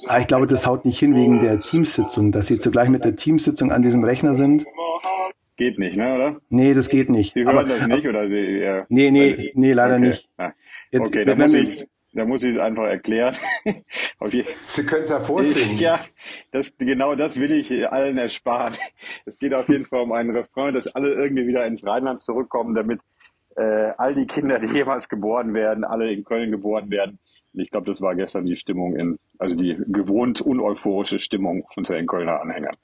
Ah, 0.07 0.19
ich 0.19 0.27
glaube, 0.27 0.45
das 0.45 0.67
haut 0.67 0.85
nicht 0.85 0.99
hin 0.99 1.15
wegen 1.15 1.39
der 1.39 1.57
Teamsitzung, 1.57 2.31
dass 2.31 2.47
sie 2.47 2.59
zugleich 2.59 2.89
mit 2.89 3.03
der 3.03 3.15
Teamsitzung 3.15 3.71
an 3.71 3.81
diesem 3.81 4.03
Rechner 4.03 4.35
sind. 4.35 4.65
Geht 5.57 5.79
nicht, 5.79 5.95
ne, 5.95 6.13
oder? 6.13 6.41
Nee, 6.49 6.73
das 6.73 6.89
geht 6.89 7.09
nicht. 7.09 7.33
Sie 7.33 7.43
hören 7.43 7.57
aber, 7.57 7.63
das 7.67 7.87
nicht, 7.87 8.05
oder 8.05 8.27
Sie, 8.27 8.59
ja, 8.59 8.85
Nee, 8.89 9.09
nee, 9.09 9.51
nee, 9.55 9.71
leider 9.71 9.95
okay. 9.95 10.07
nicht. 10.07 10.29
Ah, 10.37 10.51
okay, 10.93 11.19
Jetzt, 11.19 11.27
dann 11.27 11.37
muss 11.37 11.53
ich, 11.53 11.87
da 12.15 12.25
muss 12.25 12.43
ich 12.43 12.55
es 12.55 12.61
einfach 12.61 12.85
erklären. 12.85 13.35
Sie 14.21 14.85
können 14.85 15.03
es 15.03 15.09
ja 15.09 15.19
vorsingen. 15.19 15.77
Ja, 15.77 15.99
das, 16.51 16.75
genau 16.77 17.15
das 17.15 17.39
will 17.39 17.51
ich 17.51 17.91
allen 17.91 18.17
ersparen. 18.17 18.75
Es 19.25 19.37
geht 19.37 19.53
auf 19.53 19.67
jeden 19.67 19.85
Fall 19.85 20.01
um 20.01 20.13
einen 20.13 20.35
Refrain, 20.35 20.73
dass 20.73 20.87
alle 20.87 21.13
irgendwie 21.13 21.45
wieder 21.45 21.65
ins 21.65 21.85
Rheinland 21.85 22.21
zurückkommen, 22.21 22.73
damit 22.73 23.01
äh, 23.57 23.91
all 23.97 24.15
die 24.15 24.27
Kinder, 24.27 24.59
die 24.59 24.67
jemals 24.67 25.09
geboren 25.09 25.55
werden, 25.55 25.83
alle 25.83 26.11
in 26.11 26.23
Köln 26.23 26.51
geboren 26.51 26.89
werden. 26.89 27.19
Ich 27.53 27.69
glaube, 27.69 27.87
das 27.87 28.01
war 28.01 28.15
gestern 28.15 28.45
die 28.45 28.55
Stimmung 28.55 28.95
in, 28.95 29.19
also 29.37 29.55
die 29.55 29.77
gewohnt 29.87 30.41
uneuphorische 30.41 31.19
Stimmung 31.19 31.65
unter 31.75 31.95
den 31.95 32.07
Kölner 32.07 32.41
Anhängern. 32.41 32.75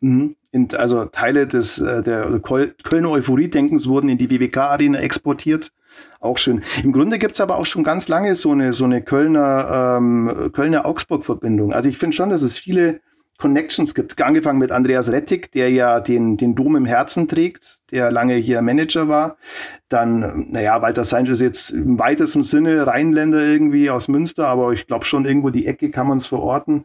Mhm. 0.00 0.36
also 0.74 1.04
Teile 1.06 1.46
des 1.46 1.80
äh, 1.80 2.02
der 2.02 2.40
Kölner 2.40 3.10
Euphorie-Denkens 3.10 3.88
wurden 3.88 4.08
in 4.08 4.18
die 4.18 4.28
BWK-Arena 4.28 5.00
exportiert. 5.00 5.72
Auch 6.20 6.38
schön. 6.38 6.62
Im 6.82 6.92
Grunde 6.92 7.18
gibt's 7.18 7.40
aber 7.40 7.56
auch 7.56 7.66
schon 7.66 7.84
ganz 7.84 8.08
lange 8.08 8.34
so 8.34 8.52
eine 8.52 8.72
so 8.72 8.84
eine 8.84 9.02
Kölner 9.02 9.96
ähm, 9.98 10.50
Kölner 10.52 10.86
Augsburg-Verbindung. 10.86 11.72
Also 11.72 11.88
ich 11.88 11.98
finde 11.98 12.16
schon, 12.16 12.30
dass 12.30 12.42
es 12.42 12.56
viele 12.56 13.00
Connections 13.38 13.94
gibt. 13.94 14.20
Angefangen 14.20 14.58
mit 14.58 14.72
Andreas 14.72 15.10
Rettig, 15.10 15.52
der 15.52 15.70
ja 15.70 16.00
den, 16.00 16.36
den 16.36 16.56
Dom 16.56 16.74
im 16.74 16.84
Herzen 16.84 17.28
trägt, 17.28 17.80
der 17.92 18.10
lange 18.10 18.34
hier 18.34 18.60
Manager 18.62 19.08
war. 19.08 19.36
Dann, 19.88 20.48
naja, 20.50 20.82
Walter 20.82 21.02
ist 21.02 21.40
jetzt 21.40 21.70
im 21.70 21.98
weitesten 22.00 22.42
Sinne 22.42 22.86
Rheinländer 22.86 23.40
irgendwie 23.40 23.90
aus 23.90 24.08
Münster, 24.08 24.48
aber 24.48 24.72
ich 24.72 24.88
glaube 24.88 25.04
schon 25.04 25.24
irgendwo 25.24 25.50
die 25.50 25.66
Ecke 25.66 25.90
kann 25.90 26.08
man 26.08 26.18
es 26.18 26.26
verorten. 26.26 26.84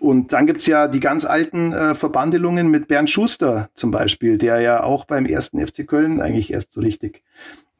Und 0.00 0.32
dann 0.32 0.46
gibt's 0.46 0.66
ja 0.66 0.88
die 0.88 1.00
ganz 1.00 1.24
alten 1.24 1.72
äh, 1.72 1.94
Verbandelungen 1.94 2.68
mit 2.68 2.88
Bernd 2.88 3.08
Schuster 3.08 3.70
zum 3.74 3.92
Beispiel, 3.92 4.38
der 4.38 4.60
ja 4.60 4.82
auch 4.82 5.04
beim 5.04 5.24
ersten 5.24 5.64
FC 5.64 5.86
Köln 5.86 6.20
eigentlich 6.20 6.52
erst 6.52 6.72
so 6.72 6.80
richtig 6.80 7.22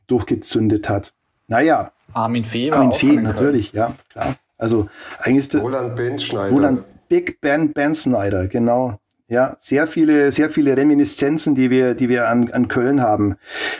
durchgezündet 0.06 0.88
hat. 0.88 1.12
Naja. 1.48 1.90
Armin 2.12 2.44
Fee 2.44 2.70
war 2.70 2.78
Armin 2.78 2.92
Fee, 2.92 3.16
natürlich, 3.16 3.72
ja, 3.72 3.94
klar. 4.10 4.36
Also 4.58 4.88
eigentlich 5.18 5.38
ist 5.38 5.54
der 5.54 5.62
Roland 5.62 5.96
Benschneider. 5.96 6.54
Roland 6.54 6.84
Big 7.12 7.42
Ben 7.42 7.74
Ben 7.74 7.94
Snyder, 7.94 8.48
genau. 8.48 8.98
Ja, 9.28 9.54
sehr 9.58 9.86
viele, 9.86 10.32
sehr 10.32 10.48
viele 10.48 10.78
Reminiszenzen, 10.78 11.54
die 11.54 11.68
wir, 11.68 11.94
die 11.94 12.08
wir 12.08 12.26
an, 12.26 12.50
an 12.52 12.68
Köln 12.68 13.02
haben. 13.02 13.36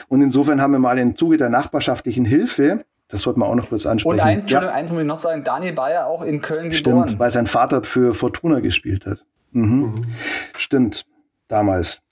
Und 0.07 0.21
insofern 0.21 0.61
haben 0.61 0.71
wir 0.71 0.77
mal 0.77 0.99
im 0.99 1.15
Zuge 1.15 1.37
der 1.37 1.49
nachbarschaftlichen 1.49 2.25
Hilfe, 2.25 2.85
das 3.07 3.21
sollte 3.21 3.39
man 3.39 3.49
auch 3.49 3.55
noch 3.55 3.69
kurz 3.69 3.87
ansprechen. 3.87 4.19
Und 4.19 4.23
eins, 4.23 4.51
ja. 4.51 4.69
eins 4.69 4.91
muss 4.91 5.01
ich 5.01 5.07
noch 5.07 5.17
sagen, 5.17 5.43
Daniel 5.43 5.73
Bayer 5.73 6.05
auch 6.05 6.21
in 6.21 6.41
Köln 6.43 6.69
geboren. 6.69 7.07
Stimmt, 7.07 7.19
weil 7.19 7.31
sein 7.31 7.47
Vater 7.47 7.81
für 7.81 8.13
Fortuna 8.13 8.59
gespielt 8.59 9.07
hat. 9.07 9.25
Mhm. 9.49 9.63
Mhm. 9.63 10.05
Stimmt, 10.55 11.07
damals. 11.47 12.03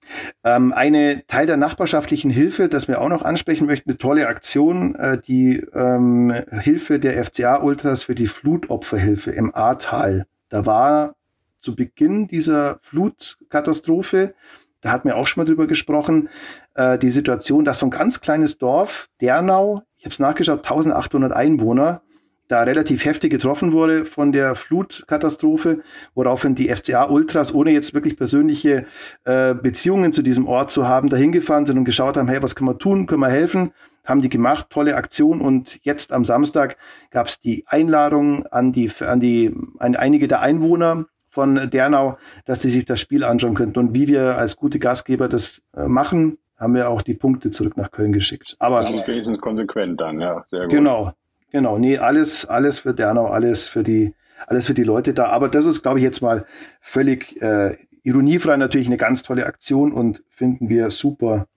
Ähm, 0.43 0.73
eine 0.73 1.27
Teil 1.27 1.45
der 1.45 1.57
nachbarschaftlichen 1.57 2.31
Hilfe, 2.31 2.67
das 2.67 2.88
wir 2.88 2.99
auch 2.99 3.10
noch 3.10 3.21
ansprechen 3.21 3.67
möchten, 3.67 3.91
eine 3.91 3.99
tolle 3.99 4.27
Aktion, 4.27 4.95
äh, 4.95 5.19
die 5.19 5.57
ähm, 5.75 6.34
Hilfe 6.49 6.97
der 6.97 7.23
FCA-Ultras 7.23 8.01
für 8.01 8.15
die 8.15 8.25
Flutopferhilfe 8.25 9.29
im 9.29 9.53
Ahrtal. 9.53 10.25
Da 10.51 10.65
war 10.65 11.15
zu 11.61 11.75
Beginn 11.75 12.27
dieser 12.27 12.79
Flutkatastrophe, 12.83 14.35
da 14.81 14.91
hatten 14.91 15.07
wir 15.07 15.15
auch 15.15 15.27
schon 15.27 15.41
mal 15.41 15.47
drüber 15.47 15.65
gesprochen, 15.65 16.29
äh, 16.75 16.97
die 16.97 17.09
Situation, 17.09 17.65
dass 17.65 17.79
so 17.79 17.85
ein 17.87 17.91
ganz 17.91 18.19
kleines 18.19 18.57
Dorf, 18.57 19.09
Dernau, 19.21 19.83
ich 19.97 20.05
habe 20.05 20.11
es 20.11 20.19
nachgeschaut, 20.19 20.59
1800 20.59 21.31
Einwohner, 21.31 22.01
da 22.47 22.63
relativ 22.63 23.05
heftig 23.05 23.31
getroffen 23.31 23.71
wurde 23.71 24.03
von 24.03 24.33
der 24.33 24.55
Flutkatastrophe, 24.55 25.83
woraufhin 26.15 26.53
die 26.53 26.67
FCA-Ultras, 26.67 27.53
ohne 27.53 27.71
jetzt 27.71 27.93
wirklich 27.93 28.17
persönliche 28.17 28.85
äh, 29.23 29.53
Beziehungen 29.53 30.11
zu 30.11 30.21
diesem 30.21 30.47
Ort 30.47 30.69
zu 30.69 30.85
haben, 30.85 31.07
dahin 31.07 31.31
gefahren 31.31 31.65
sind 31.65 31.77
und 31.77 31.85
geschaut 31.85 32.17
haben, 32.17 32.27
hey, 32.27 32.43
was 32.43 32.55
können 32.55 32.69
wir 32.69 32.77
tun, 32.77 33.05
können 33.05 33.21
wir 33.21 33.29
helfen? 33.29 33.71
Haben 34.03 34.21
die 34.21 34.29
gemacht, 34.29 34.67
tolle 34.69 34.95
Aktion 34.95 35.41
und 35.41 35.79
jetzt 35.83 36.13
am 36.13 36.25
Samstag 36.25 36.77
gab 37.11 37.27
es 37.27 37.39
die 37.39 37.65
Einladung 37.67 38.45
an 38.47 38.71
die 38.71 38.91
an 39.01 39.19
die 39.19 39.55
an 39.79 39.95
einige 39.95 40.27
der 40.27 40.41
Einwohner 40.41 41.05
von 41.29 41.69
Dernau, 41.69 42.17
dass 42.45 42.61
sie 42.61 42.69
sich 42.69 42.85
das 42.85 42.99
Spiel 42.99 43.23
anschauen 43.23 43.53
könnten 43.53 43.79
und 43.79 43.95
wie 43.95 44.07
wir 44.07 44.37
als 44.37 44.57
gute 44.57 44.79
Gastgeber 44.79 45.29
das 45.29 45.61
äh, 45.75 45.87
machen, 45.87 46.37
haben 46.57 46.75
wir 46.75 46.89
auch 46.89 47.01
die 47.01 47.13
Punkte 47.13 47.51
zurück 47.51 47.77
nach 47.77 47.91
Köln 47.91 48.11
geschickt. 48.11 48.55
Aber 48.59 48.81
das 48.81 48.91
ist 48.91 49.07
wenigstens 49.07 49.39
konsequent 49.39 50.01
dann, 50.01 50.19
ja, 50.19 50.43
sehr 50.49 50.61
gut. 50.63 50.71
Genau, 50.71 51.13
genau, 51.51 51.77
nee, 51.77 51.97
alles 51.97 52.45
alles 52.45 52.79
für 52.79 52.93
Dernau, 52.93 53.27
alles 53.27 53.67
für 53.67 53.83
die 53.83 54.13
alles 54.47 54.65
für 54.65 54.73
die 54.73 54.83
Leute 54.83 55.13
da, 55.13 55.27
aber 55.27 55.47
das 55.47 55.65
ist 55.65 55.83
glaube 55.83 55.99
ich 55.99 56.03
jetzt 56.03 56.21
mal 56.21 56.45
völlig 56.81 57.41
äh, 57.41 57.77
ironiefrei 58.03 58.57
natürlich 58.57 58.87
eine 58.87 58.97
ganz 58.97 59.23
tolle 59.23 59.45
Aktion 59.45 59.91
und 59.91 60.23
finden 60.29 60.69
wir 60.69 60.89
super. 60.89 61.47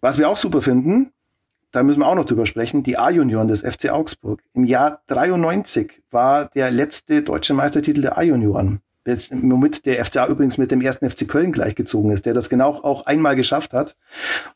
Was 0.00 0.18
wir 0.18 0.28
auch 0.28 0.36
super 0.36 0.62
finden, 0.62 1.12
da 1.72 1.82
müssen 1.82 2.00
wir 2.00 2.06
auch 2.06 2.14
noch 2.14 2.26
drüber 2.26 2.46
sprechen, 2.46 2.82
die 2.82 2.98
A-Junioren 2.98 3.48
des 3.48 3.62
FC 3.62 3.90
Augsburg. 3.90 4.42
Im 4.54 4.64
Jahr 4.64 5.02
93 5.08 6.02
war 6.10 6.46
der 6.46 6.70
letzte 6.70 7.22
deutsche 7.22 7.54
Meistertitel 7.54 8.02
der 8.02 8.18
A-Junioren. 8.18 8.80
Womit 9.04 9.84
der 9.84 10.04
FCA 10.04 10.28
übrigens 10.28 10.58
mit 10.58 10.70
dem 10.70 10.80
ersten 10.80 11.10
FC 11.10 11.26
Köln 11.26 11.50
gleichgezogen 11.50 12.12
ist, 12.12 12.24
der 12.24 12.34
das 12.34 12.48
genau 12.48 12.74
auch 12.82 13.06
einmal 13.06 13.34
geschafft 13.34 13.72
hat. 13.72 13.96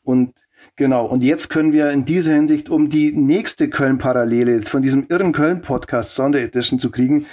Und 0.03 0.33
Genau, 0.75 1.05
und 1.05 1.23
jetzt 1.23 1.49
können 1.49 1.73
wir 1.73 1.89
in 1.89 2.05
dieser 2.05 2.33
Hinsicht, 2.33 2.69
um 2.69 2.89
die 2.89 3.11
nächste 3.11 3.67
Köln-Parallele 3.67 4.61
von 4.61 4.83
diesem 4.83 5.07
irren 5.09 5.31
Köln-Podcast 5.31 6.13
Sonderedition 6.13 6.77
zu 6.77 6.91
kriegen, 6.91 7.25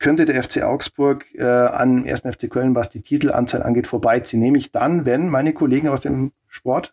könnte 0.00 0.26
der 0.26 0.42
FC 0.42 0.62
Augsburg 0.62 1.24
äh, 1.34 1.44
an 1.44 2.06
1. 2.06 2.22
FC 2.22 2.50
Köln, 2.50 2.74
was 2.74 2.90
die 2.90 3.00
Titelanzahl 3.00 3.62
angeht, 3.62 3.86
vorbeiziehen. 3.86 4.42
Nämlich 4.42 4.70
dann, 4.70 5.06
wenn 5.06 5.30
meine 5.30 5.54
Kollegen 5.54 5.88
aus 5.88 6.02
dem 6.02 6.32
Sport 6.46 6.92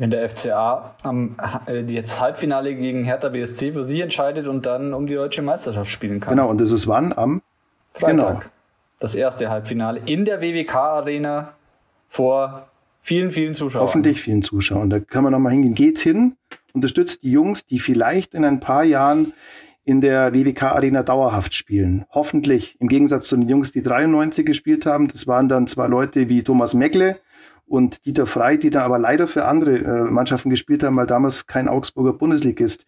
wenn 0.00 0.10
der 0.10 0.26
FCA 0.30 0.94
am 1.02 1.36
äh, 1.66 1.80
jetzt 1.82 2.22
Halbfinale 2.22 2.74
gegen 2.74 3.04
Hertha 3.04 3.28
BSC 3.28 3.72
für 3.72 3.82
sie 3.82 4.00
entscheidet 4.00 4.48
und 4.48 4.64
dann 4.64 4.94
um 4.94 5.06
die 5.06 5.14
deutsche 5.14 5.42
Meisterschaft 5.42 5.90
spielen 5.90 6.20
kann. 6.20 6.34
Genau, 6.34 6.48
und 6.48 6.58
das 6.58 6.70
ist 6.70 6.88
wann? 6.88 7.12
Am 7.12 7.42
Freitag. 7.92 8.16
Genau. 8.16 8.40
Das 8.98 9.14
erste 9.14 9.50
Halbfinale 9.50 10.00
in 10.06 10.24
der 10.24 10.40
WWK 10.40 10.74
Arena 10.74 11.52
vor 12.08 12.66
vielen, 13.02 13.30
vielen 13.30 13.52
Zuschauern. 13.52 13.84
Hoffentlich 13.84 14.22
vielen 14.22 14.42
Zuschauern. 14.42 14.88
Da 14.88 15.00
kann 15.00 15.22
man 15.22 15.34
nochmal 15.34 15.52
hingehen. 15.52 15.74
Geht 15.74 15.98
hin, 15.98 16.36
unterstützt 16.72 17.22
die 17.22 17.30
Jungs, 17.30 17.66
die 17.66 17.78
vielleicht 17.78 18.32
in 18.32 18.46
ein 18.46 18.58
paar 18.58 18.84
Jahren 18.84 19.34
in 19.84 20.00
der 20.00 20.32
WWK 20.32 20.62
Arena 20.62 21.02
dauerhaft 21.02 21.52
spielen. 21.52 22.06
Hoffentlich. 22.10 22.80
Im 22.80 22.88
Gegensatz 22.88 23.28
zu 23.28 23.36
den 23.36 23.50
Jungs, 23.50 23.70
die 23.70 23.82
93 23.82 24.46
gespielt 24.46 24.86
haben. 24.86 25.08
Das 25.08 25.26
waren 25.26 25.48
dann 25.48 25.66
zwar 25.66 25.88
Leute 25.88 26.30
wie 26.30 26.42
Thomas 26.42 26.72
Meckle 26.72 27.18
und 27.70 28.04
Dieter 28.04 28.26
Frey, 28.26 28.58
die 28.58 28.70
dann 28.70 28.82
aber 28.82 28.98
leider 28.98 29.28
für 29.28 29.44
andere 29.44 29.78
äh, 29.78 30.10
Mannschaften 30.10 30.50
gespielt 30.50 30.82
haben, 30.82 30.96
weil 30.96 31.06
damals 31.06 31.46
kein 31.46 31.68
Augsburger 31.68 32.12
Bundesligist 32.12 32.84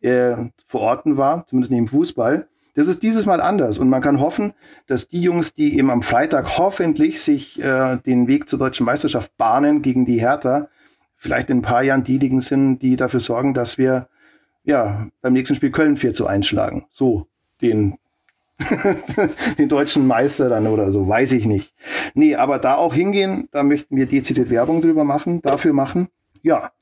äh, 0.00 0.36
vor 0.66 0.80
Orten 0.80 1.18
war, 1.18 1.46
zumindest 1.46 1.70
nicht 1.70 1.80
im 1.80 1.88
Fußball. 1.88 2.48
Das 2.74 2.88
ist 2.88 3.02
dieses 3.02 3.26
Mal 3.26 3.42
anders 3.42 3.76
und 3.76 3.90
man 3.90 4.00
kann 4.00 4.20
hoffen, 4.20 4.54
dass 4.86 5.06
die 5.06 5.20
Jungs, 5.20 5.52
die 5.52 5.76
eben 5.76 5.90
am 5.90 6.00
Freitag 6.00 6.56
hoffentlich 6.56 7.20
sich 7.20 7.62
äh, 7.62 7.98
den 7.98 8.26
Weg 8.26 8.48
zur 8.48 8.58
deutschen 8.58 8.86
Meisterschaft 8.86 9.36
bahnen 9.36 9.82
gegen 9.82 10.06
die 10.06 10.18
Hertha, 10.18 10.68
vielleicht 11.16 11.50
in 11.50 11.58
ein 11.58 11.62
paar 11.62 11.82
Jahren 11.82 12.02
diejenigen 12.02 12.40
sind, 12.40 12.78
die 12.78 12.96
dafür 12.96 13.20
sorgen, 13.20 13.52
dass 13.52 13.76
wir 13.76 14.08
ja 14.64 15.08
beim 15.20 15.34
nächsten 15.34 15.56
Spiel 15.56 15.72
Köln 15.72 15.98
4 15.98 16.14
zu 16.14 16.26
einschlagen. 16.26 16.86
So 16.90 17.26
den 17.60 17.98
den 19.58 19.68
deutschen 19.68 20.06
Meister 20.06 20.48
dann 20.48 20.66
oder 20.66 20.90
so, 20.92 21.08
weiß 21.08 21.32
ich 21.32 21.46
nicht. 21.46 21.74
Nee, 22.14 22.34
aber 22.34 22.58
da 22.58 22.76
auch 22.76 22.94
hingehen, 22.94 23.48
da 23.52 23.62
möchten 23.62 23.96
wir 23.96 24.06
dezidiert 24.06 24.50
Werbung 24.50 24.82
drüber 24.82 25.04
machen, 25.04 25.42
dafür 25.42 25.72
machen. 25.72 26.08
Ja. 26.42 26.72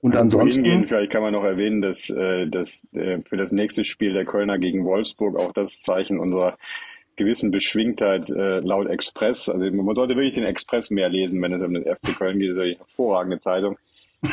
Und 0.00 0.16
ansonsten. 0.16 0.64
Hingehen, 0.64 0.88
vielleicht 0.88 1.12
kann 1.12 1.22
man 1.22 1.32
noch 1.32 1.44
erwähnen, 1.44 1.82
dass, 1.82 2.08
äh, 2.08 2.46
dass 2.46 2.86
äh, 2.94 3.18
für 3.28 3.36
das 3.36 3.52
nächste 3.52 3.84
Spiel 3.84 4.14
der 4.14 4.24
Kölner 4.24 4.58
gegen 4.58 4.84
Wolfsburg 4.84 5.38
auch 5.38 5.52
das 5.52 5.82
Zeichen 5.82 6.18
unserer 6.18 6.56
gewissen 7.16 7.50
Beschwingtheit 7.50 8.30
äh, 8.30 8.60
laut 8.60 8.88
Express, 8.88 9.50
also 9.50 9.70
man 9.70 9.94
sollte 9.94 10.16
wirklich 10.16 10.34
den 10.34 10.44
Express 10.44 10.90
mehr 10.90 11.10
lesen, 11.10 11.42
wenn 11.42 11.52
es 11.52 11.62
um 11.62 11.74
den 11.74 11.84
FC 11.84 12.16
Köln 12.16 12.38
geht, 12.38 12.50
das 12.50 12.56
ist 12.56 12.62
eine 12.62 12.78
hervorragende 12.78 13.40
Zeitung 13.40 13.76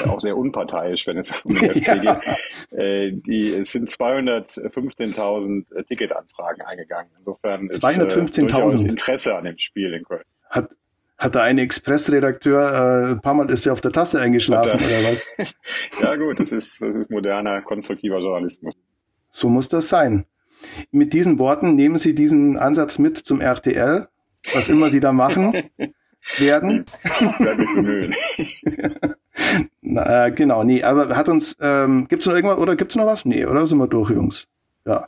auch 0.05 0.19
sehr 0.19 0.37
unparteiisch, 0.37 1.07
wenn 1.07 1.17
es 1.17 1.31
um 1.43 1.55
den 1.55 1.71
FC 1.81 1.87
ja. 1.87 2.15
geht. 2.15 2.77
Äh, 2.77 3.11
die, 3.13 3.53
es 3.53 3.71
sind 3.71 3.89
215.000 3.89 5.75
äh, 5.75 5.83
Ticketanfragen 5.83 6.61
eingegangen. 6.61 7.11
Insofern 7.17 7.67
ist 7.67 7.83
äh, 7.83 8.89
Interesse 8.89 9.35
an 9.35 9.45
dem 9.45 9.57
Spiel 9.57 9.93
in 9.93 10.03
Köln. 10.03 10.23
Hat, 10.49 10.69
hat 11.17 11.35
da 11.35 11.41
ein 11.41 11.57
Express-Redakteur 11.57 13.07
äh, 13.07 13.11
ein 13.11 13.21
paar 13.21 13.33
Mal 13.33 13.49
ist 13.49 13.65
er 13.65 13.73
auf 13.73 13.81
der 13.81 13.91
Taste 13.91 14.19
eingeschlafen 14.19 14.79
oder 14.79 15.11
was? 15.11 15.23
ja 16.01 16.15
gut, 16.15 16.39
das 16.39 16.51
ist, 16.51 16.81
das 16.81 16.95
ist 16.95 17.09
moderner, 17.09 17.61
konstruktiver 17.61 18.19
Journalismus. 18.19 18.73
So 19.31 19.49
muss 19.49 19.69
das 19.69 19.89
sein. 19.89 20.25
Mit 20.91 21.13
diesen 21.13 21.39
Worten 21.39 21.75
nehmen 21.75 21.97
Sie 21.97 22.15
diesen 22.15 22.57
Ansatz 22.57 22.99
mit 22.99 23.17
zum 23.17 23.41
RTL, 23.41 24.07
was 24.53 24.69
immer 24.69 24.87
Sie 24.87 24.99
da 24.99 25.11
machen 25.11 25.53
werden. 26.37 26.85
Ich 27.03 27.39
werde 27.39 27.61
mich 27.61 27.73
bemühen. 27.73 28.15
Na, 29.89 30.27
äh, 30.27 30.31
genau, 30.31 30.63
nee, 30.65 30.83
aber 30.83 31.15
hat 31.15 31.29
uns, 31.29 31.55
ähm, 31.61 32.07
gibt 32.09 32.23
es 32.23 32.27
noch 32.27 32.35
irgendwas 32.35 32.57
oder 32.57 32.75
gibt 32.75 32.91
es 32.91 32.97
noch 32.97 33.05
was? 33.05 33.23
Nee, 33.23 33.45
oder 33.45 33.65
sind 33.67 33.77
wir 33.77 33.87
durch, 33.87 34.09
Jungs? 34.09 34.45
Ja. 34.85 35.07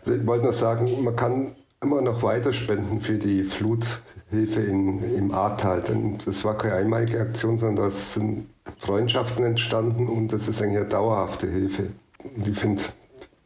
Also 0.00 0.14
ich 0.14 0.26
wollte 0.26 0.46
noch 0.46 0.52
sagen, 0.52 1.04
man 1.04 1.14
kann 1.14 1.52
immer 1.80 2.00
noch 2.00 2.22
weiter 2.22 2.52
spenden 2.52 3.00
für 3.00 3.18
die 3.18 3.44
Fluthilfe 3.44 4.60
in, 4.60 5.14
im 5.14 5.32
Ahrtal. 5.32 5.82
Denn 5.82 6.18
das 6.24 6.44
war 6.44 6.58
keine 6.58 6.74
einmalige 6.74 7.20
Aktion, 7.20 7.58
sondern 7.58 7.84
das 7.86 8.14
sind 8.14 8.48
Freundschaften 8.78 9.44
entstanden 9.44 10.08
und 10.08 10.32
das 10.32 10.48
ist 10.48 10.62
eigentlich 10.62 10.78
eine 10.78 10.88
dauerhafte 10.88 11.48
Hilfe. 11.48 11.88
Und 12.22 12.48
ich 12.48 12.58
finde, 12.58 12.82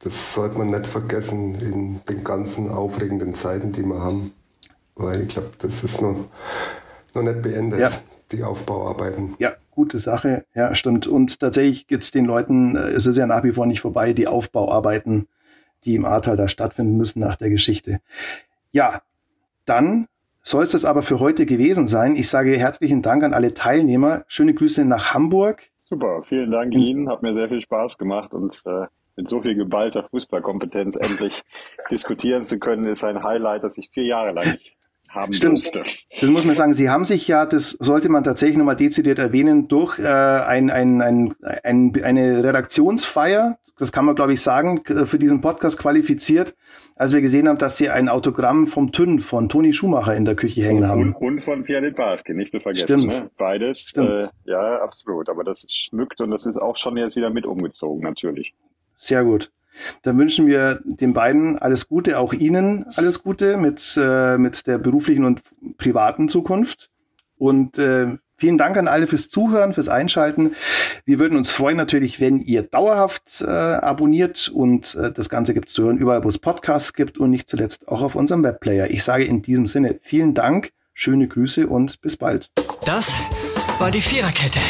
das 0.02 0.34
sollte 0.34 0.56
man 0.56 0.68
nicht 0.68 0.86
vergessen 0.86 1.54
in 1.56 2.00
den 2.08 2.24
ganzen 2.24 2.70
aufregenden 2.70 3.34
Zeiten, 3.34 3.72
die 3.72 3.82
wir 3.82 4.00
haben. 4.00 4.32
Weil 4.94 5.22
ich 5.22 5.28
glaube, 5.28 5.50
das 5.60 5.84
ist 5.84 6.00
noch, 6.00 6.16
noch 7.14 7.22
nicht 7.22 7.42
beendet, 7.42 7.80
ja. 7.80 7.90
Die 8.32 8.42
Aufbauarbeiten. 8.42 9.34
Ja, 9.38 9.54
gute 9.70 9.98
Sache. 9.98 10.44
Ja, 10.54 10.74
stimmt. 10.74 11.06
Und 11.06 11.40
tatsächlich 11.40 11.86
geht 11.86 12.02
es 12.02 12.10
den 12.10 12.24
Leuten, 12.24 12.76
äh, 12.76 12.90
es 12.90 13.06
ist 13.06 13.16
ja 13.16 13.26
nach 13.26 13.44
wie 13.44 13.52
vor 13.52 13.66
nicht 13.66 13.80
vorbei, 13.80 14.12
die 14.12 14.26
Aufbauarbeiten, 14.26 15.28
die 15.84 15.94
im 15.94 16.04
Ahrtal 16.04 16.36
da 16.36 16.48
stattfinden 16.48 16.96
müssen 16.96 17.20
nach 17.20 17.36
der 17.36 17.50
Geschichte. 17.50 18.00
Ja, 18.72 19.02
dann 19.64 20.08
soll 20.42 20.62
es 20.62 20.70
das 20.70 20.84
aber 20.84 21.02
für 21.02 21.20
heute 21.20 21.46
gewesen 21.46 21.86
sein. 21.86 22.16
Ich 22.16 22.28
sage 22.28 22.56
herzlichen 22.56 23.02
Dank 23.02 23.22
an 23.24 23.34
alle 23.34 23.54
Teilnehmer. 23.54 24.24
Schöne 24.28 24.54
Grüße 24.54 24.84
nach 24.84 25.14
Hamburg. 25.14 25.70
Super, 25.84 26.22
vielen 26.28 26.50
Dank 26.50 26.74
Ihnen. 26.74 27.08
Hat 27.08 27.22
mir 27.22 27.34
sehr 27.34 27.48
viel 27.48 27.60
Spaß 27.60 27.98
gemacht 27.98 28.32
und 28.32 28.60
äh, 28.66 28.86
mit 29.16 29.28
so 29.28 29.40
viel 29.40 29.54
geballter 29.54 30.04
Fußballkompetenz 30.10 30.96
endlich 30.96 31.42
diskutieren 31.90 32.44
zu 32.44 32.58
können, 32.58 32.84
ist 32.86 33.04
ein 33.04 33.22
Highlight, 33.22 33.64
das 33.64 33.78
ich 33.78 33.90
vier 33.90 34.04
Jahre 34.04 34.32
lang 34.32 34.52
nicht 34.52 34.76
haben 35.10 35.32
Stimmt. 35.32 35.74
Durfte. 35.74 35.82
Das 36.20 36.30
muss 36.30 36.44
man 36.44 36.54
sagen. 36.54 36.74
Sie 36.74 36.90
haben 36.90 37.04
sich 37.04 37.28
ja, 37.28 37.46
das 37.46 37.70
sollte 37.70 38.08
man 38.08 38.24
tatsächlich 38.24 38.56
nochmal 38.56 38.76
dezidiert 38.76 39.18
erwähnen, 39.18 39.68
durch 39.68 39.98
äh, 39.98 40.04
ein, 40.06 40.70
ein, 40.70 41.00
ein, 41.00 41.34
ein, 41.62 42.02
eine 42.02 42.44
Redaktionsfeier, 42.44 43.58
das 43.78 43.92
kann 43.92 44.04
man 44.04 44.14
glaube 44.14 44.32
ich 44.32 44.40
sagen, 44.40 44.82
für 44.84 45.18
diesen 45.18 45.40
Podcast 45.40 45.78
qualifiziert, 45.78 46.54
als 46.94 47.12
wir 47.12 47.20
gesehen 47.20 47.48
haben, 47.48 47.58
dass 47.58 47.76
Sie 47.76 47.90
ein 47.90 48.08
Autogramm 48.08 48.66
vom 48.66 48.90
Tünn 48.92 49.20
von 49.20 49.48
Toni 49.48 49.72
Schumacher 49.72 50.16
in 50.16 50.24
der 50.24 50.34
Küche 50.34 50.62
hängen 50.62 50.84
und, 50.84 50.88
haben. 50.88 51.14
Und 51.14 51.40
von 51.40 51.64
Pierre 51.64 51.84
Litbarski, 51.84 52.34
nicht 52.34 52.52
zu 52.52 52.60
vergessen. 52.60 52.98
Stimmt. 52.98 53.24
Ne? 53.24 53.30
Beides. 53.38 53.80
Stimmt. 53.80 54.10
Äh, 54.10 54.28
ja, 54.44 54.80
absolut. 54.80 55.28
Aber 55.28 55.44
das 55.44 55.66
schmückt 55.68 56.20
und 56.20 56.30
das 56.30 56.46
ist 56.46 56.56
auch 56.56 56.76
schon 56.76 56.96
jetzt 56.96 57.16
wieder 57.16 57.30
mit 57.30 57.44
umgezogen, 57.44 58.02
natürlich. 58.02 58.54
Sehr 58.96 59.24
gut. 59.24 59.50
Dann 60.02 60.18
wünschen 60.18 60.46
wir 60.46 60.80
den 60.84 61.12
beiden 61.12 61.58
alles 61.58 61.88
Gute, 61.88 62.18
auch 62.18 62.32
Ihnen 62.32 62.86
alles 62.96 63.22
Gute 63.22 63.56
mit, 63.56 63.98
äh, 64.00 64.38
mit 64.38 64.66
der 64.66 64.78
beruflichen 64.78 65.24
und 65.24 65.42
privaten 65.78 66.28
Zukunft. 66.28 66.90
Und 67.38 67.78
äh, 67.78 68.16
vielen 68.36 68.58
Dank 68.58 68.76
an 68.76 68.88
alle 68.88 69.06
fürs 69.06 69.28
Zuhören, 69.28 69.72
fürs 69.72 69.88
Einschalten. 69.88 70.54
Wir 71.04 71.18
würden 71.18 71.36
uns 71.36 71.50
freuen 71.50 71.76
natürlich, 71.76 72.20
wenn 72.20 72.40
ihr 72.40 72.62
dauerhaft 72.62 73.42
äh, 73.42 73.50
abonniert 73.50 74.48
und 74.48 74.94
äh, 74.94 75.12
das 75.12 75.28
Ganze 75.28 75.52
gibt 75.52 75.68
es 75.68 75.74
zu 75.74 75.84
hören 75.84 75.98
überall, 75.98 76.24
wo 76.24 76.28
es 76.28 76.38
Podcasts 76.38 76.94
gibt 76.94 77.18
und 77.18 77.30
nicht 77.30 77.48
zuletzt 77.48 77.88
auch 77.88 78.00
auf 78.00 78.14
unserem 78.14 78.42
Webplayer. 78.42 78.90
Ich 78.90 79.04
sage 79.04 79.24
in 79.24 79.42
diesem 79.42 79.66
Sinne 79.66 79.98
vielen 80.00 80.32
Dank, 80.32 80.72
schöne 80.94 81.28
Grüße 81.28 81.66
und 81.66 82.00
bis 82.00 82.16
bald. 82.16 82.50
Das 82.86 83.12
war 83.78 83.90
die 83.90 84.00
Viererkette, 84.00 84.60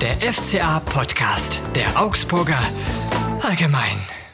der 0.00 0.32
FCA-Podcast 0.32 1.60
der 1.74 2.00
Augsburger 2.00 2.60
Allgemein. 3.42 4.25